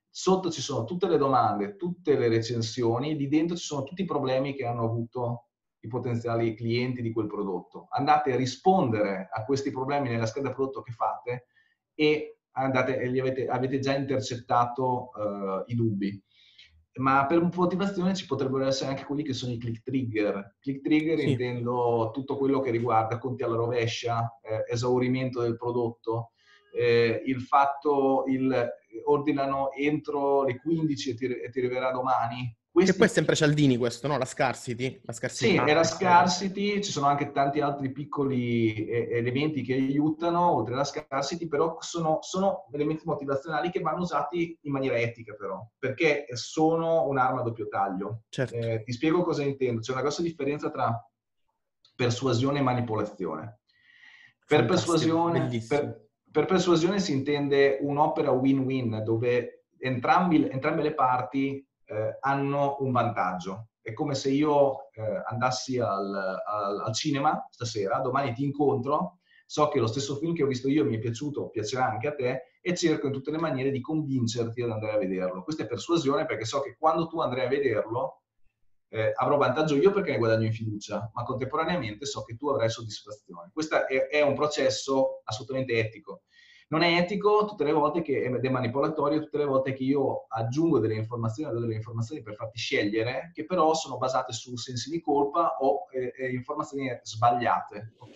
sotto 0.09 0.49
ci 0.49 0.61
sono 0.61 0.85
tutte 0.85 1.09
le 1.09 1.17
domande, 1.17 1.75
tutte 1.75 2.17
le 2.17 2.29
recensioni, 2.29 3.17
lì 3.17 3.27
dentro 3.27 3.57
ci 3.57 3.65
sono 3.65 3.83
tutti 3.83 4.01
i 4.01 4.05
problemi 4.05 4.55
che 4.55 4.65
hanno 4.65 4.85
avuto 4.85 5.48
i 5.81 5.87
potenziali 5.87 6.55
clienti 6.55 7.01
di 7.01 7.11
quel 7.11 7.27
prodotto. 7.27 7.87
Andate 7.91 8.33
a 8.33 8.35
rispondere 8.35 9.29
a 9.31 9.45
questi 9.45 9.71
problemi 9.71 10.09
nella 10.09 10.25
scheda 10.25 10.51
prodotto 10.51 10.81
che 10.81 10.91
fate 10.91 11.47
e 11.93 12.39
andate, 12.51 12.97
e 12.97 13.19
avete, 13.19 13.47
avete, 13.47 13.79
già 13.79 13.95
intercettato 13.95 15.09
uh, 15.13 15.63
i 15.67 15.75
dubbi 15.75 16.23
ma 16.99 17.25
per 17.25 17.41
motivazione 17.41 18.13
ci 18.13 18.25
potrebbero 18.25 18.65
essere 18.65 18.89
anche 18.89 19.05
quelli 19.05 19.23
che 19.23 19.33
sono 19.33 19.53
i 19.53 19.57
click 19.57 19.83
trigger. 19.83 20.57
Click 20.59 20.81
trigger 20.81 21.19
sì. 21.19 21.31
intendo 21.31 22.11
tutto 22.13 22.37
quello 22.37 22.59
che 22.59 22.71
riguarda 22.71 23.17
conti 23.17 23.43
alla 23.43 23.55
rovescia, 23.55 24.39
eh, 24.41 24.65
esaurimento 24.67 25.41
del 25.41 25.55
prodotto, 25.55 26.31
eh, 26.73 27.21
il 27.25 27.41
fatto, 27.41 28.25
il 28.27 28.69
ordinano 29.05 29.71
entro 29.71 30.43
le 30.43 30.59
15 30.59 31.09
e 31.09 31.15
ti, 31.15 31.25
e 31.25 31.49
ti 31.49 31.59
arriverà 31.59 31.91
domani, 31.91 32.55
questi... 32.71 32.91
Che 32.91 32.97
poi 32.97 33.07
è 33.07 33.09
sempre 33.09 33.35
Cialdini 33.35 33.77
questo, 33.77 34.07
no? 34.07 34.17
La 34.17 34.25
scarcity. 34.25 35.01
La 35.03 35.13
scarsità. 35.13 35.63
Sì, 35.63 35.69
è 35.69 35.73
la 35.73 35.83
scarcity, 35.83 36.81
ci 36.81 36.91
sono 36.91 37.07
anche 37.07 37.31
tanti 37.31 37.59
altri 37.59 37.91
piccoli 37.91 38.89
elementi 38.89 39.63
che 39.63 39.73
aiutano, 39.73 40.51
oltre 40.51 40.73
alla 40.73 40.83
scarcity, 40.83 41.47
però 41.47 41.77
sono, 41.79 42.19
sono 42.21 42.67
elementi 42.71 43.03
motivazionali 43.05 43.69
che 43.69 43.81
vanno 43.81 44.01
usati 44.01 44.57
in 44.61 44.71
maniera 44.71 44.97
etica 44.97 45.33
però, 45.33 45.67
perché 45.77 46.25
sono 46.33 47.07
un'arma 47.07 47.41
a 47.41 47.43
doppio 47.43 47.67
taglio. 47.67 48.23
Certo. 48.29 48.55
Eh, 48.55 48.83
ti 48.83 48.91
spiego 48.91 49.23
cosa 49.23 49.43
intendo. 49.43 49.81
C'è 49.81 49.91
una 49.91 50.01
grossa 50.01 50.21
differenza 50.21 50.69
tra 50.69 51.03
persuasione 51.95 52.59
e 52.59 52.63
manipolazione. 52.63 53.59
Per 54.45 54.65
persuasione, 54.65 55.47
per, 55.67 56.07
per 56.31 56.45
persuasione 56.45 56.99
si 56.99 57.11
intende 57.11 57.77
un'opera 57.81 58.31
win-win 58.31 59.03
dove 59.03 59.65
entrambi, 59.77 60.47
entrambe 60.49 60.81
le 60.81 60.93
parti 60.93 61.67
eh, 61.89 62.17
hanno 62.19 62.77
un 62.79 62.91
vantaggio. 62.91 63.69
È 63.81 63.93
come 63.93 64.13
se 64.13 64.29
io 64.29 64.91
eh, 64.91 65.23
andassi 65.25 65.79
al, 65.79 66.13
al, 66.13 66.79
al, 66.85 66.93
cinema 66.93 67.47
stasera, 67.49 67.99
domani 67.99 68.33
ti 68.33 68.43
incontro, 68.43 69.19
so 69.45 69.67
che 69.69 69.79
lo 69.79 69.87
stesso 69.87 70.15
film 70.17 70.35
che 70.35 70.43
ho 70.43 70.47
visto 70.47 70.69
io 70.69 70.85
mi 70.85 70.95
è 70.95 70.99
piaciuto, 70.99 71.49
piacerà 71.49 71.89
anche 71.89 72.07
a 72.07 72.13
te 72.13 72.43
e 72.61 72.75
cerco 72.75 73.07
in 73.07 73.13
tutte 73.13 73.31
le 73.31 73.39
maniere 73.39 73.71
di 73.71 73.81
convincerti 73.81 74.61
ad 74.61 74.69
andare 74.69 74.93
a 74.93 74.97
vederlo. 74.97 75.43
Questa 75.43 75.63
è 75.63 75.67
persuasione 75.67 76.25
perché 76.25 76.45
so 76.45 76.61
che 76.61 76.75
quando 76.77 77.07
tu 77.07 77.19
andrai 77.19 77.45
a 77.45 77.49
vederlo 77.49 78.21
eh, 78.89 79.11
avrò 79.15 79.37
vantaggio 79.37 79.75
io 79.75 79.91
perché 79.91 80.11
ne 80.11 80.17
guadagno 80.17 80.45
in 80.45 80.53
fiducia, 80.53 81.09
ma 81.13 81.23
contemporaneamente 81.23 82.05
so 82.05 82.23
che 82.23 82.35
tu 82.35 82.49
avrai 82.49 82.69
soddisfazione. 82.69 83.49
Questo 83.51 83.87
è, 83.87 84.07
è 84.07 84.21
un 84.21 84.35
processo 84.35 85.21
assolutamente 85.23 85.73
etico. 85.79 86.23
Non 86.71 86.83
è 86.83 86.97
etico 86.97 87.45
tutte 87.45 87.63
le 87.63 87.71
volte 87.71 88.03
che, 88.03 88.23
ed 88.23 88.45
è 88.45 88.49
manipolatorio 88.49 89.21
tutte 89.21 89.39
le 89.39 89.45
volte 89.45 89.73
che 89.73 89.83
io 89.83 90.25
aggiungo 90.27 90.77
delle 90.77 90.93
informazioni, 90.93 91.59
delle 91.59 91.73
informazioni 91.73 92.21
per 92.21 92.35
farti 92.35 92.59
scegliere, 92.59 93.31
che 93.33 93.45
però 93.45 93.73
sono 93.73 93.97
basate 93.97 94.33
su 94.33 94.55
sensi 94.55 94.91
di 94.91 95.01
colpa 95.01 95.57
o 95.61 95.85
eh, 95.91 96.13
eh, 96.15 96.31
informazioni 96.31 96.87
sbagliate, 97.01 97.95
ok? 97.97 98.13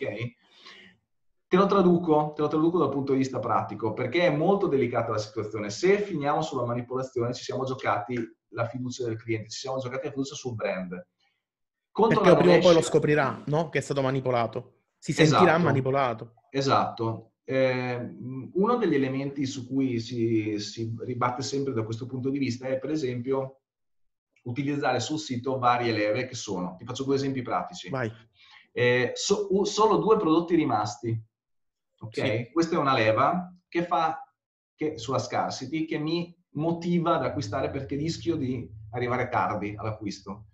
Te 1.47 1.57
lo, 1.57 1.65
traduco, 1.65 2.33
te 2.35 2.41
lo 2.41 2.47
traduco 2.47 2.77
dal 2.77 2.89
punto 2.89 3.13
di 3.13 3.19
vista 3.19 3.39
pratico, 3.39 3.93
perché 3.93 4.27
è 4.27 4.35
molto 4.35 4.67
delicata 4.67 5.11
la 5.11 5.17
situazione. 5.17 5.71
Se 5.71 5.99
finiamo 5.99 6.41
sulla 6.43 6.65
manipolazione, 6.65 7.33
ci 7.33 7.43
siamo 7.43 7.63
giocati 7.63 8.15
la 8.49 8.65
fiducia 8.65 9.05
del 9.05 9.17
cliente, 9.17 9.49
ci 9.49 9.59
siamo 9.59 9.79
giocati 9.79 10.05
la 10.05 10.11
fiducia 10.11 10.35
sul 10.35 10.53
brand. 10.53 11.07
Contro 11.91 12.21
perché 12.21 12.37
prima 12.37 12.55
o 12.55 12.59
poi 12.59 12.73
lo 12.75 12.81
scoprirà, 12.81 13.41
no? 13.47 13.69
Che 13.69 13.79
è 13.79 13.81
stato 13.81 14.01
manipolato. 14.01 14.81
Si 14.97 15.11
sentirà 15.11 15.41
esatto, 15.41 15.63
manipolato. 15.63 16.33
Esatto. 16.49 17.32
Eh, 17.45 18.15
uno 18.53 18.75
degli 18.77 18.95
elementi 18.95 19.45
su 19.45 19.67
cui 19.67 19.99
si, 19.99 20.57
si, 20.59 20.95
ribatte 20.99 21.41
sempre 21.41 21.73
da 21.73 21.83
questo 21.83 22.05
punto 22.05 22.29
di 22.29 22.39
vista 22.39 22.67
è, 22.67 22.79
per 22.79 22.91
esempio, 22.91 23.61
utilizzare 24.43 24.99
sul 24.99 25.19
sito 25.19 25.57
varie 25.57 25.91
leve 25.91 26.25
che 26.25 26.35
sono, 26.35 26.75
ti 26.77 26.85
faccio 26.85 27.03
due 27.03 27.15
esempi 27.15 27.41
pratici. 27.41 27.89
Eh, 28.71 29.11
so, 29.13 29.65
solo 29.65 29.97
due 29.97 30.17
prodotti 30.17 30.55
rimasti. 30.55 31.21
Ok? 31.99 32.13
Sì. 32.13 32.49
Questa 32.51 32.75
è 32.75 32.79
una 32.79 32.93
leva 32.93 33.53
che 33.67 33.85
fa 33.85 34.23
che, 34.75 34.97
sulla 34.97 35.19
scarcity 35.19 35.85
che 35.85 35.97
mi 35.97 36.35
motiva 36.55 37.15
ad 37.15 37.23
acquistare 37.23 37.69
perché 37.69 37.95
rischio 37.95 38.35
di 38.35 38.67
arrivare 38.91 39.29
tardi 39.29 39.73
all'acquisto. 39.75 40.47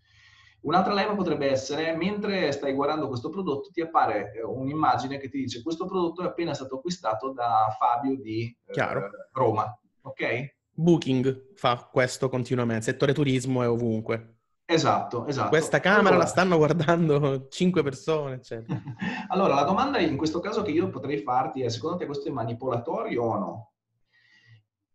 Un'altra 0.61 0.93
leva 0.93 1.15
potrebbe 1.15 1.49
essere, 1.49 1.95
mentre 1.95 2.51
stai 2.51 2.73
guardando 2.73 3.07
questo 3.07 3.29
prodotto, 3.29 3.69
ti 3.71 3.81
appare 3.81 4.33
eh, 4.33 4.43
un'immagine 4.43 5.17
che 5.17 5.29
ti 5.29 5.37
dice 5.39 5.63
questo 5.63 5.85
prodotto 5.85 6.21
è 6.21 6.25
appena 6.25 6.53
stato 6.53 6.75
acquistato 6.75 7.31
da 7.31 7.73
Fabio 7.77 8.17
di 8.17 8.53
eh, 8.65 8.83
Roma. 9.31 9.79
Ok? 10.01 10.55
Booking 10.71 11.53
fa 11.55 11.87
questo 11.91 12.29
continuamente, 12.29 12.83
settore 12.85 13.13
turismo 13.13 13.63
è 13.63 13.69
ovunque. 13.69 14.39
Esatto, 14.65 15.25
esatto. 15.25 15.49
Questa 15.49 15.79
camera 15.79 16.09
allora... 16.09 16.17
la 16.23 16.25
stanno 16.25 16.57
guardando 16.57 17.47
cinque 17.49 17.81
persone, 17.81 18.35
eccetera. 18.35 18.79
allora, 19.29 19.55
la 19.55 19.63
domanda 19.63 19.97
in 19.99 20.15
questo 20.15 20.39
caso 20.39 20.61
che 20.61 20.71
io 20.71 20.89
potrei 20.89 21.17
farti 21.19 21.61
è, 21.61 21.69
secondo 21.69 21.97
te 21.97 22.05
questo 22.05 22.27
è 22.27 22.31
manipolatorio 22.31 23.23
o 23.23 23.37
no? 23.37 23.71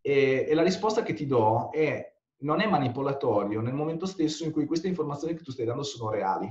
E, 0.00 0.46
e 0.48 0.54
la 0.54 0.62
risposta 0.62 1.02
che 1.02 1.14
ti 1.14 1.26
do 1.26 1.70
è 1.70 2.13
non 2.44 2.60
è 2.60 2.68
manipolatorio 2.68 3.60
nel 3.60 3.74
momento 3.74 4.06
stesso 4.06 4.44
in 4.44 4.52
cui 4.52 4.66
queste 4.66 4.88
informazioni 4.88 5.34
che 5.34 5.42
tu 5.42 5.50
stai 5.50 5.66
dando 5.66 5.82
sono 5.82 6.10
reali. 6.10 6.46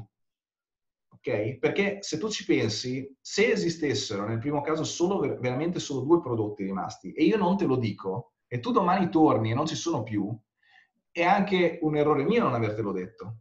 Ok? 1.10 1.58
Perché 1.58 1.99
se 2.01 2.17
tu 2.17 2.29
ci 2.29 2.45
pensi, 2.45 3.15
se 3.21 3.51
esistessero 3.51 4.27
nel 4.27 4.39
primo 4.39 4.62
caso 4.62 4.84
solo, 4.84 5.19
veramente 5.19 5.79
solo 5.79 6.01
due 6.01 6.19
prodotti 6.19 6.63
rimasti 6.63 7.13
e 7.13 7.23
io 7.23 7.38
non 7.38 7.58
te 7.58 7.65
lo 7.65 7.77
dico 7.77 8.34
e 8.47 8.60
tu 8.60 8.71
domani 8.71 9.10
torni 9.10 9.51
e 9.51 9.53
non 9.53 9.65
ci 9.65 9.75
sono 9.75 10.03
più, 10.03 10.36
è 11.12 11.23
anche 11.23 11.79
un 11.82 11.95
errore 11.95 12.23
mio 12.23 12.43
non 12.43 12.56
avertelo 12.56 12.91
detto. 12.91 13.38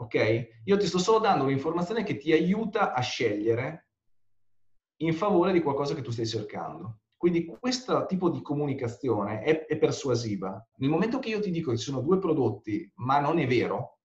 Ok? 0.00 0.48
Io 0.64 0.76
ti 0.76 0.86
sto 0.86 0.98
solo 0.98 1.18
dando 1.20 1.44
un'informazione 1.44 2.02
che 2.02 2.16
ti 2.16 2.32
aiuta 2.32 2.92
a 2.92 3.00
scegliere 3.00 3.90
in 5.00 5.14
favore 5.14 5.52
di 5.52 5.62
qualcosa 5.62 5.94
che 5.94 6.02
tu 6.02 6.10
stai 6.10 6.26
cercando. 6.26 7.00
Quindi 7.18 7.46
questo 7.46 8.06
tipo 8.06 8.30
di 8.30 8.40
comunicazione 8.40 9.42
è, 9.42 9.66
è, 9.66 9.76
persuasiva. 9.76 10.64
Nel 10.76 10.88
momento 10.88 11.18
che 11.18 11.30
io 11.30 11.40
ti 11.40 11.50
dico 11.50 11.72
che 11.72 11.76
ci 11.76 11.82
sono 11.82 12.00
due 12.00 12.18
prodotti, 12.18 12.88
ma 12.98 13.18
non 13.18 13.40
è 13.40 13.46
vero, 13.48 13.98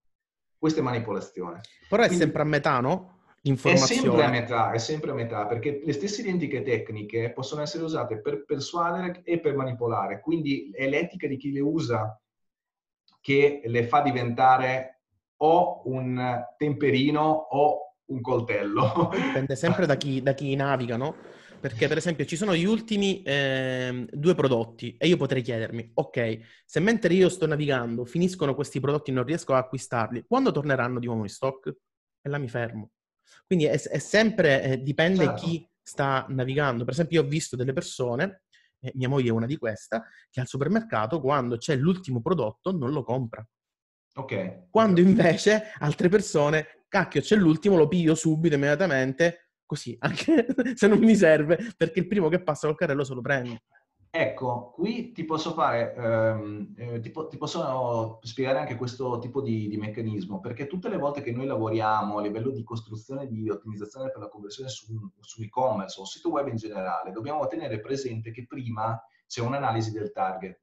questa 0.57 0.79
è 0.79 0.83
manipolazione. 0.83 1.61
Però 1.87 2.01
è 2.01 2.07
Quindi, 2.07 2.23
sempre 2.23 2.41
a 2.41 2.45
metà, 2.45 2.79
no? 2.79 3.19
L'informazione. 3.41 3.99
È 3.99 4.03
sempre 4.03 4.23
a 4.23 4.29
metà, 4.29 4.71
è 4.71 4.77
sempre 4.79 5.11
a 5.11 5.13
metà, 5.13 5.45
perché 5.45 5.81
le 5.83 5.93
stesse 5.93 6.21
identiche 6.21 6.63
tecniche 6.63 7.31
possono 7.33 7.61
essere 7.61 7.83
usate 7.83 8.19
per 8.19 8.45
persuadere 8.45 9.21
e 9.23 9.39
per 9.39 9.55
manipolare. 9.55 10.19
Quindi 10.19 10.71
è 10.73 10.87
l'etica 10.89 11.27
di 11.27 11.37
chi 11.37 11.51
le 11.51 11.59
usa 11.59 12.19
che 13.21 13.61
le 13.63 13.83
fa 13.83 14.01
diventare 14.01 15.01
o 15.37 15.83
un 15.85 16.45
temperino 16.57 17.21
o 17.21 17.95
un 18.05 18.21
coltello. 18.21 19.11
Dipende 19.13 19.55
sempre 19.55 19.85
da 19.85 19.95
chi, 19.97 20.23
da 20.23 20.33
chi 20.33 20.55
naviga, 20.55 20.97
no? 20.97 21.15
Perché, 21.63 21.87
per 21.87 21.95
esempio, 21.95 22.25
ci 22.25 22.35
sono 22.35 22.53
gli 22.53 22.65
ultimi 22.65 23.21
eh, 23.21 24.05
due 24.11 24.35
prodotti 24.35 24.97
e 24.97 25.07
io 25.07 25.15
potrei 25.15 25.41
chiedermi, 25.41 25.91
ok, 25.93 26.39
se 26.65 26.81
mentre 26.81 27.13
io 27.13 27.29
sto 27.29 27.47
navigando 27.47 28.03
finiscono 28.03 28.53
questi 28.53 28.81
prodotti 28.81 29.11
e 29.11 29.13
non 29.13 29.23
riesco 29.23 29.53
a 29.53 29.59
acquistarli, 29.59 30.25
quando 30.27 30.51
torneranno 30.51 30.99
di 30.99 31.05
nuovo 31.05 31.21
in 31.21 31.29
stock? 31.29 31.73
E 32.21 32.29
là 32.29 32.37
mi 32.37 32.49
fermo. 32.49 32.91
Quindi 33.45 33.63
è, 33.63 33.81
è 33.81 33.97
sempre, 33.99 34.61
eh, 34.61 34.81
dipende 34.81 35.23
certo. 35.23 35.41
chi 35.41 35.65
sta 35.81 36.25
navigando. 36.27 36.83
Per 36.83 36.91
esempio, 36.95 37.21
io 37.21 37.25
ho 37.25 37.29
visto 37.29 37.55
delle 37.55 37.71
persone, 37.71 38.41
eh, 38.81 38.91
mia 38.95 39.07
moglie 39.07 39.29
è 39.29 39.31
una 39.31 39.45
di 39.45 39.55
queste, 39.55 40.03
che 40.29 40.41
al 40.41 40.47
supermercato, 40.47 41.21
quando 41.21 41.55
c'è 41.55 41.77
l'ultimo 41.77 42.21
prodotto, 42.21 42.73
non 42.73 42.91
lo 42.91 43.05
compra. 43.05 43.47
Ok. 44.15 44.67
Quando 44.69 44.99
invece 44.99 45.71
altre 45.79 46.09
persone, 46.09 46.83
cacchio, 46.89 47.21
c'è 47.21 47.37
l'ultimo, 47.37 47.77
lo 47.77 47.87
piglio 47.87 48.15
subito, 48.15 48.55
immediatamente, 48.55 49.43
così, 49.73 49.95
anche 50.01 50.45
se 50.75 50.87
non 50.87 50.99
mi 50.99 51.15
serve, 51.15 51.57
perché 51.75 51.99
il 51.99 52.07
primo 52.07 52.29
che 52.29 52.41
passa 52.41 52.67
col 52.67 52.77
carrello 52.77 53.03
se 53.03 53.13
lo 53.13 53.21
prende. 53.21 53.63
Ecco, 54.15 54.73
qui 54.75 55.11
ti 55.11 55.25
posso 55.25 55.53
fare, 55.53 55.95
ehm, 55.95 56.73
eh, 56.77 56.99
ti, 56.99 57.09
po- 57.09 57.27
ti, 57.27 57.37
posso 57.37 58.19
spiegare 58.21 58.59
anche 58.59 58.75
questo 58.75 59.17
tipo 59.17 59.41
di, 59.41 59.67
di, 59.67 59.77
meccanismo, 59.77 60.39
perché 60.39 60.67
tutte 60.67 60.87
le 60.87 60.97
volte 60.97 61.23
che 61.23 61.31
noi 61.31 61.47
lavoriamo 61.47 62.19
a 62.19 62.21
livello 62.21 62.51
di 62.51 62.63
costruzione 62.63 63.25
di 63.25 63.49
ottimizzazione 63.49 64.11
per 64.11 64.21
la 64.21 64.29
conversione 64.29 64.69
su, 64.69 64.93
su 65.19 65.41
e-commerce 65.41 65.99
o 65.99 66.05
sito 66.05 66.29
web 66.29 66.47
in 66.47 66.57
generale, 66.57 67.11
dobbiamo 67.11 67.47
tenere 67.47 67.79
presente 67.79 68.29
che 68.29 68.45
prima 68.45 69.03
c'è 69.25 69.41
un'analisi 69.41 69.91
del 69.91 70.11
target. 70.11 70.59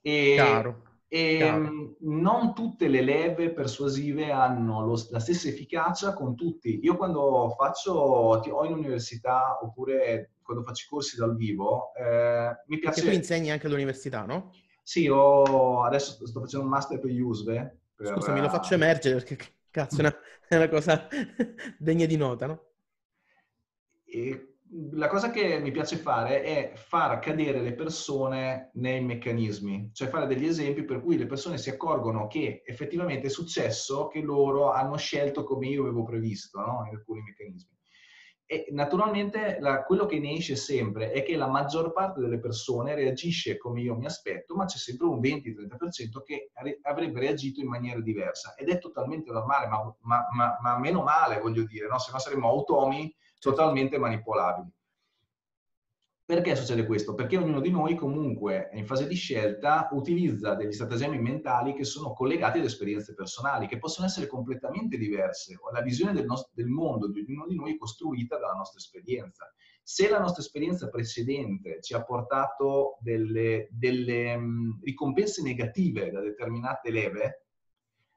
E, 0.00 0.32
Chiaro. 0.34 0.91
E 1.14 1.36
Chiaro. 1.36 1.96
non 2.00 2.54
tutte 2.54 2.88
le 2.88 3.02
leve 3.02 3.52
persuasive 3.52 4.30
hanno 4.30 4.80
lo, 4.80 4.98
la 5.10 5.18
stessa 5.18 5.48
efficacia 5.48 6.14
con 6.14 6.34
tutti. 6.34 6.80
Io 6.82 6.96
quando 6.96 7.54
faccio, 7.54 7.92
o 7.92 8.64
in 8.64 8.72
università 8.72 9.58
oppure 9.60 10.36
quando 10.40 10.62
faccio 10.62 10.86
i 10.86 10.88
corsi 10.88 11.18
dal 11.18 11.36
vivo, 11.36 11.92
eh, 11.96 12.62
mi 12.66 12.78
piace... 12.78 13.02
Perché 13.02 13.10
tu 13.10 13.22
insegni 13.22 13.50
anche 13.50 13.66
all'università, 13.66 14.24
no? 14.24 14.54
Sì, 14.82 15.06
ho... 15.06 15.82
adesso 15.82 16.26
sto 16.26 16.40
facendo 16.40 16.64
un 16.64 16.72
master 16.72 16.98
per 16.98 17.10
USVE. 17.10 17.78
Per... 17.94 18.06
Scusami, 18.06 18.40
lo 18.40 18.48
faccio 18.48 18.72
emergere 18.72 19.16
perché 19.16 19.36
cazzo 19.68 19.96
è 19.96 20.00
una, 20.00 20.16
è 20.48 20.56
una 20.56 20.68
cosa 20.70 21.08
degna 21.76 22.06
di 22.06 22.16
nota, 22.16 22.46
no? 22.46 22.62
E 24.06 24.51
la 24.92 25.08
cosa 25.08 25.30
che 25.30 25.58
mi 25.58 25.70
piace 25.70 25.96
fare 25.96 26.42
è 26.42 26.72
far 26.74 27.18
cadere 27.18 27.60
le 27.60 27.74
persone 27.74 28.70
nei 28.74 29.02
meccanismi, 29.02 29.90
cioè 29.92 30.08
fare 30.08 30.26
degli 30.26 30.46
esempi 30.46 30.84
per 30.84 31.02
cui 31.02 31.18
le 31.18 31.26
persone 31.26 31.58
si 31.58 31.68
accorgono 31.68 32.26
che 32.26 32.62
effettivamente 32.64 33.26
è 33.26 33.30
successo 33.30 34.06
che 34.08 34.20
loro 34.20 34.70
hanno 34.70 34.96
scelto 34.96 35.44
come 35.44 35.66
io 35.66 35.82
avevo 35.82 36.04
previsto 36.04 36.60
no? 36.60 36.84
in 36.88 36.96
alcuni 36.96 37.20
meccanismi. 37.20 37.70
E 38.46 38.66
naturalmente 38.70 39.58
la, 39.60 39.82
quello 39.82 40.04
che 40.04 40.18
ne 40.18 40.32
esce 40.32 40.56
sempre 40.56 41.10
è 41.10 41.22
che 41.22 41.36
la 41.36 41.46
maggior 41.48 41.92
parte 41.92 42.20
delle 42.20 42.38
persone 42.38 42.94
reagisce 42.94 43.56
come 43.56 43.80
io 43.80 43.94
mi 43.94 44.06
aspetto, 44.06 44.54
ma 44.54 44.64
c'è 44.64 44.78
sempre 44.78 45.06
un 45.06 45.20
20-30% 45.20 46.22
che 46.24 46.50
avrebbe 46.82 47.20
reagito 47.20 47.60
in 47.60 47.68
maniera 47.68 48.00
diversa. 48.00 48.54
Ed 48.54 48.68
è 48.68 48.78
totalmente 48.78 49.30
normale, 49.30 49.68
ma, 49.68 49.96
ma, 50.00 50.26
ma, 50.34 50.58
ma 50.60 50.78
meno 50.78 51.02
male, 51.02 51.40
voglio 51.40 51.64
dire, 51.64 51.88
no? 51.88 51.98
se 51.98 52.10
no 52.12 52.18
saremmo 52.18 52.48
automi 52.48 53.14
totalmente 53.42 53.98
manipolabili. 53.98 54.70
Perché 56.24 56.54
succede 56.54 56.86
questo? 56.86 57.14
Perché 57.14 57.36
ognuno 57.36 57.60
di 57.60 57.70
noi 57.70 57.96
comunque 57.96 58.70
in 58.74 58.86
fase 58.86 59.08
di 59.08 59.16
scelta 59.16 59.88
utilizza 59.90 60.54
degli 60.54 60.72
stratagemmi 60.72 61.18
mentali 61.18 61.74
che 61.74 61.82
sono 61.82 62.12
collegati 62.12 62.58
ad 62.58 62.64
esperienze 62.64 63.14
personali, 63.14 63.66
che 63.66 63.78
possono 63.78 64.06
essere 64.06 64.28
completamente 64.28 64.96
diverse. 64.96 65.58
La 65.72 65.82
visione 65.82 66.12
del, 66.12 66.24
nostro, 66.24 66.52
del 66.54 66.68
mondo 66.68 67.10
di 67.10 67.20
ognuno 67.20 67.46
di 67.48 67.56
noi 67.56 67.72
è 67.72 67.76
costruita 67.76 68.38
dalla 68.38 68.54
nostra 68.54 68.78
esperienza. 68.78 69.52
Se 69.82 70.08
la 70.08 70.20
nostra 70.20 70.42
esperienza 70.42 70.88
precedente 70.88 71.80
ci 71.82 71.94
ha 71.94 72.04
portato 72.04 72.96
delle, 73.00 73.66
delle 73.72 74.36
mh, 74.36 74.80
ricompense 74.84 75.42
negative 75.42 76.12
da 76.12 76.20
determinate 76.20 76.92
leve, 76.92 77.46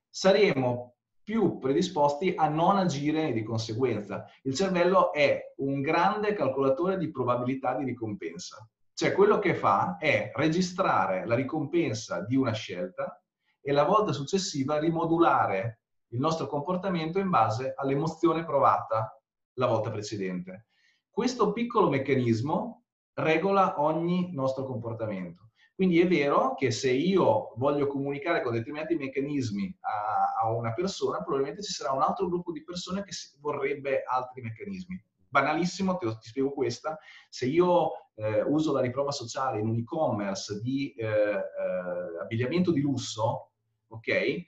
saremo 0.07 0.95
più 1.25 1.57
predisposti 1.57 2.35
a 2.37 2.47
non 2.47 2.77
agire 2.77 3.33
di 3.33 3.41
conseguenza. 3.43 4.25
Il 4.43 4.53
cervello 4.53 5.11
è 5.11 5.53
un 5.57 5.81
grande 5.81 6.33
calcolatore 6.33 6.97
di 6.97 7.09
probabilità 7.09 7.75
di 7.75 7.83
ricompensa. 7.83 8.65
Cioè 8.93 9.11
quello 9.11 9.39
che 9.39 9.55
fa 9.55 9.97
è 9.97 10.31
registrare 10.35 11.25
la 11.25 11.33
ricompensa 11.35 12.21
di 12.21 12.35
una 12.35 12.53
scelta 12.53 13.21
e 13.59 13.71
la 13.71 13.83
volta 13.83 14.13
successiva 14.13 14.77
rimodulare 14.77 15.81
il 16.09 16.19
nostro 16.19 16.45
comportamento 16.45 17.17
in 17.17 17.29
base 17.29 17.73
all'emozione 17.75 18.45
provata 18.45 19.19
la 19.53 19.65
volta 19.65 19.89
precedente. 19.89 20.67
Questo 21.09 21.51
piccolo 21.51 21.89
meccanismo 21.89 22.83
regola 23.13 23.81
ogni 23.81 24.29
nostro 24.31 24.63
comportamento. 24.63 25.49
Quindi 25.73 25.99
è 25.99 26.07
vero 26.07 26.53
che 26.53 26.71
se 26.71 26.91
io 26.91 27.51
voglio 27.55 27.87
comunicare 27.87 28.41
con 28.41 28.53
determinati 28.53 28.95
meccanismi 28.95 29.77
a, 29.81 30.24
a 30.45 30.51
una 30.51 30.73
persona, 30.73 31.21
probabilmente 31.21 31.63
ci 31.63 31.73
sarà 31.73 31.91
un 31.91 32.01
altro 32.01 32.27
gruppo 32.27 32.51
di 32.51 32.63
persone 32.63 33.03
che 33.03 33.11
vorrebbe 33.39 34.03
altri 34.03 34.41
meccanismi. 34.41 35.01
Banalissimo, 35.27 35.97
te 35.97 36.05
lo, 36.05 36.17
ti 36.17 36.29
spiego 36.29 36.51
questa, 36.51 36.97
se 37.29 37.45
io 37.45 37.91
eh, 38.15 38.41
uso 38.43 38.71
la 38.71 38.81
riprova 38.81 39.11
sociale 39.11 39.59
in 39.59 39.67
un 39.67 39.77
e-commerce 39.77 40.61
di 40.61 40.93
eh, 40.93 41.05
eh, 41.05 42.21
abbigliamento 42.21 42.71
di 42.71 42.81
lusso, 42.81 43.51
ok? 43.87 44.45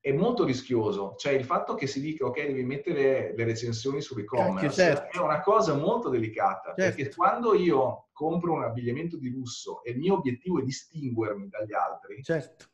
è 0.00 0.12
molto 0.12 0.44
rischioso. 0.44 1.14
Cioè 1.16 1.32
il 1.32 1.44
fatto 1.44 1.74
che 1.74 1.86
si 1.86 2.00
dica 2.00 2.24
ok, 2.24 2.46
devi 2.46 2.64
mettere 2.64 3.34
le 3.36 3.44
recensioni 3.44 4.00
sull'e-commerce 4.00 4.74
certo. 4.74 5.18
è 5.18 5.22
una 5.22 5.40
cosa 5.40 5.74
molto 5.74 6.08
delicata, 6.08 6.74
certo. 6.74 6.96
perché 6.96 7.14
quando 7.14 7.54
io 7.54 8.08
compro 8.12 8.54
un 8.54 8.62
abbigliamento 8.62 9.16
di 9.16 9.30
lusso 9.30 9.82
e 9.84 9.92
il 9.92 9.98
mio 9.98 10.14
obiettivo 10.14 10.58
è 10.58 10.62
distinguermi 10.62 11.48
dagli 11.48 11.74
altri, 11.74 12.22
certo. 12.22 12.66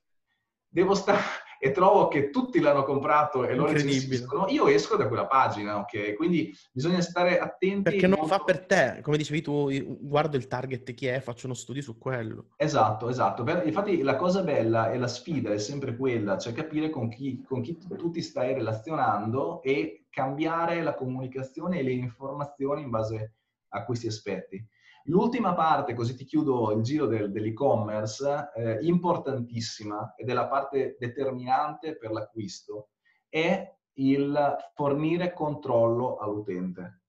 devo 0.69 0.95
stare 0.95 1.21
e 1.59 1.71
trovo 1.71 2.09
che 2.09 2.31
tutti 2.31 2.61
l'hanno 2.61 2.85
comprato 2.85 3.45
e 3.45 3.55
lo 3.55 3.67
recensiscono, 3.67 4.47
io 4.49 4.69
esco 4.69 4.97
da 4.97 5.09
quella 5.09 5.27
pagina, 5.27 5.79
ok? 5.79 6.15
Quindi 6.15 6.55
bisogna 6.73 7.01
stare 7.01 7.39
attenti. 7.39 7.83
Perché 7.83 8.07
non 8.07 8.27
fa 8.27 8.39
per 8.41 8.67
te, 8.67 9.01
come 9.03 9.17
dicevi 9.17 9.43
tu, 9.43 9.71
guardo 10.01 10.37
il 10.37 10.47
target 10.47 10.95
chi 10.95 11.07
è, 11.07 11.21
faccio 11.21 11.47
uno 11.47 11.55
studio 11.55 11.83
su 11.83 11.99
quello. 11.99 12.49
Esatto, 12.57 13.09
esatto. 13.09 13.45
Infatti 13.65 14.03
la 14.03 14.17
cosa 14.17 14.43
bella 14.43 14.91
e 14.91 14.99
la 14.99 15.09
sfida 15.09 15.51
è 15.53 15.59
sempre 15.59 15.97
quella, 15.97 16.39
cioè 16.39 16.53
capire 16.53 16.91
con 16.91 17.09
chi, 17.09 17.43
con 17.43 17.63
chi 17.63 17.79
tu 17.79 18.11
ti 18.11 18.23
stai 18.23 18.55
relazionando 18.55 19.63
e 19.63 20.07
cambiare 20.11 20.83
la 20.83 20.95
comunicazione 20.95 21.79
e 21.79 21.83
le 21.83 21.93
informazioni 21.93 22.83
in 22.83 22.91
base 22.91 23.35
a 23.69 23.85
questi 23.85 24.07
aspetti. 24.07 24.65
L'ultima 25.09 25.55
parte, 25.55 25.95
così 25.95 26.17
ti 26.17 26.25
chiudo 26.25 26.73
il 26.73 26.83
giro 26.83 27.07
del, 27.07 27.31
dell'e-commerce, 27.31 28.51
eh, 28.57 28.79
importantissima 28.83 30.15
ed 30.17 30.29
è 30.29 30.33
la 30.33 30.49
parte 30.49 30.97
determinante 30.99 31.97
per 31.97 32.11
l'acquisto, 32.11 32.91
è 33.29 33.73
il 33.95 34.57
fornire 34.75 35.33
controllo 35.33 36.17
all'utente. 36.17 37.03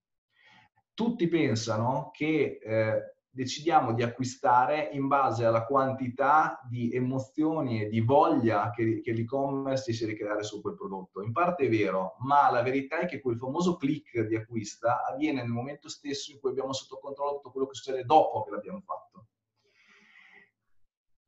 Tutti 0.93 1.27
pensano 1.27 2.11
che 2.11 2.59
eh, 2.61 3.16
decidiamo 3.37 3.93
di 3.93 4.01
acquistare 4.01 4.89
in 4.93 5.05
base 5.05 5.45
alla 5.45 5.63
quantità 5.63 6.59
di 6.67 6.91
emozioni 6.91 7.83
e 7.83 7.87
di 7.87 7.99
voglia 7.99 8.71
che, 8.71 8.99
che 8.99 9.11
l'e-commerce 9.11 9.83
riesce 9.85 10.05
a 10.05 10.07
ricreare 10.07 10.41
su 10.41 10.59
quel 10.59 10.73
prodotto. 10.73 11.21
In 11.21 11.33
parte 11.33 11.65
è 11.65 11.69
vero, 11.69 12.15
ma 12.21 12.49
la 12.49 12.63
verità 12.63 12.97
è 12.97 13.05
che 13.05 13.21
quel 13.21 13.37
famoso 13.37 13.75
click 13.75 14.21
di 14.21 14.35
acquista 14.35 15.05
avviene 15.05 15.41
nel 15.41 15.51
momento 15.51 15.87
stesso 15.87 16.31
in 16.31 16.39
cui 16.39 16.49
abbiamo 16.49 16.73
sotto 16.73 16.97
controllo 16.97 17.35
tutto 17.35 17.51
quello 17.51 17.67
che 17.67 17.75
succede 17.75 18.05
dopo 18.05 18.43
che 18.43 18.49
l'abbiamo 18.49 18.81
fatto. 18.81 19.27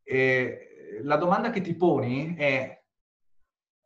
E 0.01 0.99
la 1.03 1.17
domanda 1.17 1.51
che 1.51 1.61
ti 1.61 1.75
poni 1.75 2.33
è 2.35 2.83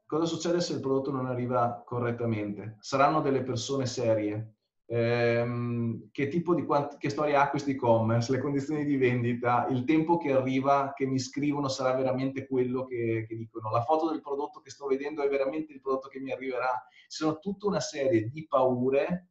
cosa 0.05 0.24
succede 0.24 0.61
se 0.61 0.71
il 0.71 0.80
prodotto 0.80 1.11
non 1.11 1.26
arriva 1.26 1.84
correttamente? 1.86 2.78
Saranno 2.80 3.19
delle 3.19 3.43
persone 3.43 3.86
serie? 3.86 4.53
Ehm, 4.86 6.10
che 6.12 6.28
tipo 6.28 6.54
di 6.54 6.66
quant- 6.66 6.98
che 6.98 7.10
storia 7.10 7.42
ha 7.42 7.50
questo 7.50 7.70
e-commerce, 7.70 8.32
le 8.32 8.40
condizioni 8.40 8.86
di 8.86 8.98
vendita, 8.98 9.68
il 9.70 9.84
tempo 9.86 10.18
che 10.18 10.32
arriva, 10.32 10.94
che 10.96 11.06
mi 11.06 11.20
scrivono 11.20 11.68
sarà 11.68 11.94
veramente 11.96 12.48
quello 12.48 12.86
che, 12.86 13.26
che, 13.28 13.36
dicono, 13.36 13.70
la 13.72 13.84
foto 13.84 14.10
del 14.10 14.22
prodotto 14.22 14.60
che 14.60 14.70
sto 14.70 14.86
vedendo 14.88 15.24
è 15.24 15.30
veramente 15.30 15.74
il 15.74 15.82
prodotto 15.82 16.08
che 16.08 16.20
mi 16.20 16.32
arriverà. 16.32 16.86
Ci 17.08 17.18
sono 17.18 17.40
tutta 17.40 17.68
una 17.68 17.80
serie 17.80 18.30
di 18.30 18.46
paure 18.48 19.30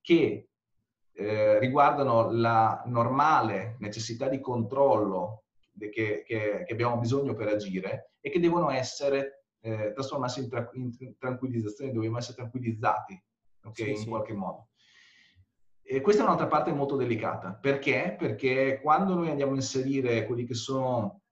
che 0.00 0.48
eh, 1.12 1.58
riguardano 1.58 2.30
la 2.30 2.82
normale 2.86 3.76
necessità 3.80 4.28
di 4.28 4.40
controllo 4.40 5.44
che, 5.78 5.88
che, 5.90 6.64
che, 6.64 6.72
abbiamo 6.72 6.98
bisogno 6.98 7.34
per 7.34 7.48
agire 7.48 8.12
e 8.20 8.30
che 8.30 8.40
devono 8.40 8.70
essere 8.70 9.44
eh, 9.60 9.92
trasformarsi 9.92 10.40
in, 10.40 10.48
tra- 10.48 10.70
in 10.74 11.16
tranquillizzazione, 11.18 11.92
dobbiamo 11.92 12.18
essere 12.18 12.36
tranquillizzati 12.36 13.20
okay, 13.68 13.84
sì, 13.86 13.90
in 13.90 13.96
sì. 13.98 14.08
qualche 14.08 14.32
modo. 14.32 14.68
E 15.82 16.00
questa 16.02 16.22
è 16.22 16.26
un'altra 16.26 16.48
parte 16.48 16.70
molto 16.72 16.96
delicata. 16.96 17.54
Perché? 17.54 18.14
Perché 18.18 18.78
quando 18.82 19.14
noi 19.14 19.30
andiamo 19.30 19.52
a 19.52 19.56
inserire 19.56 20.26
quelli 20.26 20.44
che 20.44 20.54
sono 20.54 21.22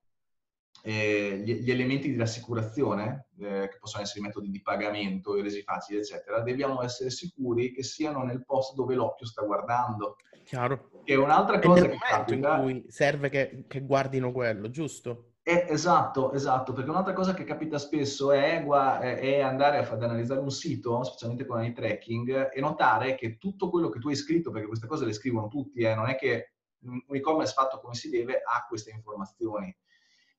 eh, 0.82 1.42
gli, 1.44 1.60
gli, 1.60 1.70
elementi 1.70 2.10
di 2.10 2.16
rassicurazione, 2.16 3.28
eh, 3.38 3.68
che 3.70 3.76
possono 3.78 4.02
essere 4.02 4.20
i 4.20 4.22
metodi 4.22 4.50
di 4.50 4.62
pagamento, 4.62 5.36
i 5.36 5.42
resi 5.42 5.62
facili, 5.62 5.98
eccetera, 5.98 6.40
dobbiamo 6.40 6.82
essere 6.82 7.10
sicuri 7.10 7.72
che 7.72 7.82
siano 7.82 8.22
nel 8.22 8.44
posto 8.44 8.74
dove 8.74 8.94
l'occhio 8.94 9.26
sta 9.26 9.42
guardando. 9.42 10.16
Chiaro. 10.44 11.02
Che 11.04 11.12
è 11.12 11.16
un'altra 11.16 11.58
cosa 11.58 11.88
che 11.88 11.98
capita... 11.98 12.56
in 12.56 12.62
cui 12.62 12.84
serve 12.88 13.28
che, 13.28 13.64
che 13.66 13.80
guardino 13.80 14.32
quello, 14.32 14.70
giusto? 14.70 15.32
Eh, 15.48 15.64
esatto, 15.68 16.32
esatto, 16.32 16.72
perché 16.72 16.90
un'altra 16.90 17.12
cosa 17.12 17.32
che 17.32 17.44
capita 17.44 17.78
spesso 17.78 18.32
è, 18.32 18.64
è 18.64 19.40
andare 19.40 19.78
ad 19.78 20.02
analizzare 20.02 20.40
un 20.40 20.50
sito, 20.50 21.04
specialmente 21.04 21.46
con 21.46 21.62
i 21.62 21.72
tracking, 21.72 22.50
e 22.52 22.60
notare 22.60 23.14
che 23.14 23.38
tutto 23.38 23.70
quello 23.70 23.88
che 23.88 24.00
tu 24.00 24.08
hai 24.08 24.16
scritto, 24.16 24.50
perché 24.50 24.66
queste 24.66 24.88
cose 24.88 25.04
le 25.04 25.12
scrivono 25.12 25.46
tutti, 25.46 25.82
eh, 25.82 25.94
non 25.94 26.08
è 26.08 26.16
che 26.16 26.54
un 26.80 27.00
e-commerce 27.14 27.52
fatto 27.52 27.78
come 27.78 27.94
si 27.94 28.10
deve 28.10 28.40
ha 28.44 28.66
queste 28.68 28.90
informazioni, 28.90 29.72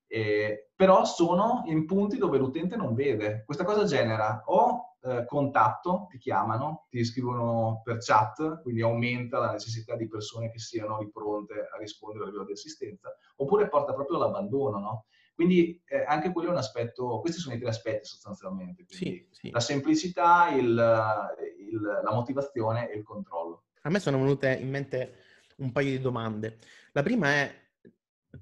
eh, 0.08 0.70
però 0.74 1.04
sono 1.04 1.62
in 1.66 1.86
punti 1.86 2.16
dove 2.16 2.38
l'utente 2.38 2.76
non 2.76 2.94
vede. 2.94 3.44
Questa 3.44 3.64
cosa 3.64 3.84
genera 3.84 4.42
o 4.46 4.96
eh, 5.02 5.24
contatto, 5.26 6.06
ti 6.10 6.18
chiamano, 6.18 6.86
ti 6.88 7.04
scrivono 7.04 7.82
per 7.84 7.98
chat, 8.00 8.62
quindi 8.62 8.82
aumenta 8.82 9.38
la 9.38 9.52
necessità 9.52 9.94
di 9.94 10.08
persone 10.08 10.50
che 10.50 10.58
siano 10.58 10.98
pronte 11.12 11.68
a 11.72 11.78
rispondere 11.78 12.24
a 12.24 12.26
livello 12.26 12.46
di 12.46 12.52
assistenza, 12.52 13.14
oppure 13.36 13.68
porta 13.68 13.94
proprio 13.94 14.16
all'abbandono, 14.16 14.78
no? 14.78 15.04
Quindi 15.34 15.80
eh, 15.86 16.02
anche 16.04 16.32
quello 16.32 16.48
è 16.48 16.50
un 16.50 16.58
aspetto, 16.58 17.20
questi 17.20 17.38
sono 17.38 17.54
i 17.54 17.60
tre 17.60 17.68
aspetti 17.68 18.06
sostanzialmente, 18.06 18.84
sì, 18.88 19.24
sì. 19.30 19.50
la 19.50 19.60
semplicità, 19.60 20.48
il, 20.48 20.64
il, 20.64 21.80
la 21.80 22.12
motivazione 22.12 22.90
e 22.90 22.96
il 22.96 23.04
controllo. 23.04 23.66
A 23.82 23.90
me 23.90 24.00
sono 24.00 24.18
venute 24.18 24.52
in 24.54 24.68
mente 24.68 25.14
un 25.58 25.70
paio 25.70 25.90
di 25.90 26.00
domande. 26.00 26.58
La 26.90 27.04
prima 27.04 27.28
è, 27.28 27.54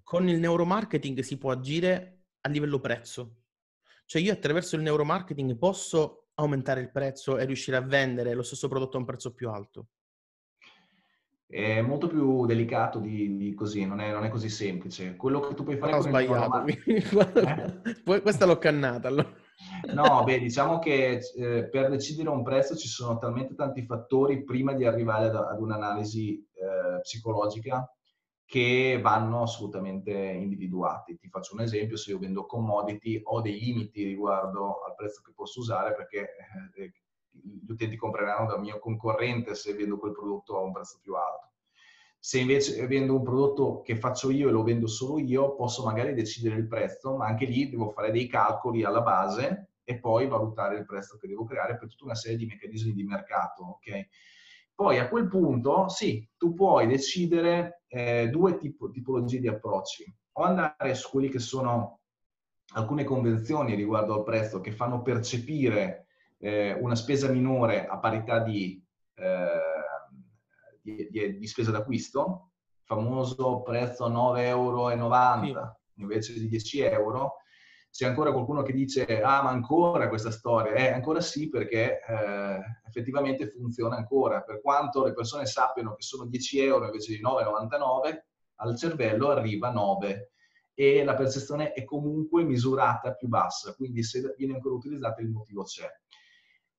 con 0.03 0.29
il 0.29 0.39
neuromarketing 0.39 1.21
si 1.21 1.39
può 1.39 1.51
agire 1.51 2.25
a 2.41 2.49
livello 2.49 2.81
prezzo? 2.81 3.43
Cioè 4.05 4.23
io 4.23 4.33
attraverso 4.33 4.77
il 4.77 4.83
neuromarketing 4.83 5.57
posso 5.57 6.29
aumentare 6.35 6.81
il 6.81 6.91
prezzo 6.91 7.39
e 7.39 7.45
riuscire 7.45 7.77
a 7.77 7.81
vendere 7.81 8.35
lo 8.35 8.43
stesso 8.43 8.69
prodotto 8.69 8.97
a 8.97 9.01
un 9.01 9.07
prezzo 9.07 9.35
più 9.35 9.51
alto? 9.51 9.89
È 11.49 11.81
molto 11.81 12.09
più 12.09 12.45
delicato 12.45 12.99
di, 12.99 13.37
di 13.37 13.55
così, 13.55 13.85
non 13.85 14.01
è, 14.01 14.11
non 14.11 14.25
è, 14.25 14.29
così 14.29 14.49
semplice. 14.49 15.15
Quello 15.15 15.41
che 15.41 15.55
tu 15.55 15.63
puoi 15.63 15.77
fare... 15.77 15.95
Ho 15.95 16.01
sbagliato, 16.01 16.67
eh? 16.67 18.21
questa 18.21 18.47
l'ho 18.47 18.59
cannata 18.59 19.09
allora. 19.09 19.33
No, 19.95 20.25
beh, 20.25 20.41
diciamo 20.41 20.79
che 20.81 21.21
eh, 21.37 21.69
per 21.69 21.89
decidere 21.89 22.29
un 22.29 22.43
prezzo 22.43 22.77
ci 22.77 22.89
sono 22.89 23.17
talmente 23.19 23.55
tanti 23.55 23.83
fattori 23.83 24.45
prima 24.45 24.73
di 24.75 24.85
arrivare 24.85 25.27
ad, 25.27 25.37
ad 25.37 25.61
un'analisi 25.61 26.47
eh, 26.53 27.01
psicologica 27.01 27.96
che 28.47 29.01
vanno 29.03 29.43
assolutamente 29.43 30.13
individuati. 30.13 31.19
Ti 31.19 31.29
faccio 31.29 31.55
un 31.55 31.63
esempio, 31.63 31.97
se 31.97 32.13
io 32.13 32.19
vendo 32.19 32.47
commodity 32.47 33.21
ho 33.25 33.41
dei 33.41 33.59
limiti 33.59 34.05
riguardo 34.05 34.83
al 34.85 34.95
prezzo 34.95 35.21
che 35.23 35.33
posso 35.35 35.61
usare 35.61 35.95
perché 35.95 36.29
eh, 36.77 36.93
gli 37.31 37.71
utenti 37.71 37.97
compreranno 37.97 38.47
dal 38.47 38.61
mio 38.61 38.79
concorrente 38.79 39.55
se 39.55 39.75
vendo 39.75 39.99
quel 39.99 40.13
prodotto 40.13 40.57
a 40.57 40.63
un 40.63 40.73
prezzo 40.73 40.99
più 41.03 41.15
alto. 41.15 41.51
Se 42.19 42.39
invece 42.39 42.87
vendo 42.87 43.15
un 43.15 43.23
prodotto 43.23 43.83
che 43.83 43.97
faccio 43.97 44.31
io 44.31 44.49
e 44.49 44.53
lo 44.53 44.63
vendo 44.63 44.87
solo 44.87 45.19
io, 45.19 45.55
posso 45.55 45.85
magari 45.85 46.15
decidere 46.15 46.57
il 46.57 46.67
prezzo, 46.67 47.17
ma 47.17 47.27
anche 47.27 47.45
lì 47.45 47.69
devo 47.69 47.91
fare 47.91 48.11
dei 48.11 48.27
calcoli 48.27 48.85
alla 48.85 49.03
base 49.03 49.71
e 49.85 49.99
poi 49.99 50.27
valutare 50.27 50.79
il 50.79 50.87
prezzo 50.87 51.19
che 51.19 51.29
devo 51.29 51.45
creare 51.45 51.77
per 51.77 51.89
tutta 51.89 52.05
una 52.05 52.15
serie 52.15 52.37
di 52.37 52.47
meccanismi 52.47 52.93
di 52.93 53.05
mercato. 53.05 53.65
Okay? 53.77 54.09
Poi 54.77 54.99
a 54.99 55.09
quel 55.09 55.27
punto, 55.27 55.89
sì, 55.89 56.29
tu 56.37 56.53
puoi 56.53 56.87
decidere 56.87 57.81
eh, 57.89 58.29
due 58.29 58.59
tipo, 58.59 58.91
tipologie 58.91 59.41
di 59.41 59.49
approcci. 59.49 60.05
O 60.33 60.43
andare 60.43 60.95
su 60.95 61.09
quelli 61.09 61.31
che 61.31 61.39
sono 61.39 62.01
alcune 62.75 63.03
convenzioni 63.03 63.75
riguardo 63.75 64.13
al 64.13 64.23
prezzo 64.23 64.61
che 64.61 64.73
fanno 64.73 65.01
percepire 65.01 66.09
eh, 66.37 66.75
una 66.75 66.95
spesa 66.95 67.29
minore 67.31 67.87
a 67.87 67.99
parità 67.99 68.41
di, 68.41 68.85
eh, 69.15 69.49
di, 70.83 71.09
di, 71.11 71.39
di 71.39 71.47
spesa 71.47 71.71
d'acquisto, 71.71 72.51
famoso 72.83 73.63
prezzo 73.63 74.11
9,90 74.11 74.39
euro 74.41 74.91
sì. 75.43 76.01
invece 76.03 76.33
di 76.35 76.49
10 76.49 76.81
euro, 76.81 77.37
c'è 77.97 78.07
ancora 78.07 78.31
qualcuno 78.31 78.61
che 78.61 78.75
dice 78.75 79.23
ah 79.23 79.43
ma 79.43 79.49
ancora 79.49 80.11
questa 80.11 80.31
storia, 80.31 80.73
eh 80.75 80.89
ancora 80.89 81.23
sì 81.23 81.49
perché 81.49 81.99
eh, 82.07 82.61
effettivamente 82.87 83.49
funziona 83.49 83.97
ancora, 83.97 84.43
per 84.43 84.61
quanto 84.61 85.03
le 85.03 85.15
persone 85.15 85.47
sappiano 85.47 85.95
che 85.95 86.03
sono 86.03 86.27
10 86.27 86.61
euro 86.61 86.85
invece 86.85 87.15
di 87.15 87.23
9,99, 87.23 88.23
al 88.57 88.77
cervello 88.77 89.31
arriva 89.31 89.71
9 89.71 90.33
e 90.75 91.05
la 91.05 91.15
percezione 91.15 91.73
è 91.73 91.85
comunque 91.85 92.45
misurata 92.45 93.15
più 93.15 93.29
bassa, 93.29 93.75
quindi 93.75 94.03
se 94.03 94.35
viene 94.37 94.53
ancora 94.53 94.75
utilizzata 94.75 95.23
il 95.23 95.31
motivo 95.31 95.63
c'è. 95.63 95.91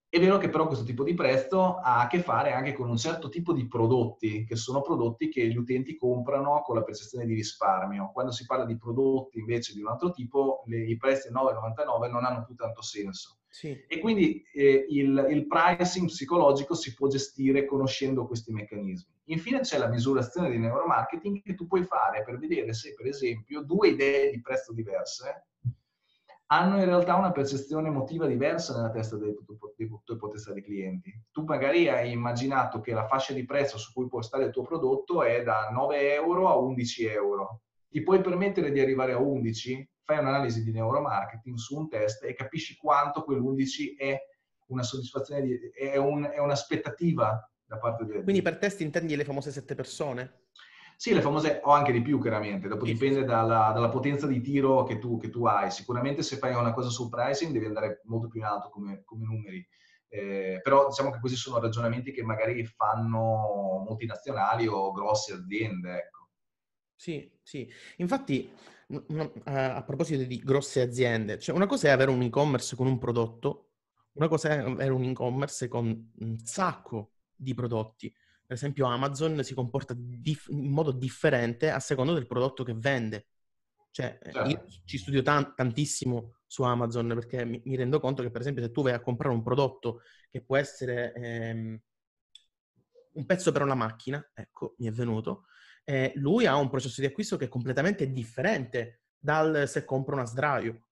È 0.10 0.20
vero 0.20 0.38
che 0.38 0.48
però 0.48 0.68
questo 0.68 0.86
tipo 0.86 1.04
di 1.04 1.14
prezzo 1.14 1.76
ha 1.76 2.00
a 2.00 2.08
che 2.08 2.20
fare 2.20 2.54
anche 2.54 2.72
con 2.72 2.90
un 2.90 2.96
certo 2.96 3.28
tipo 3.28 3.52
di 3.52 3.68
prodotti, 3.68 4.46
che 4.46 4.56
sono 4.56 4.82
prodotti 4.82 5.28
che 5.28 5.46
gli 5.48 5.58
utenti 5.58 5.98
comprano 5.98 6.62
con 6.62 6.76
la 6.76 6.84
percezione 6.84 7.26
di 7.26 7.34
risparmio. 7.34 8.12
Quando 8.14 8.32
si 8.32 8.46
parla 8.46 8.64
di 8.64 8.78
prodotti 8.78 9.40
invece 9.40 9.74
di 9.74 9.82
un 9.82 9.88
altro 9.88 10.12
tipo, 10.12 10.64
le, 10.68 10.86
i 10.86 10.96
prezzi 10.96 11.30
9,99 11.30 12.10
non 12.10 12.24
hanno 12.24 12.46
più 12.46 12.56
tanto 12.56 12.82
senso. 12.82 13.40
Sì. 13.50 13.78
E 13.88 14.00
quindi 14.00 14.44
eh, 14.54 14.86
il, 14.90 15.28
il 15.30 15.46
pricing 15.46 16.08
psicologico 16.08 16.74
si 16.74 16.94
può 16.94 17.08
gestire 17.10 17.66
conoscendo 17.66 18.28
questi 18.28 18.54
meccanismi. 18.54 19.12
Infine 19.26 19.60
c'è 19.60 19.78
la 19.78 19.90
misurazione 19.90 20.50
di 20.50 20.58
neuromarketing 20.58 21.42
che 21.42 21.54
tu 21.54 21.68
puoi 21.68 21.84
fare 21.84 22.24
per 22.24 22.38
vedere 22.38 22.74
se, 22.74 22.94
per 22.94 23.08
esempio, 23.08 23.62
due 23.62 23.90
idee 23.90 24.32
di 24.32 24.40
prezzo 24.40 24.72
diverse 24.72 25.48
hanno 26.48 26.78
in 26.78 26.86
realtà 26.86 27.16
una 27.16 27.32
percezione 27.32 27.90
emotiva 27.90 28.26
diversa 28.26 28.76
nella 28.76 28.90
testa 28.90 29.18
dei, 29.18 29.36
tuoi 29.36 30.18
potenziali 30.18 30.62
clienti. 30.62 31.12
Tu 31.32 31.44
magari 31.44 31.90
hai 31.90 32.12
immaginato 32.12 32.80
che 32.80 32.94
la 32.94 33.06
fascia 33.06 33.34
di 33.34 33.46
prezzo 33.46 33.78
su 33.78 33.92
cui 33.92 34.08
può 34.08 34.22
stare 34.22 34.46
il 34.46 34.52
tuo 34.52 34.64
prodotto 34.64 35.24
è 35.24 35.44
da 35.44 35.70
9 35.72 36.14
euro 36.14 36.48
a 36.48 36.56
11 36.56 37.06
euro. 37.06 37.62
Ti 37.90 38.02
puoi 38.02 38.22
permettere 38.22 38.72
di 38.72 38.80
arrivare 38.80 39.14
a 39.14 39.20
11? 39.20 39.90
Fai 40.04 40.20
un'analisi 40.20 40.64
di 40.64 40.72
neuromarketing 40.72 41.58
su 41.58 41.78
un 41.78 41.90
test 41.90 42.24
e 42.24 42.34
capisci 42.34 42.78
quanto 42.78 43.24
quell'11 43.24 43.98
è 43.98 44.18
una 44.68 44.84
soddisfazione, 44.84 45.42
di, 45.42 45.58
è, 45.72 45.98
un, 45.98 46.24
è 46.24 46.40
un'aspettativa 46.40 47.52
da 47.66 47.78
parte 47.78 48.06
del... 48.06 48.24
Quindi 48.24 48.42
per 48.42 48.58
test 48.58 48.80
intendi 48.80 49.18
le 49.18 49.26
famose 49.26 49.52
sette 49.52 49.76
persone? 49.76 50.46
Sì, 51.00 51.14
le 51.14 51.22
famose, 51.22 51.62
o 51.64 51.70
anche 51.70 51.92
di 51.92 52.02
più 52.02 52.20
chiaramente, 52.20 52.68
dopo 52.68 52.84
dipende 52.84 53.24
dalla, 53.24 53.72
dalla 53.72 53.90
potenza 53.90 54.26
di 54.26 54.42
tiro 54.42 54.84
che 54.84 54.98
tu, 54.98 55.20
che 55.20 55.30
tu, 55.30 55.46
hai. 55.46 55.70
Sicuramente 55.70 56.24
se 56.24 56.38
fai 56.38 56.56
una 56.56 56.74
cosa 56.74 56.90
sul 56.90 57.08
pricing 57.08 57.52
devi 57.52 57.68
andare 57.68 58.02
molto 58.06 58.28
più 58.28 58.40
in 58.40 58.48
alto 58.48 58.70
come, 58.70 59.04
come 59.06 59.24
numeri. 59.24 59.64
Eh, 60.08 60.60
però 60.64 60.88
diciamo 60.88 61.12
che 61.12 61.20
questi 61.20 61.38
sono 61.38 61.60
ragionamenti 61.60 62.12
che 62.12 62.24
magari 62.24 62.66
fanno 62.66 63.84
multinazionali 63.88 64.66
o 64.66 64.92
grosse 64.92 65.34
aziende. 65.34 65.98
Ecco. 65.98 66.30
Sì, 66.96 67.32
sì. 67.44 67.72
Infatti, 67.98 68.52
a 69.44 69.84
proposito 69.84 70.24
di 70.24 70.40
grosse 70.40 70.82
aziende, 70.82 71.38
cioè 71.38 71.56
una 71.56 71.68
cosa 71.68 71.90
è 71.90 71.92
avere 71.92 72.10
un 72.10 72.24
e-commerce 72.24 72.76
con 72.76 72.88
un 72.88 72.98
prodotto, 72.98 73.74
una 74.14 74.28
cosa 74.28 74.50
è 74.50 74.58
avere 74.58 74.94
un 74.94 75.04
e-commerce 75.04 75.68
con 75.68 76.12
un 76.22 76.38
sacco 76.40 77.12
di 77.36 77.54
prodotti 77.54 78.12
per 78.48 78.56
esempio 78.56 78.86
Amazon 78.86 79.44
si 79.44 79.54
comporta 79.54 79.94
dif- 79.94 80.50
in 80.50 80.72
modo 80.72 80.94
differente 80.94 81.70
a 81.70 81.82
seconda 81.82 82.14
del 82.14 82.28
prodotto 82.28 82.64
che 82.64 82.74
vende. 82.74 83.28
Cioè, 83.92 84.18
eh, 84.22 84.32
certo. 84.32 84.50
io 84.50 84.66
ci 84.86 84.98
studio 84.98 85.22
tan- 85.22 85.54
tantissimo 85.54 86.38
su 86.46 86.64
Amazon 86.64 87.08
perché 87.10 87.44
mi-, 87.44 87.62
mi, 87.66 87.76
rendo 87.76 88.00
conto 88.00 88.24
che, 88.24 88.32
per 88.32 88.40
esempio, 88.40 88.64
se 88.64 88.72
tu 88.72 88.84
vai 88.84 88.94
a 88.94 89.02
comprare 89.02 89.36
un 89.36 89.44
prodotto 89.44 90.02
che 90.30 90.42
può 90.42 90.56
essere 90.56 91.12
ehm, 91.14 91.80
un 93.16 93.26
pezzo 93.26 93.52
per 93.52 93.64
una 93.64 93.76
macchina, 93.76 94.26
ecco, 94.34 94.76
mi 94.78 94.88
è 94.88 94.92
venuto, 94.92 95.48
eh, 95.84 96.14
lui 96.16 96.46
ha 96.46 96.56
un 96.56 96.70
processo 96.70 97.02
di 97.02 97.08
acquisto 97.08 97.36
che 97.36 97.46
è 97.46 97.50
completamente 97.50 98.10
differente 98.12 99.02
dal 99.18 99.68
se 99.68 99.84
compro 99.84 100.16
una 100.16 100.26
sdraio. 100.26 100.84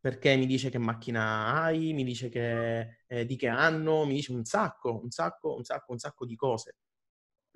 Perché 0.00 0.36
mi 0.36 0.46
dice 0.46 0.68
che 0.68 0.78
macchina 0.78 1.62
hai, 1.62 1.92
mi 1.94 2.04
dice 2.04 2.28
che, 2.28 3.04
eh, 3.06 3.24
di 3.24 3.36
che 3.36 3.48
anno, 3.48 4.04
mi 4.04 4.14
dice 4.14 4.32
un 4.32 4.44
sacco, 4.44 5.00
un 5.02 5.10
sacco, 5.10 5.56
un 5.56 5.64
sacco, 5.64 5.92
un 5.92 5.98
sacco 5.98 6.26
di 6.26 6.36
cose. 6.36 6.76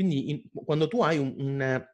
Quindi 0.02 0.30
in, 0.30 0.42
quando 0.64 0.88
tu 0.88 1.00
hai 1.00 1.16
un, 1.16 1.32
un, 1.38 1.86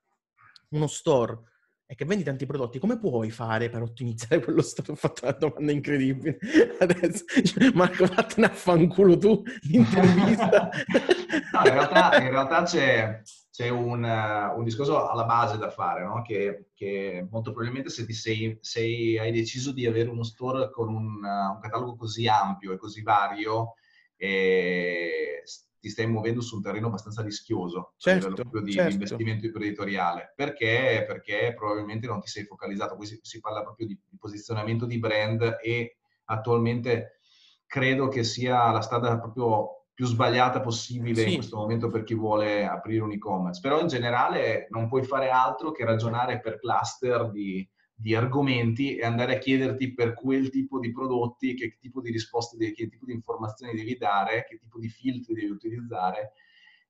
uno 0.71 0.87
store 0.87 1.43
e 1.85 1.95
che 1.95 2.07
vendi 2.07 2.25
tanti 2.25 2.47
prodotti, 2.47 2.79
come 2.79 2.99
puoi 2.99 3.31
fare 3.31 3.69
per 3.69 3.83
ottimizzare 3.83 4.41
quello 4.43 4.63
store? 4.63 4.93
Ho 4.93 4.95
fatto 4.95 5.27
una 5.27 5.37
domanda 5.37 5.73
incredibile. 5.73 6.39
Adesso, 6.81 7.25
cioè, 7.45 7.71
Marco, 7.75 8.07
vattene 8.07 8.47
a 8.47 8.51
fanculo 8.51 9.19
tu 9.19 9.43
l'intervista. 9.69 10.71
no, 11.53 11.67
in 11.67 11.73
realtà, 11.73 12.23
in 12.23 12.31
realtà 12.31 12.63
c'è, 12.63 13.21
c'è 13.51 13.69
un, 13.69 14.03
un, 14.03 14.65
discorso 14.65 15.07
alla 15.07 15.25
base 15.25 15.59
da 15.59 15.69
fare, 15.69 16.05
no? 16.05 16.23
che, 16.23 16.71
che, 16.75 17.27
molto 17.31 17.51
probabilmente 17.53 17.91
se, 17.91 18.11
sei, 18.11 18.57
se 18.63 18.81
hai 18.81 19.33
deciso 19.33 19.73
di 19.73 19.87
avere 19.87 20.09
uno 20.09 20.23
store 20.23 20.71
con 20.71 20.89
un, 20.89 21.23
un 21.23 21.59
catalogo 21.61 21.95
così 21.97 22.27
ampio 22.27 22.73
e 22.73 22.79
così 22.79 23.03
vario, 23.03 23.75
eh, 24.17 25.43
ti 25.81 25.89
stai 25.89 26.07
muovendo 26.07 26.41
su 26.41 26.57
un 26.57 26.63
terreno 26.63 26.89
abbastanza 26.89 27.23
rischioso 27.23 27.95
certo, 27.97 28.27
a 28.27 28.31
livello 28.31 28.61
di, 28.61 28.73
certo. 28.73 28.89
di, 28.89 28.95
investimento 28.95 29.47
imprenditoriale. 29.47 30.33
Perché? 30.35 31.05
Perché 31.07 31.55
probabilmente 31.57 32.07
non 32.07 32.21
ti 32.21 32.29
sei 32.29 32.45
focalizzato. 32.45 32.97
Qui 32.97 33.07
si, 33.07 33.19
si 33.23 33.41
parla 33.41 33.63
proprio 33.63 33.87
di, 33.87 33.99
di, 34.09 34.17
posizionamento 34.19 34.87
di 34.87 34.99
brand 34.99 35.59
e 35.63 35.99
attualmente 36.25 37.21
credo 37.67 38.09
che 38.09 38.25
sia 38.25 38.71
la 38.71 38.81
strada 38.81 39.19
proprio 39.19 39.85
più 39.95 40.07
sbagliata 40.07 40.61
possibile 40.61 41.23
sì. 41.23 41.29
in 41.29 41.35
questo 41.35 41.57
momento 41.57 41.89
per 41.89 42.05
chi 42.05 42.15
vuole 42.15 42.65
aprire 42.67 43.03
un 43.03 43.13
e-commerce. 43.13 43.61
Però 43.61 43.81
in 43.81 43.89
generale 43.89 44.67
non 44.71 44.89
puoi 44.89 45.03
fare 45.03 45.31
altro 45.31 45.73
che 45.73 45.85
ragionare 45.85 46.41
per 46.41 46.59
cluster 46.59 47.31
di, 47.31 47.69
di 48.01 48.15
argomenti 48.15 48.95
e 48.95 49.05
andare 49.05 49.35
a 49.35 49.39
chiederti 49.39 49.93
per 49.93 50.15
quel 50.15 50.51
tipo 50.51 50.79
di 50.79 50.93
prodotti 50.93 51.55
che 51.55 51.79
tipo 51.81 52.01
di 52.01 52.13
risposte, 52.13 52.57
che 52.73 52.89
tipo 52.89 53.05
di 53.05 53.13
informazioni 53.13 53.75
devi 53.75 53.97
dare, 53.97 54.47
che 54.49 54.57
tipo 54.57 54.79
di 54.79 54.89
filtri 54.89 55.35
devi 55.35 55.51
utilizzare 55.51 56.35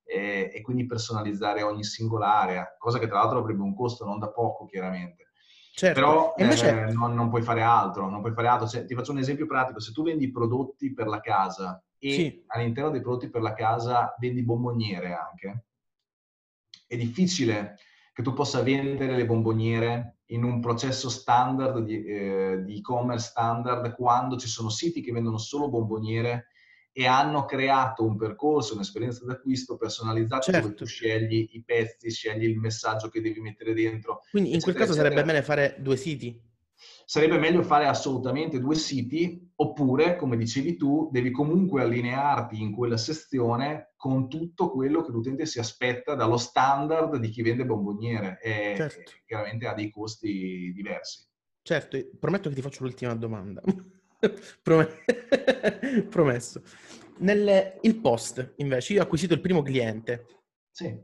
e, 0.05 0.51
e 0.53 0.61
quindi 0.61 0.85
personalizzare 0.85 1.63
ogni 1.63 1.83
singola 1.83 2.41
area, 2.41 2.77
cosa 2.79 2.99
che 2.99 3.07
tra 3.07 3.21
l'altro 3.21 3.39
avrebbe 3.39 3.63
un 3.63 3.75
costo 3.75 4.05
non 4.05 4.19
da 4.19 4.29
poco 4.29 4.67
chiaramente. 4.67 5.31
Certo. 5.73 5.99
Però 5.99 6.35
invece... 6.37 6.89
eh, 6.89 6.93
non, 6.93 7.15
non, 7.15 7.31
puoi 7.31 7.41
fare 7.41 7.63
altro, 7.63 8.11
non 8.11 8.21
puoi 8.21 8.35
fare 8.35 8.49
altro. 8.49 8.69
Cioè, 8.69 8.85
ti 8.85 8.95
faccio 8.95 9.13
un 9.13 9.19
esempio 9.19 9.47
pratico, 9.47 9.81
se 9.81 9.93
tu 9.93 10.03
vendi 10.03 10.31
prodotti 10.31 10.93
per 10.93 11.07
la 11.07 11.21
casa 11.21 11.83
e 11.97 12.13
sì. 12.13 12.45
all'interno 12.49 12.91
dei 12.91 13.01
prodotti 13.01 13.31
per 13.31 13.41
la 13.41 13.55
casa 13.55 14.15
vendi 14.19 14.43
bomboniere 14.43 15.15
anche, 15.15 15.65
è 16.87 16.97
difficile 16.99 17.79
che 18.13 18.23
tu 18.23 18.35
possa 18.35 18.63
vendere 18.63 19.17
le 19.17 19.25
bomboniere 19.25 20.18
in 20.29 20.45
un 20.45 20.61
processo 20.61 21.09
standard 21.09 21.79
di, 21.85 22.05
eh, 22.05 22.63
di 22.65 22.79
e-commerce 22.79 23.29
standard 23.29 23.95
quando 23.95 24.37
ci 24.37 24.49
sono 24.49 24.69
siti 24.69 25.01
che 25.01 25.13
vendono 25.13 25.39
solo 25.39 25.69
bomboniere 25.69 26.49
e 26.93 27.07
hanno 27.07 27.45
creato 27.45 28.05
un 28.05 28.17
percorso, 28.17 28.75
un'esperienza 28.75 29.25
d'acquisto 29.25 29.77
personalizzata 29.77 30.43
certo. 30.43 30.61
dove 30.61 30.75
tu 30.75 30.85
scegli 30.85 31.51
i 31.53 31.63
pezzi, 31.65 32.11
scegli 32.11 32.45
il 32.45 32.59
messaggio 32.59 33.09
che 33.09 33.21
devi 33.21 33.41
mettere 33.41 33.73
dentro. 33.73 34.23
Quindi 34.31 34.53
in 34.53 34.61
quel 34.61 34.75
caso 34.75 34.93
eccetera. 34.93 35.11
sarebbe 35.15 35.33
bene 35.33 35.45
fare 35.45 35.77
due 35.79 35.97
siti? 35.97 36.48
Sarebbe 37.11 37.39
meglio 37.39 37.63
fare 37.63 37.87
assolutamente 37.87 38.61
due 38.61 38.75
siti, 38.75 39.51
oppure, 39.55 40.17
come 40.17 40.37
dicevi 40.37 40.77
tu, 40.77 41.09
devi 41.11 41.31
comunque 41.31 41.81
allinearti 41.81 42.61
in 42.61 42.71
quella 42.71 42.99
sezione 42.99 43.95
con 43.97 44.29
tutto 44.29 44.71
quello 44.71 45.01
che 45.01 45.11
l'utente 45.11 45.47
si 45.47 45.59
aspetta 45.59 46.15
dallo 46.15 46.37
standard 46.37 47.17
di 47.17 47.31
chi 47.31 47.41
vende 47.41 47.65
bomboniere 47.65 48.39
e 48.43 48.75
certo. 48.77 49.13
chiaramente 49.25 49.67
ha 49.67 49.73
dei 49.73 49.91
costi 49.91 50.71
diversi. 50.75 51.27
Certo, 51.63 51.99
prometto 52.21 52.51
che 52.51 52.57
ti 52.57 52.61
faccio 52.61 52.85
l'ultima 52.85 53.15
domanda. 53.15 53.63
Promesso. 56.11 56.63
Nel 57.21 57.79
il 57.81 58.01
post, 58.01 58.53
invece, 58.57 58.93
io 58.93 59.01
ho 59.01 59.05
acquisito 59.05 59.33
il 59.33 59.41
primo 59.41 59.63
cliente. 59.63 60.27
Sì. 60.71 60.95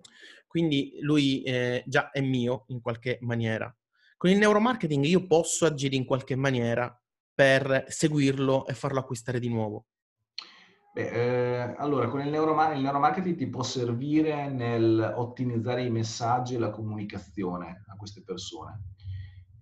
Quindi 0.46 0.98
lui 1.00 1.42
eh, 1.44 1.82
già 1.86 2.10
è 2.10 2.20
mio 2.20 2.66
in 2.68 2.82
qualche 2.82 3.16
maniera. 3.22 3.74
Con 4.24 4.32
il 4.32 4.38
neuromarketing 4.38 5.04
io 5.04 5.26
posso 5.26 5.66
agire 5.66 5.96
in 5.96 6.06
qualche 6.06 6.34
maniera 6.34 6.90
per 7.34 7.84
seguirlo 7.88 8.66
e 8.66 8.72
farlo 8.72 9.00
acquistare 9.00 9.38
di 9.38 9.50
nuovo. 9.50 9.88
Beh, 10.94 11.10
eh, 11.10 11.74
allora, 11.76 12.08
con 12.08 12.22
il, 12.22 12.30
neuroma- 12.30 12.72
il, 12.72 12.80
neuromarketing 12.80 13.36
ti 13.36 13.48
può 13.48 13.62
servire 13.62 14.48
nel 14.48 15.12
ottimizzare 15.14 15.84
i 15.84 15.90
messaggi 15.90 16.54
e 16.54 16.58
la 16.58 16.70
comunicazione 16.70 17.84
a 17.86 17.96
queste 17.96 18.22
persone. 18.22 18.94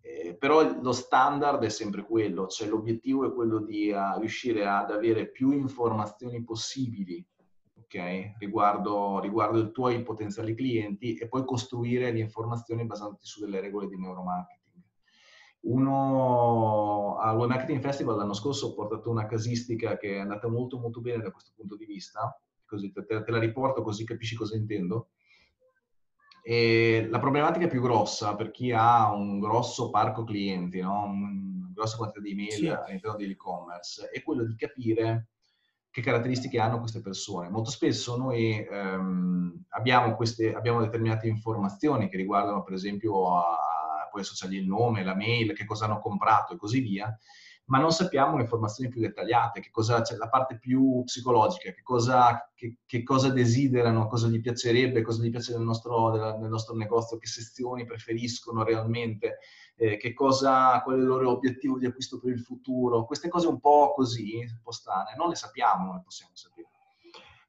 Eh, 0.01 0.37
però 0.37 0.81
lo 0.81 0.93
standard 0.93 1.65
è 1.65 1.69
sempre 1.69 2.05
quello, 2.05 2.47
cioè 2.47 2.69
l'obiettivo 2.69 3.27
è 3.27 3.35
quello 3.35 3.59
di 3.59 3.91
uh, 3.91 4.17
riuscire 4.21 4.65
ad 4.65 4.93
avere 4.93 5.29
più 5.29 5.51
informazioni 5.51 6.45
possibili 6.45 7.27
okay, 7.99 8.35
riguardo, 8.39 9.21
riguardo 9.21 9.59
i 9.59 9.71
tuoi 9.71 10.03
potenziali 10.03 10.55
clienti 10.55 11.15
e 11.17 11.29
poi 11.29 11.45
costruire 11.45 12.11
le 12.11 12.21
informazioni 12.21 12.87
basandoti 12.87 13.27
su 13.27 13.41
delle 13.41 13.61
regole 13.61 13.89
di 13.89 13.99
neuromarketing. 13.99 14.61
Uno 15.63 17.19
al 17.19 17.37
Web 17.37 17.51
Marketing 17.51 17.81
Festival 17.81 18.17
l'anno 18.17 18.33
scorso 18.33 18.69
ho 18.69 18.75
portato 18.75 19.11
una 19.11 19.27
casistica 19.27 19.97
che 19.97 20.17
è 20.17 20.19
andata 20.19 20.49
molto 20.49 20.79
molto 20.79 21.01
bene 21.01 21.23
da 21.23 21.31
questo 21.31 21.53
punto 21.55 21.77
di 21.77 21.85
vista, 21.85 22.37
così 22.65 22.91
te, 22.91 23.05
te 23.05 23.31
la 23.31 23.39
riporto 23.39 23.83
così 23.83 24.05
capisci 24.05 24.35
cosa 24.35 24.57
intendo. 24.57 25.11
E 26.45 27.07
la 27.09 27.21
problematica 27.21 27.69
più 27.69 27.81
grossa 27.81 28.35
per 28.35 28.51
chi 28.51 28.73
ha 28.73 29.13
un 29.13 29.39
grosso 29.39 29.91
parco 29.91 30.25
clienti, 30.25 30.81
no? 30.81 31.05
una 31.05 31.71
grossa 31.73 31.97
quantità 31.97 32.21
di 32.21 32.33
email 32.33 32.53
sì. 32.53 32.69
all'interno 32.69 33.17
dell'e-commerce, 33.17 34.09
è 34.11 34.23
quello 34.25 34.45
di 34.45 34.57
capire 34.57 35.29
che 35.93 36.01
caratteristiche 36.01 36.59
hanno 36.59 36.81
queste 36.81 37.03
persone. 37.03 37.51
Molto 37.51 37.71
spesso 37.71 38.17
noi 38.17 38.67
ehm, 38.67 39.65
abbiamo, 39.69 40.17
queste, 40.17 40.55
abbiamo, 40.55 40.81
determinate 40.81 41.29
informazioni 41.29 42.09
che 42.09 42.17
riguardano 42.17 42.63
per 42.63 42.73
esempio 42.73 43.37
a, 43.37 44.09
poi 44.11 44.23
associargli 44.23 44.57
il 44.57 44.67
nome, 44.67 45.05
la 45.05 45.15
mail, 45.15 45.53
che 45.53 45.67
cosa 45.67 45.85
hanno 45.85 46.01
comprato 46.01 46.55
e 46.55 46.57
così 46.57 46.81
via, 46.81 47.15
ma 47.73 47.79
non 47.79 47.91
sappiamo 47.91 48.39
informazioni 48.39 48.91
più 48.91 49.01
dettagliate, 49.01 49.61
che 49.61 49.71
cosa, 49.71 50.03
cioè 50.03 50.19
la 50.19 50.29
parte 50.29 50.59
più 50.59 51.03
psicologica, 51.05 51.73
che 51.73 51.81
cosa, 51.83 52.53
che, 52.55 52.77
che 52.85 53.03
cosa 53.03 53.31
desiderano, 53.31 54.09
cosa 54.09 54.29
gli 54.29 54.43
piacerebbe, 54.43 55.01
cosa 55.01 55.23
gli 55.23 55.31
piace 55.31 55.55
nel 55.55 55.63
nostro, 55.63 56.37
nel 56.39 56.51
nostro 56.51 56.77
negozio, 56.77 57.17
che 57.17 57.27
sezioni 57.27 57.87
preferiscono 57.87 58.63
realmente, 58.63 59.39
eh, 59.77 59.97
che 59.97 60.13
cosa, 60.13 60.83
qual 60.83 60.97
è 60.97 60.99
il 60.99 61.07
loro 61.07 61.31
obiettivo 61.31 61.79
di 61.79 61.87
acquisto 61.87 62.21
per 62.21 62.33
il 62.33 62.41
futuro. 62.41 63.07
Queste 63.07 63.31
cose 63.31 63.47
un 63.47 63.59
po' 63.59 63.95
così, 63.95 64.37
un 64.37 64.61
po' 64.63 64.73
strane, 64.73 65.15
non 65.17 65.31
le 65.31 65.35
sappiamo, 65.35 65.87
non 65.87 65.95
le 65.95 66.03
possiamo 66.05 66.33
sapere. 66.35 66.69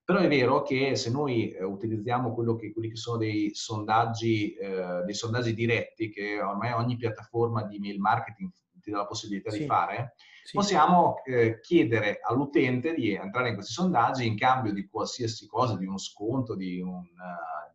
Però 0.05 0.19
è 0.19 0.27
vero 0.29 0.61
che 0.61 0.95
se 0.95 1.11
noi 1.11 1.51
eh, 1.51 1.65
utilizziamo 1.65 2.33
che, 2.55 2.71
quelli 2.71 2.89
che 2.89 2.95
sono 2.95 3.17
dei 3.17 3.53
sondaggi, 3.53 4.53
eh, 4.53 5.01
dei 5.03 5.13
sondaggi 5.13 5.53
diretti, 5.53 6.09
che 6.09 6.41
ormai 6.41 6.71
ogni 6.71 6.95
piattaforma 6.95 7.63
di 7.63 7.77
mail 7.77 7.99
marketing 7.99 8.49
ti 8.83 8.91
dà 8.91 8.97
la 8.97 9.05
possibilità 9.05 9.49
sì. 9.49 9.59
di 9.59 9.65
fare, 9.65 10.15
sì. 10.43 10.55
possiamo 10.55 11.23
eh, 11.23 11.59
chiedere 11.61 12.19
all'utente 12.21 12.93
di 12.93 13.13
entrare 13.13 13.49
in 13.49 13.55
questi 13.55 13.73
sondaggi 13.73 14.27
in 14.27 14.37
cambio 14.37 14.73
di 14.73 14.87
qualsiasi 14.87 15.47
cosa, 15.47 15.77
di 15.77 15.85
uno 15.85 15.97
sconto, 15.97 16.55
di 16.55 16.81
un, 16.81 16.99
uh, 16.99 17.73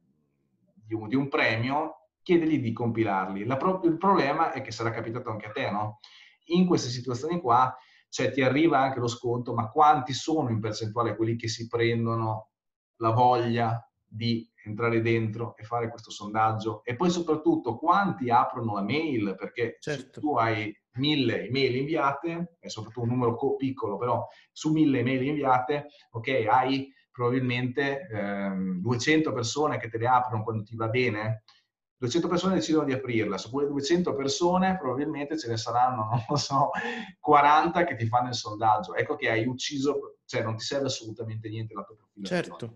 di 0.85 0.95
un, 0.95 1.09
di 1.09 1.17
un 1.17 1.29
premio, 1.29 2.09
chiedergli 2.23 2.61
di 2.61 2.73
compilarli. 2.73 3.45
Pro- 3.57 3.81
il 3.85 3.97
problema 3.97 4.53
è 4.53 4.61
che 4.61 4.71
sarà 4.71 4.91
capitato 4.91 5.31
anche 5.31 5.47
a 5.47 5.51
te, 5.51 5.71
no? 5.71 6.01
In 6.51 6.67
queste 6.67 6.91
situazioni 6.91 7.41
qua, 7.41 7.75
cioè 8.11 8.31
ti 8.31 8.43
arriva 8.43 8.79
anche 8.79 9.01
lo 9.01 9.09
sconto, 9.09 9.55
ma 9.55 9.71
quanti 9.71 10.13
sono 10.13 10.51
in 10.51 10.61
percentuale 10.61 11.17
quelli 11.17 11.37
che 11.37 11.49
si 11.49 11.67
prendono 11.67 12.51
la 12.97 13.11
voglia 13.11 13.83
di 14.07 14.51
entrare 14.65 15.01
dentro 15.03 15.57
e 15.57 15.65
fare 15.65 15.89
questo 15.89 16.11
sondaggio 16.11 16.83
e 16.85 16.97
poi 16.97 17.11
soprattutto 17.11 17.77
quanti 17.77 18.31
aprono 18.31 18.75
la 18.75 18.83
mail 18.83 19.35
perché 19.37 19.77
certo. 19.81 20.21
tu 20.21 20.37
hai 20.37 20.75
mille 20.99 21.47
email 21.47 21.77
inviate, 21.77 22.57
è 22.59 22.69
soprattutto 22.69 23.03
un 23.03 23.09
numero 23.09 23.57
piccolo, 23.57 23.97
però 23.97 24.27
su 24.53 24.73
mille 24.73 25.01
email 25.01 25.23
inviate, 25.23 25.89
ok, 26.11 26.47
hai 26.49 26.93
probabilmente 27.11 28.07
ehm, 28.11 28.81
200 28.81 29.33
persone 29.33 29.79
che 29.79 29.89
te 29.89 29.99
le 29.99 30.07
aprono 30.07 30.45
quando 30.45 30.63
ti 30.63 30.77
va 30.77 30.89
bene, 30.89 31.43
200 31.99 32.29
persone 32.29 32.55
decidono 32.55 32.85
di 32.85 32.93
aprirla, 32.93 33.37
su 33.39 33.51
quelle 33.51 33.69
200 33.69 34.15
persone 34.15 34.77
probabilmente 34.79 35.37
ce 35.37 35.49
ne 35.49 35.57
saranno, 35.57 36.09
non 36.11 36.25
lo 36.29 36.37
so, 36.37 36.71
40 37.19 37.85
che 37.85 37.97
ti 37.97 38.07
fanno 38.07 38.29
il 38.29 38.35
sondaggio. 38.35 38.95
Ecco 38.95 39.17
che 39.17 39.29
hai 39.29 39.47
ucciso, 39.47 40.19
cioè 40.25 40.43
non 40.43 40.57
ti 40.57 40.65
serve 40.65 40.87
assolutamente 40.87 41.49
niente 41.49 41.75
la 41.75 41.83
tua 41.83 41.97
profilazione. 41.97 42.43
Certo. 42.43 42.75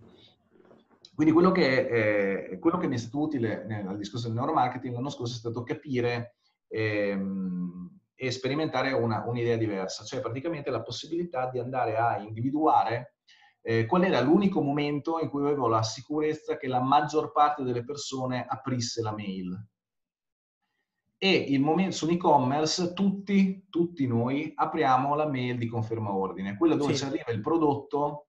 Quindi 1.14 1.32
quello 1.32 1.52
che, 1.52 2.48
eh, 2.50 2.58
quello 2.58 2.78
che 2.78 2.88
mi 2.88 2.96
è 2.96 2.98
stato 2.98 3.20
utile 3.20 3.64
nel 3.66 3.96
discorso 3.96 4.26
del 4.26 4.36
neuromarketing 4.36 4.94
l'anno 4.94 5.10
scorso 5.10 5.34
è 5.34 5.38
stato 5.38 5.62
capire 5.62 6.36
ehm, 6.68 8.00
e 8.22 8.30
sperimentare 8.30 8.92
una, 8.92 9.24
un'idea 9.26 9.56
diversa, 9.56 10.04
cioè 10.04 10.20
praticamente 10.20 10.70
la 10.70 10.80
possibilità 10.80 11.50
di 11.50 11.58
andare 11.58 11.96
a 11.96 12.18
individuare 12.18 13.16
eh, 13.62 13.84
qual 13.84 14.04
era 14.04 14.20
l'unico 14.20 14.62
momento 14.62 15.18
in 15.18 15.28
cui 15.28 15.42
avevo 15.42 15.66
la 15.66 15.82
sicurezza 15.82 16.56
che 16.56 16.68
la 16.68 16.80
maggior 16.80 17.32
parte 17.32 17.64
delle 17.64 17.82
persone 17.82 18.46
aprisse 18.48 19.02
la 19.02 19.12
mail. 19.12 19.66
E 21.18 21.32
il 21.32 21.58
momento, 21.58 21.96
su 21.96 22.08
e-commerce 22.10 22.92
tutti, 22.92 23.66
tutti 23.68 24.06
noi 24.06 24.52
apriamo 24.54 25.16
la 25.16 25.26
mail 25.26 25.58
di 25.58 25.66
conferma 25.66 26.14
ordine, 26.14 26.56
quella 26.56 26.76
dove 26.76 26.94
sì. 26.94 27.00
ci 27.00 27.04
arriva 27.06 27.32
il 27.32 27.40
prodotto 27.40 28.28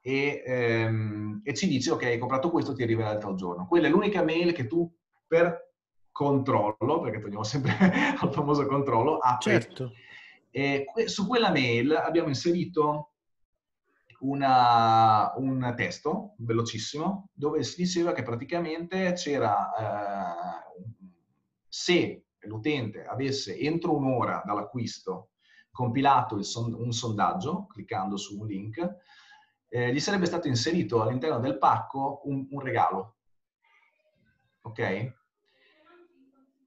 e, 0.00 0.42
ehm, 0.46 1.42
e, 1.44 1.52
ci 1.52 1.68
dice 1.68 1.90
ok, 1.90 2.04
hai 2.04 2.18
comprato 2.18 2.50
questo, 2.50 2.72
ti 2.72 2.82
arriverà 2.82 3.10
il 3.10 3.18
tal 3.18 3.34
giorno. 3.34 3.66
Quella 3.66 3.88
è 3.88 3.90
l'unica 3.90 4.22
mail 4.22 4.54
che 4.54 4.66
tu 4.66 4.90
per 5.26 5.65
controllo, 6.16 7.00
perché 7.00 7.18
torniamo 7.20 7.44
sempre 7.44 7.76
al 8.18 8.32
famoso 8.32 8.64
controllo, 8.64 9.18
apri. 9.18 9.50
Certo. 9.50 9.92
E 10.50 10.86
su 11.04 11.26
quella 11.26 11.50
mail 11.50 11.92
abbiamo 11.92 12.28
inserito 12.28 13.10
una, 14.20 15.34
un 15.36 15.74
testo 15.76 16.32
velocissimo 16.38 17.28
dove 17.34 17.62
si 17.62 17.82
diceva 17.82 18.12
che 18.12 18.22
praticamente 18.22 19.12
c'era 19.12 19.74
eh, 19.74 20.82
se 21.68 22.24
l'utente 22.38 23.04
avesse 23.04 23.58
entro 23.58 23.94
un'ora 23.94 24.40
dall'acquisto 24.42 25.32
compilato 25.70 26.42
son, 26.42 26.72
un 26.72 26.92
sondaggio 26.92 27.66
cliccando 27.66 28.16
su 28.16 28.40
un 28.40 28.46
link, 28.46 28.96
eh, 29.68 29.92
gli 29.92 30.00
sarebbe 30.00 30.24
stato 30.24 30.48
inserito 30.48 31.02
all'interno 31.02 31.38
del 31.40 31.58
pacco 31.58 32.22
un, 32.24 32.46
un 32.48 32.60
regalo. 32.60 33.16
Ok? 34.62 35.24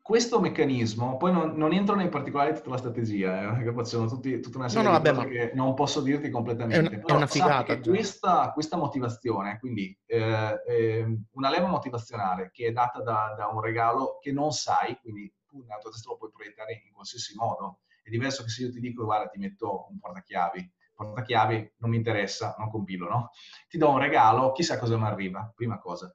Questo 0.10 0.40
meccanismo, 0.40 1.18
poi 1.18 1.32
non, 1.32 1.56
non, 1.56 1.72
entro 1.72 1.94
nei 1.94 2.10
particolari 2.10 2.52
di 2.52 2.58
tutta 2.58 2.72
la 2.72 2.78
strategia, 2.78 3.44
eh, 3.44 3.54
perché 3.54 3.72
poi 3.72 3.86
sono 3.86 4.08
tutti, 4.08 4.40
tutta 4.40 4.58
una 4.58 4.68
serie 4.68 4.86
no, 4.86 4.90
no, 4.90 4.98
vabbè, 4.98 5.14
cose 5.14 5.28
che 5.30 5.52
non 5.54 5.76
posso 5.76 6.02
dirti 6.02 6.32
completamente. 6.32 6.96
È, 6.96 6.96
un, 6.96 7.04
è 7.06 7.12
una 7.12 7.28
figata. 7.28 7.80
Questa, 7.80 8.52
questa, 8.52 8.76
motivazione, 8.76 9.60
quindi 9.60 9.96
eh, 10.08 10.64
eh, 10.68 11.18
una 11.34 11.52
leva 11.52 11.68
motivazionale 11.68 12.50
che 12.52 12.66
è 12.66 12.72
data 12.72 13.04
da, 13.04 13.36
da, 13.38 13.50
un 13.50 13.62
regalo 13.62 14.18
che 14.20 14.32
non 14.32 14.50
sai, 14.50 14.98
quindi 15.00 15.32
tu 15.46 15.64
nel 15.68 15.78
tuo 15.80 15.92
testo 15.92 16.10
lo 16.10 16.18
puoi 16.18 16.32
proiettare 16.32 16.82
in 16.88 16.92
qualsiasi 16.92 17.36
modo. 17.36 17.82
È 18.02 18.10
diverso 18.10 18.42
che 18.42 18.50
se 18.50 18.64
io 18.64 18.72
ti 18.72 18.80
dico, 18.80 19.06
guarda, 19.06 19.28
ti 19.28 19.38
metto 19.38 19.90
un 19.92 20.00
portachiavi. 20.00 20.74
Portachiavi 20.96 21.74
non 21.78 21.92
mi 21.92 21.98
interessa, 21.98 22.56
non 22.58 22.72
compilo, 22.72 23.08
no? 23.08 23.30
Ti 23.68 23.78
do 23.78 23.92
un 23.92 24.00
regalo, 24.00 24.54
chissà 24.54 24.80
cosa 24.80 24.98
mi 24.98 25.06
arriva, 25.06 25.54
prima 25.56 25.78
cosa. 25.78 26.12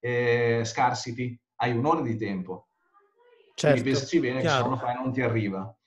Eh, 0.00 0.62
scarcity, 0.64 1.38
hai 1.56 1.76
un'ora 1.76 2.00
di 2.00 2.16
tempo 2.16 2.68
Certo, 3.54 3.82
pensaci 3.82 4.20
bene 4.20 4.40
chiaro. 4.40 4.56
che 4.56 4.62
se 4.62 4.68
non 4.68 4.70
lo 4.70 4.76
fai 4.76 4.94
non 4.94 5.12
ti 5.12 5.22
arriva. 5.22 5.78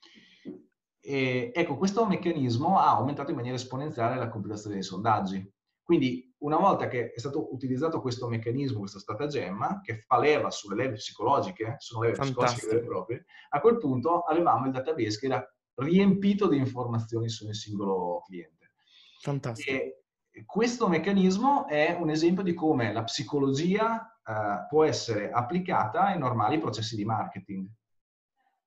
E, 0.99 1.51
ecco, 1.53 1.77
questo 1.77 2.05
meccanismo 2.05 2.79
ha 2.79 2.95
aumentato 2.95 3.29
in 3.29 3.35
maniera 3.37 3.55
esponenziale 3.55 4.15
la 4.17 4.29
compilazione 4.29 4.75
dei 4.75 4.83
sondaggi. 4.83 5.53
Quindi 5.83 6.33
una 6.39 6.57
volta 6.57 6.87
che 6.87 7.13
è 7.13 7.19
stato 7.19 7.53
utilizzato 7.53 8.01
questo 8.01 8.27
meccanismo, 8.27 8.79
questo 8.79 8.99
stratagemma, 8.99 9.79
che 9.81 9.99
fa 9.99 10.19
leva 10.19 10.51
sulle 10.51 10.75
leve 10.75 10.95
psicologiche, 10.95 11.75
sono 11.77 12.01
leve 12.03 12.15
Fantastico. 12.15 12.45
psicologiche 12.45 12.67
vere 12.67 12.81
e 12.81 12.85
proprie, 12.85 13.25
a 13.49 13.61
quel 13.61 13.77
punto 13.77 14.19
avevamo 14.21 14.65
il 14.65 14.71
database 14.71 15.17
che 15.17 15.25
era 15.27 15.55
riempito 15.75 16.47
di 16.47 16.57
informazioni 16.57 17.29
sul 17.29 17.53
singolo 17.55 18.21
cliente. 18.25 18.73
Fantastico. 19.21 19.71
E 19.71 20.03
questo 20.45 20.87
meccanismo 20.87 21.67
è 21.67 21.97
un 21.99 22.09
esempio 22.09 22.43
di 22.43 22.53
come 22.53 22.91
la 22.91 23.03
psicologia 23.03 24.16
eh, 24.27 24.65
può 24.67 24.83
essere 24.83 25.31
applicata 25.31 26.05
ai 26.05 26.17
normali 26.17 26.59
processi 26.59 26.95
di 26.95 27.05
marketing. 27.05 27.67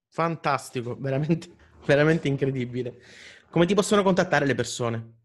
Fantastico, 0.08 0.96
veramente, 0.98 1.54
veramente 1.84 2.28
incredibile. 2.28 2.98
Come 3.50 3.66
ti 3.66 3.74
possono 3.74 4.02
contattare 4.02 4.46
le 4.46 4.54
persone? 4.54 5.18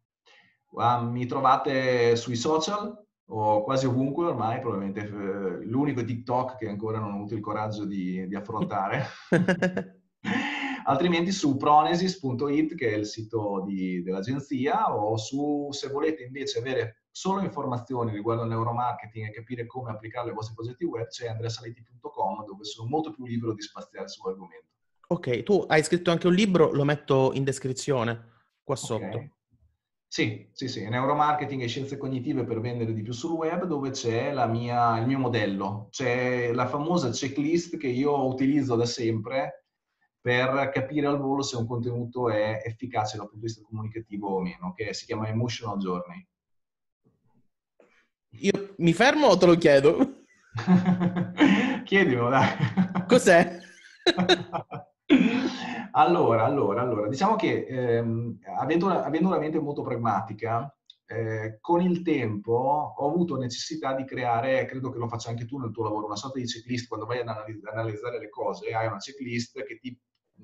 Uh, 0.72 1.04
mi 1.04 1.26
trovate 1.26 2.16
sui 2.16 2.36
social 2.36 3.02
o 3.28 3.64
quasi 3.64 3.86
ovunque 3.86 4.26
ormai, 4.26 4.60
probabilmente 4.60 5.02
eh, 5.02 5.66
l'unico 5.66 6.04
TikTok 6.04 6.58
che 6.58 6.68
ancora 6.68 7.00
non 7.00 7.14
ho 7.14 7.16
avuto 7.16 7.34
il 7.34 7.40
coraggio 7.40 7.86
di, 7.86 8.28
di 8.28 8.36
affrontare. 8.36 9.06
altrimenti 10.86 11.32
su 11.32 11.58
pronesis.it 11.58 12.76
che 12.76 12.94
è 12.94 12.96
il 12.96 13.06
sito 13.06 13.64
di, 13.66 14.02
dell'agenzia 14.04 14.96
o 14.96 15.18
su 15.18 15.70
se 15.72 15.90
volete 15.90 16.24
invece 16.24 16.60
avere 16.60 17.05
solo 17.16 17.42
informazioni 17.42 18.12
riguardo 18.12 18.42
al 18.42 18.50
neuromarketing 18.50 19.28
e 19.28 19.32
capire 19.32 19.66
come 19.66 19.90
applicarle 19.90 20.32
ai 20.32 20.36
vostri 20.36 20.54
progetti 20.54 20.84
web 20.84 21.08
c'è 21.08 21.30
andreasaliti.com 21.30 22.44
dove 22.44 22.66
sono 22.66 22.90
molto 22.90 23.12
più 23.12 23.26
libero 23.26 23.54
di 23.54 23.62
spaziare 23.62 24.10
sull'argomento. 24.10 24.68
Ok, 25.08 25.44
tu 25.44 25.64
hai 25.66 25.82
scritto 25.82 26.12
anche 26.12 26.28
un 26.28 26.34
libro, 26.34 26.74
lo 26.74 26.84
metto 26.84 27.32
in 27.34 27.46
descrizione 27.46 28.34
qua 28.62 28.76
sotto. 28.76 29.06
Okay. 29.06 29.32
Sì, 30.06 30.50
sì, 30.52 30.68
sì, 30.68 30.90
neuromarketing 30.90 31.62
e 31.62 31.68
scienze 31.68 31.96
cognitive 31.96 32.44
per 32.44 32.60
vendere 32.60 32.94
di 32.94 33.02
più 33.02 33.14
sul 33.14 33.32
web, 33.32 33.64
dove 33.64 33.92
c'è 33.92 34.34
mia, 34.48 34.98
il 35.00 35.08
mio 35.08 35.20
modello. 35.20 35.88
C'è 35.92 36.52
la 36.52 36.68
famosa 36.68 37.12
checklist 37.12 37.78
che 37.78 37.88
io 37.88 38.28
utilizzo 38.28 38.76
da 38.76 38.86
sempre 38.86 39.68
per 40.20 40.70
capire 40.74 41.08
al 41.08 41.20
volo 41.20 41.44
se 41.44 41.56
un 41.56 41.66
contenuto 41.66 42.30
è 42.30 42.62
efficace 42.62 43.16
dal 43.16 43.28
punto 43.30 43.46
di 43.46 43.52
vista 43.52 43.66
comunicativo 43.66 44.36
o 44.36 44.42
meno, 44.42 44.74
che 44.74 44.94
si 44.94 45.06
chiama 45.06 45.30
Emotional 45.30 45.78
Journey. 45.78 46.28
Io 48.40 48.74
mi 48.78 48.94
fermo 48.94 49.28
o 49.28 49.38
te 49.38 49.46
lo 49.46 49.56
chiedo? 49.56 50.24
Chiedilo, 51.86 52.30
dai. 52.30 52.48
Cos'è? 53.08 53.60
allora, 55.92 56.44
allora, 56.44 56.82
allora, 56.82 57.08
diciamo 57.08 57.36
che 57.36 57.66
ehm, 57.66 58.40
avendo, 58.58 58.86
una, 58.86 59.04
avendo, 59.04 59.28
una, 59.28 59.40
mente 59.40 59.60
molto 59.60 59.82
pragmatica, 59.82 60.74
eh, 61.06 61.58
con 61.62 61.82
il 61.82 62.02
tempo 62.02 62.96
ho 62.98 63.10
avuto 63.10 63.38
necessità 63.38 63.94
di 63.94 64.06
creare, 64.06 64.66
credo 64.66 64.90
che 64.92 64.98
lo 64.98 65.08
faccia 65.08 65.30
anche 65.30 65.46
tu 65.46 65.58
nel 65.58 65.72
tuo 65.72 65.84
lavoro, 65.84 66.06
una 66.06 66.16
sorta 66.16 66.40
di 66.40 66.46
checklist. 66.46 66.88
Quando 66.88 67.06
vai 67.06 67.20
ad 67.20 67.28
analizzare 67.28 68.20
le 68.20 68.30
cose, 68.30 68.74
hai 68.74 68.88
una 68.88 68.98
checklist 68.98 69.64
che 69.64 69.78
ti 69.80 69.98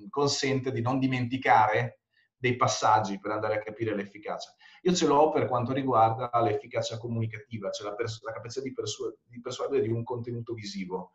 consente 0.10 0.72
di 0.72 0.82
non 0.82 1.00
dimenticare 1.00 2.01
dei 2.42 2.56
passaggi 2.56 3.20
per 3.20 3.32
andare 3.32 3.56
a 3.56 3.60
capire 3.60 3.96
l'efficacia. 3.96 4.52
Io 4.82 4.94
ce 4.96 5.06
l'ho 5.06 5.30
per 5.30 5.48
quanto 5.48 5.74
riguarda 5.74 6.32
l'efficacia 6.42 6.98
comunicativa, 6.98 7.70
cioè 7.70 7.90
la, 7.90 7.94
pers- 7.94 8.24
la 8.24 8.32
capacità 8.32 8.62
di, 8.62 8.74
persu- 8.74 9.16
di, 9.28 9.40
persuadere 9.40 9.84
di 9.84 9.90
un 9.90 10.04
contenuto 10.04 10.56
visivo. 10.56 11.12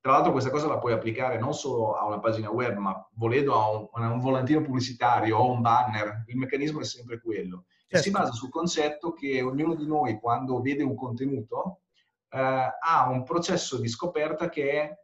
Tra 0.00 0.12
l'altro 0.12 0.30
questa 0.30 0.50
cosa 0.50 0.68
la 0.68 0.78
puoi 0.78 0.92
applicare 0.92 1.36
non 1.36 1.52
solo 1.52 1.94
a 1.94 2.06
una 2.06 2.20
pagina 2.20 2.48
web, 2.48 2.76
ma 2.76 2.94
volendo 3.14 3.60
a 3.60 3.70
un, 3.70 3.88
a 3.90 4.12
un 4.12 4.20
volantino 4.20 4.62
pubblicitario 4.62 5.36
o 5.36 5.50
un 5.50 5.60
banner, 5.60 6.22
il 6.28 6.36
meccanismo 6.36 6.78
è 6.78 6.84
sempre 6.84 7.20
quello. 7.20 7.64
Certo. 7.80 7.96
E 7.96 7.98
si 7.98 8.10
basa 8.12 8.30
sul 8.30 8.50
concetto 8.50 9.12
che 9.12 9.42
ognuno 9.42 9.74
di 9.74 9.84
noi 9.86 10.20
quando 10.20 10.60
vede 10.60 10.84
un 10.84 10.94
contenuto 10.94 11.80
eh, 12.28 12.38
ha 12.38 13.08
un 13.10 13.24
processo 13.24 13.80
di 13.80 13.88
scoperta 13.88 14.48
che 14.48 14.70
è 14.70 14.96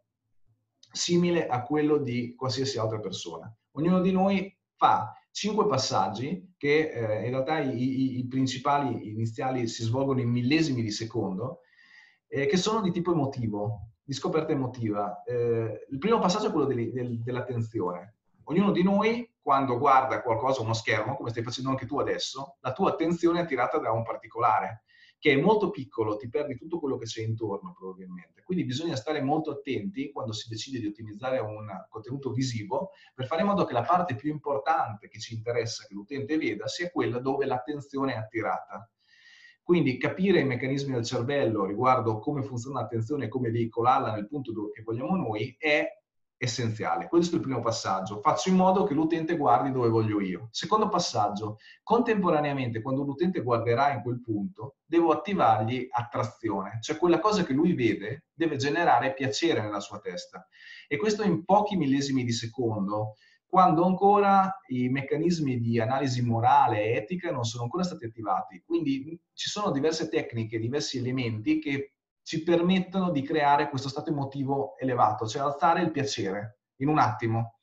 simile 0.93 1.49
a 1.49 1.63
quello 1.63 1.97
di 1.97 2.37
qualsiasi 2.37 2.79
altra 2.79 3.01
persona. 3.01 3.53
Ognuno 3.73 4.01
di 4.01 4.13
noi 4.13 4.54
fa 4.85 5.17
cinque 5.31 5.67
passaggi 5.67 6.55
che 6.59 6.91
eh, 6.91 7.25
in 7.25 7.31
realtà 7.31 7.59
i, 7.59 7.75
i, 7.75 8.19
i, 8.19 8.29
principali 8.29 9.09
iniziali 9.09 9.67
si 9.67 9.83
svolgono 9.83 10.21
in 10.21 10.29
millesimi 10.29 10.83
di 10.83 10.91
secondo, 10.91 11.61
eh, 12.29 12.47
che 12.47 12.59
sono 12.59 12.83
di 12.83 12.93
tipo 12.93 13.13
emotivo, 13.13 13.93
di 14.03 14.13
scoperta 14.13 14.53
emotiva. 14.53 15.23
Eh, 15.25 15.87
il 15.91 15.99
primo 15.99 16.19
passaggio 16.19 16.49
è 16.49 16.51
quello 16.51 16.67
del, 16.67 16.93
del, 16.93 17.23
dell'attenzione. 17.23 18.17
Ognuno 18.45 18.73
di 18.73 18.83
noi, 18.83 19.29
quando 19.41 19.79
guarda 19.79 20.21
qualcosa, 20.21 20.61
uno 20.61 20.75
schermo, 20.75 21.17
come 21.17 21.31
stai 21.31 21.43
facendo 21.43 21.71
anche 21.71 21.87
tu 21.87 21.99
adesso, 21.99 22.59
la 22.61 22.73
tua 22.73 22.91
attenzione 22.91 23.41
è 23.41 23.43
attirata 23.43 23.79
da 23.79 23.91
un 23.91 24.03
particolare 24.03 24.85
che 25.25 25.33
è 25.33 25.37
molto 25.37 25.71
piccolo, 25.71 26.19
ti 26.19 26.29
perdi 26.29 26.55
tutto 26.55 26.79
quello 26.79 26.99
che 26.99 27.07
c'è 27.07 27.23
intorno 27.23 27.73
probabilmente. 27.73 28.43
Quindi 28.43 28.67
bisogna 28.67 28.95
stare 28.95 29.23
molto 29.23 29.53
attenti 29.53 30.13
quando 30.13 30.35
si 30.35 30.51
decide 30.51 30.81
di 30.81 30.87
ottimizzare 30.89 31.39
un 31.39 31.67
contenuto 31.89 32.31
visivo 32.31 32.91
per 33.15 33.25
fare 33.25 33.41
in 33.41 33.47
modo 33.47 33.65
che 33.65 33.73
la 33.73 33.85
parte 33.85 34.17
più 34.17 34.31
importante 34.31 35.09
che 35.09 35.19
ci 35.19 35.33
interessa 35.33 35.87
che 35.87 35.95
l'utente 35.95 36.37
veda 36.37 36.67
sia 36.67 36.91
quella 36.91 37.21
dove 37.21 37.47
l'attenzione 37.47 38.13
è 38.13 38.17
attirata. 38.17 38.87
Quindi 39.63 39.97
capire 39.97 40.41
i 40.41 40.45
meccanismi 40.45 40.93
del 40.93 41.07
cervello 41.07 41.65
riguardo 41.65 42.19
come 42.19 42.43
funziona 42.43 42.81
l'attenzione 42.81 43.25
e 43.25 43.29
come 43.29 43.51
veicolarla 43.51 44.13
nel 44.13 44.29
punto 44.29 44.69
che 44.69 44.83
vogliamo 44.83 45.17
noi 45.17 45.57
è 45.59 45.89
essenziale. 46.45 47.09
Questo 47.09 47.35
è 47.35 47.39
il 47.39 47.45
primo 47.45 47.61
passaggio. 47.61 48.21
Faccio 48.21 48.49
in 48.49 48.57
modo 48.57 48.85
che 48.85 48.95
l'utente 48.95 49.37
guardi 49.37 49.73
dove 49.73 49.89
voglio 49.89 50.21
io. 50.21 50.49
Secondo 50.51 50.89
passaggio, 50.89 51.59
contemporaneamente, 51.83 52.81
quando 52.81 53.03
l'utente 53.03 53.43
guarderà 53.43 53.93
in 53.93 54.03
quel 54.03 54.21
punto, 54.21 54.77
devo 54.85 55.11
attivargli 55.11 55.89
attrazione, 55.91 56.79
cioè 56.81 56.97
quella 56.97 57.19
cosa 57.19 57.45
che 57.45 57.53
lui 57.53 57.75
vede 57.75 58.27
deve 58.33 58.57
generare 58.57 59.13
piacere 59.13 59.61
nella 59.61 59.81
sua 59.81 59.99
testa. 59.99 60.47
E 60.87 60.97
questo 60.97 61.23
in 61.23 61.45
pochi 61.45 61.77
millesimi 61.77 62.25
di 62.25 62.33
secondo, 62.33 63.15
quando 63.47 63.85
ancora 63.85 64.61
i 64.69 64.89
meccanismi 64.89 65.61
di 65.61 65.79
analisi 65.79 66.23
morale 66.23 66.83
e 66.83 66.97
etica 66.97 67.31
non 67.31 67.45
sono 67.45 67.63
ancora 67.63 67.85
stati 67.85 68.05
attivati. 68.05 68.63
Quindi 68.67 69.17
ci 69.33 69.49
sono 69.49 69.71
diverse 69.71 70.09
tecniche, 70.09 70.59
diversi 70.59 70.99
elementi 70.99 71.61
che 71.61 71.94
ci 72.25 72.43
permettono 72.43 73.11
di 73.11 73.23
creare 73.23 73.69
questo 73.69 73.89
stato 73.89 74.11
emotivo 74.11 74.77
elevato, 74.79 75.27
cioè 75.27 75.43
alzare 75.43 75.83
il 75.83 75.91
piacere 75.91 76.61
in 76.77 76.89
un 76.89 76.99
attimo. 76.99 77.59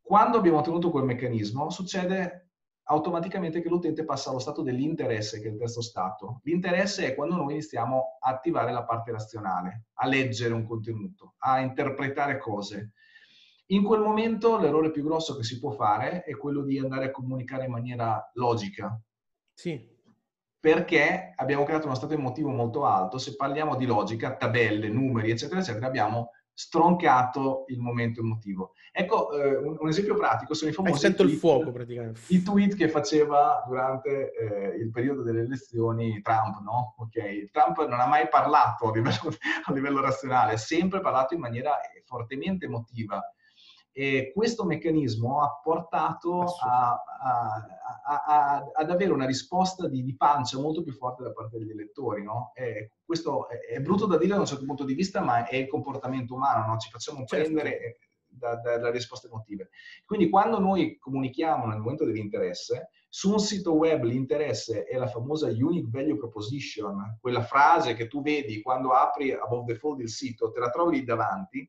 Quando 0.00 0.38
abbiamo 0.38 0.58
ottenuto 0.58 0.90
quel 0.90 1.04
meccanismo, 1.04 1.68
succede 1.68 2.52
automaticamente 2.84 3.60
che 3.60 3.68
l'utente 3.68 4.04
passa 4.04 4.30
allo 4.30 4.38
stato 4.38 4.62
dell'interesse, 4.62 5.40
che 5.40 5.48
è 5.48 5.50
il 5.50 5.58
terzo 5.58 5.82
stato. 5.82 6.40
L'interesse 6.44 7.06
è 7.06 7.14
quando 7.14 7.36
noi 7.36 7.52
iniziamo 7.52 8.16
a 8.20 8.30
attivare 8.30 8.72
la 8.72 8.84
parte 8.84 9.10
razionale, 9.10 9.88
a 9.94 10.06
leggere 10.06 10.54
un 10.54 10.66
contenuto, 10.66 11.34
a 11.38 11.60
interpretare 11.60 12.38
cose. 12.38 12.92
In 13.66 13.84
quel 13.84 14.00
momento 14.00 14.58
l'errore 14.58 14.90
più 14.90 15.02
grosso 15.02 15.36
che 15.36 15.42
si 15.42 15.58
può 15.58 15.72
fare 15.72 16.22
è 16.22 16.34
quello 16.36 16.62
di 16.62 16.78
andare 16.78 17.06
a 17.06 17.10
comunicare 17.10 17.64
in 17.66 17.72
maniera 17.72 18.30
logica. 18.34 18.98
Sì 19.52 19.94
perché 20.66 21.32
abbiamo 21.36 21.62
creato 21.62 21.86
uno 21.86 21.94
stato 21.94 22.14
emotivo 22.14 22.50
molto 22.50 22.84
alto. 22.84 23.18
Se 23.18 23.36
parliamo 23.36 23.76
di 23.76 23.86
logica, 23.86 24.34
tabelle, 24.34 24.88
numeri, 24.88 25.30
eccetera, 25.30 25.60
eccetera, 25.60 25.86
abbiamo 25.86 26.32
stroncato 26.52 27.66
il 27.68 27.78
momento 27.78 28.18
emotivo. 28.18 28.72
Ecco 28.90 29.30
eh, 29.30 29.58
un, 29.58 29.76
un, 29.78 29.88
esempio 29.88 30.16
pratico, 30.16 30.54
sono 30.54 30.72
i 30.72 30.74
famosi 30.74 30.98
sento 30.98 31.18
tweet, 31.18 31.34
il 31.34 31.38
fuoco 31.38 31.70
praticamente. 31.70 32.20
I 32.26 32.42
tweet 32.42 32.74
che 32.74 32.88
faceva 32.88 33.62
durante 33.64 34.32
eh, 34.32 34.76
il 34.80 34.90
periodo 34.90 35.22
delle 35.22 35.42
elezioni 35.42 36.20
Trump, 36.20 36.60
no? 36.64 36.96
Ok, 36.98 37.48
Trump 37.52 37.86
non 37.86 38.00
ha 38.00 38.06
mai 38.06 38.26
parlato 38.28 38.88
a 38.88 38.92
livello, 38.92 39.30
a 39.66 39.72
livello 39.72 40.00
razionale, 40.00 40.54
ha 40.54 40.58
sempre 40.58 40.98
parlato 40.98 41.34
in 41.34 41.40
maniera 41.40 41.78
fortemente 42.06 42.64
emotiva 42.64 43.22
e 43.98 44.30
questo 44.34 44.66
meccanismo 44.66 45.40
ha 45.40 45.58
portato 45.62 46.42
a, 46.42 47.02
a, 47.22 48.24
a, 48.26 48.70
ad 48.74 48.90
avere 48.90 49.10
una 49.10 49.24
risposta 49.24 49.88
di, 49.88 50.04
di, 50.04 50.14
pancia 50.14 50.60
molto 50.60 50.82
più 50.82 50.92
forte 50.92 51.22
da 51.22 51.32
parte 51.32 51.56
degli 51.56 51.70
elettori. 51.70 52.22
No? 52.22 52.52
questo 53.06 53.48
è, 53.48 53.58
è, 53.76 53.80
brutto 53.80 54.04
da 54.04 54.18
dire 54.18 54.34
da 54.34 54.40
un 54.40 54.44
certo 54.44 54.66
punto 54.66 54.84
di 54.84 54.92
vista, 54.92 55.22
ma 55.22 55.46
è 55.46 55.56
il 55.56 55.68
comportamento 55.68 56.34
umano, 56.34 56.66
no? 56.66 56.76
ci 56.76 56.90
facciamo 56.90 57.24
certo. 57.24 57.36
prendere 57.36 58.00
da, 58.26 58.56
da, 58.56 58.76
da, 58.76 58.90
risposte 58.90 59.28
emotive. 59.28 59.70
Quindi 60.04 60.28
quando 60.28 60.58
noi 60.58 60.98
comunichiamo 60.98 61.64
nel 61.64 61.78
momento 61.78 62.04
dell'interesse, 62.04 62.90
su 63.08 63.30
un 63.30 63.38
sito 63.38 63.72
web 63.72 64.02
l'interesse 64.02 64.84
è 64.84 64.98
la 64.98 65.08
famosa 65.08 65.46
Unique 65.46 65.88
Value 65.90 66.18
Proposition, 66.18 67.16
quella 67.18 67.42
frase 67.42 67.94
che 67.94 68.08
tu 68.08 68.20
vedi 68.20 68.60
quando 68.60 68.90
apri 68.90 69.32
above 69.32 69.72
the 69.72 69.78
fold 69.78 70.00
il 70.00 70.10
sito, 70.10 70.50
te 70.50 70.60
la 70.60 70.68
trovi 70.68 70.98
lì 70.98 71.04
davanti, 71.04 71.66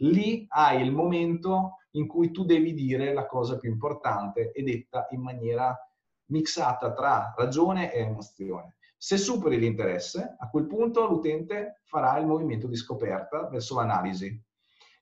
lì 0.00 0.46
hai 0.48 0.82
il 0.82 0.92
momento 0.92 1.76
in 1.92 2.06
cui 2.06 2.30
tu 2.30 2.44
devi 2.44 2.72
dire 2.74 3.12
la 3.12 3.26
cosa 3.26 3.58
più 3.58 3.70
importante 3.70 4.52
e 4.52 4.62
detta 4.62 5.06
in 5.10 5.20
maniera 5.20 5.76
mixata 6.26 6.92
tra 6.92 7.34
ragione 7.36 7.92
e 7.92 8.00
emozione. 8.00 8.76
Se 8.96 9.16
superi 9.16 9.58
l'interesse, 9.58 10.36
a 10.38 10.48
quel 10.50 10.66
punto 10.66 11.06
l'utente 11.06 11.80
farà 11.84 12.18
il 12.18 12.26
movimento 12.26 12.66
di 12.66 12.76
scoperta 12.76 13.48
verso 13.48 13.74
l'analisi. 13.76 14.40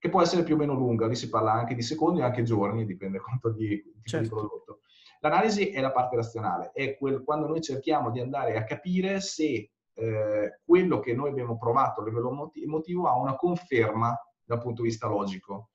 che 0.01 0.11
può 0.11 0.23
essere 0.23 0.45
più 0.45 0.55
o 0.55 0.59
meno 0.59 0.75
lunga, 0.75 1.09
lì 1.09 1.17
si 1.17 1.29
parla 1.29 1.51
anche 1.51 1.75
di 1.75 1.83
secondi 1.83 2.21
e 2.21 2.23
anche 2.23 2.45
giorni, 2.45 2.87
dipende 2.87 3.19
quanto 3.19 3.51
di, 3.51 3.67
tipo 3.69 3.99
certo. 4.05 4.23
di 4.23 4.29
prodotto. 4.29 4.81
L'analisi 5.19 5.71
è 5.71 5.81
la 5.81 5.91
parte 5.91 6.15
razionale, 6.15 6.71
è 6.73 6.97
quel, 6.97 7.25
quando 7.25 7.49
noi 7.49 7.61
cerchiamo 7.61 8.13
di 8.13 8.21
andare 8.21 8.57
a 8.57 8.63
capire 8.63 9.21
se 9.21 9.73
eh, 9.93 10.61
quello 10.65 11.01
che 11.01 11.15
noi 11.15 11.31
abbiamo 11.31 11.59
provato 11.59 12.01
a 12.01 12.05
livello 12.05 12.53
emotivo 12.55 13.09
ha 13.09 13.19
una 13.19 13.35
conferma 13.35 14.17
dal 14.49 14.61
punto 14.61 14.83
di 14.83 14.89
vista 14.89 15.07
logico. 15.07 15.71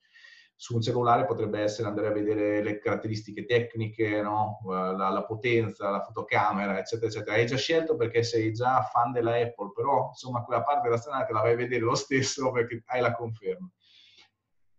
Su 0.55 0.75
un 0.75 0.81
cellulare 0.81 1.25
potrebbe 1.25 1.59
essere 1.59 1.87
andare 1.87 2.07
a 2.07 2.11
vedere 2.11 2.63
le 2.63 2.79
caratteristiche 2.79 3.45
tecniche, 3.45 4.21
no? 4.21 4.59
la, 4.65 5.09
la, 5.09 5.23
potenza, 5.25 5.89
la 5.89 6.01
fotocamera, 6.01 6.79
eccetera, 6.79 7.07
eccetera. 7.07 7.35
Hai 7.35 7.45
già 7.45 7.57
scelto 7.57 7.95
perché 7.95 8.23
sei 8.23 8.53
già 8.53 8.81
fan 8.81 9.11
della 9.11 9.35
Apple, 9.35 9.71
però 9.73 10.07
insomma 10.09 10.43
quella 10.43 10.63
parte 10.63 10.89
razionale 10.89 11.25
te 11.25 11.33
la 11.33 11.41
vai 11.41 11.53
a 11.53 11.57
vedere 11.57 11.81
lo 11.81 11.95
stesso 11.95 12.51
perché 12.51 12.81
hai 12.87 13.01
la 13.01 13.13
conferma. 13.13 13.69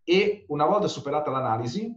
E 0.03 0.45
una 0.49 0.67
volta 0.67 0.89
superata 0.89 1.31
l'analisi, 1.31 1.93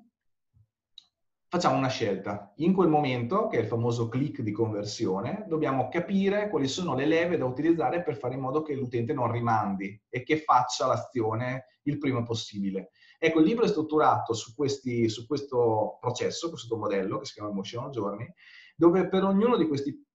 facciamo 1.49 1.77
una 1.77 1.87
scelta. 1.87 2.51
In 2.57 2.73
quel 2.73 2.89
momento, 2.89 3.47
che 3.47 3.57
è 3.57 3.61
il 3.61 3.67
famoso 3.67 4.09
click 4.09 4.41
di 4.41 4.51
conversione, 4.51 5.45
dobbiamo 5.47 5.87
capire 5.89 6.49
quali 6.49 6.67
sono 6.67 6.93
le 6.93 7.05
leve 7.05 7.37
da 7.37 7.45
utilizzare 7.45 8.03
per 8.03 8.17
fare 8.17 8.35
in 8.35 8.41
modo 8.41 8.61
che 8.61 8.75
l'utente 8.75 9.13
non 9.13 9.31
rimandi 9.31 9.99
e 10.09 10.23
che 10.23 10.37
faccia 10.37 10.87
l'azione 10.87 11.79
il 11.83 11.97
prima 11.97 12.23
possibile. 12.23 12.91
Ecco, 13.17 13.39
il 13.39 13.45
libro 13.45 13.63
è 13.63 13.67
strutturato 13.67 14.33
su, 14.33 14.53
questi, 14.53 15.07
su 15.09 15.25
questo 15.25 15.97
processo, 15.99 16.49
questo 16.49 16.77
modello 16.77 17.19
che 17.19 17.25
si 17.25 17.33
chiama 17.33 17.49
Emotional 17.49 17.89
Journey, 17.89 18.31
dove 18.75 19.07
per 19.07 19.23
ognuno 19.23 19.57
di 19.57 19.67
questi 19.67 20.05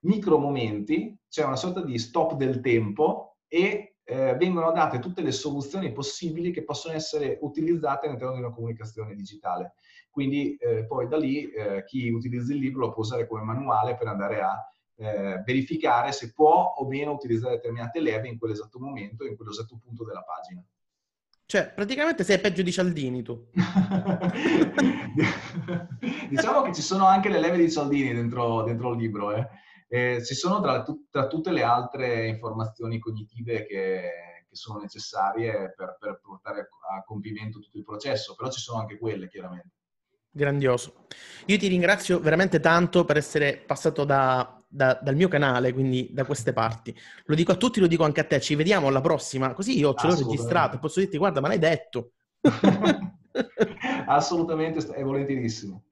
micro 0.00 0.38
momenti 0.38 1.16
c'è 1.28 1.44
una 1.44 1.56
sorta 1.56 1.82
di 1.82 1.98
stop 1.98 2.34
del 2.34 2.60
tempo 2.60 3.36
e 3.46 3.89
eh, 4.10 4.34
vengono 4.34 4.72
date 4.72 4.98
tutte 4.98 5.22
le 5.22 5.30
soluzioni 5.30 5.92
possibili 5.92 6.50
che 6.50 6.64
possono 6.64 6.94
essere 6.94 7.38
utilizzate 7.42 8.06
all'interno 8.06 8.34
di 8.34 8.40
una 8.40 8.50
comunicazione 8.52 9.14
digitale. 9.14 9.74
Quindi 10.10 10.56
eh, 10.56 10.84
poi 10.84 11.06
da 11.06 11.16
lì 11.16 11.48
eh, 11.48 11.84
chi 11.84 12.10
utilizza 12.10 12.52
il 12.52 12.58
libro 12.58 12.86
lo 12.86 12.92
può 12.92 13.02
usare 13.02 13.28
come 13.28 13.44
manuale 13.44 13.94
per 13.94 14.08
andare 14.08 14.40
a 14.40 14.58
eh, 14.96 15.40
verificare 15.46 16.10
se 16.10 16.32
può 16.32 16.74
o 16.76 16.86
meno 16.88 17.12
utilizzare 17.12 17.54
determinate 17.54 18.00
leve 18.00 18.26
in 18.26 18.36
quell'esatto 18.36 18.80
momento, 18.80 19.24
in 19.24 19.36
quell'esatto 19.36 19.78
punto 19.80 20.04
della 20.04 20.24
pagina. 20.24 20.60
Cioè, 21.46 21.72
praticamente 21.72 22.24
sei 22.24 22.40
peggio 22.40 22.62
di 22.62 22.72
Cialdini 22.72 23.22
tu. 23.22 23.46
diciamo 26.28 26.62
che 26.62 26.72
ci 26.74 26.82
sono 26.82 27.06
anche 27.06 27.28
le 27.28 27.38
leve 27.38 27.58
di 27.58 27.70
Cialdini 27.70 28.12
dentro, 28.12 28.62
dentro 28.62 28.90
il 28.92 28.98
libro, 28.98 29.32
eh. 29.34 29.48
Eh, 29.92 30.24
ci 30.24 30.36
sono 30.36 30.60
tra, 30.60 30.84
tra, 31.10 31.26
tutte 31.26 31.50
le 31.50 31.64
altre 31.64 32.28
informazioni 32.28 33.00
cognitive 33.00 33.66
che, 33.66 34.44
che 34.48 34.54
sono 34.54 34.78
necessarie 34.78 35.74
per, 35.76 35.96
per, 35.98 36.20
portare 36.22 36.68
a 36.94 37.02
compimento 37.02 37.58
tutto 37.58 37.78
il 37.78 37.82
processo, 37.82 38.36
però 38.36 38.48
ci 38.52 38.60
sono 38.60 38.78
anche 38.78 38.98
quelle, 38.98 39.26
chiaramente. 39.26 39.70
Grandioso. 40.30 41.06
Io 41.46 41.58
ti 41.58 41.66
ringrazio 41.66 42.20
veramente 42.20 42.60
tanto 42.60 43.04
per 43.04 43.16
essere 43.16 43.56
passato 43.66 44.04
da, 44.04 44.62
da, 44.68 44.96
dal 45.02 45.16
mio 45.16 45.26
canale, 45.26 45.72
quindi 45.72 46.10
da 46.12 46.24
queste 46.24 46.52
parti. 46.52 46.96
Lo 47.24 47.34
dico 47.34 47.50
a 47.50 47.56
tutti, 47.56 47.80
lo 47.80 47.88
dico 47.88 48.04
anche 48.04 48.20
a 48.20 48.24
te. 48.24 48.40
Ci 48.40 48.54
vediamo 48.54 48.86
alla 48.86 49.00
prossima, 49.00 49.52
così 49.54 49.76
io 49.76 49.92
ce 49.94 50.06
l'ho 50.06 50.14
registrato 50.14 50.76
e 50.76 50.78
posso 50.78 51.00
dirti, 51.00 51.18
guarda, 51.18 51.40
ma 51.40 51.48
l'hai 51.48 51.58
detto. 51.58 52.12
Assolutamente, 54.06 54.86
è 54.92 55.02
volentierissimo. 55.02 55.82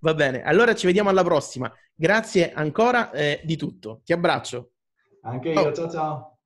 Va 0.00 0.14
bene, 0.14 0.42
allora 0.42 0.74
ci 0.74 0.86
vediamo 0.86 1.08
alla 1.10 1.24
prossima. 1.24 1.72
Grazie 1.94 2.52
ancora 2.52 3.10
eh, 3.10 3.40
di 3.44 3.56
tutto. 3.56 4.00
Ti 4.04 4.12
abbraccio. 4.12 4.72
Anche 5.22 5.50
io, 5.50 5.72
ciao 5.72 5.74
ciao. 5.74 5.90
ciao. 5.90 6.37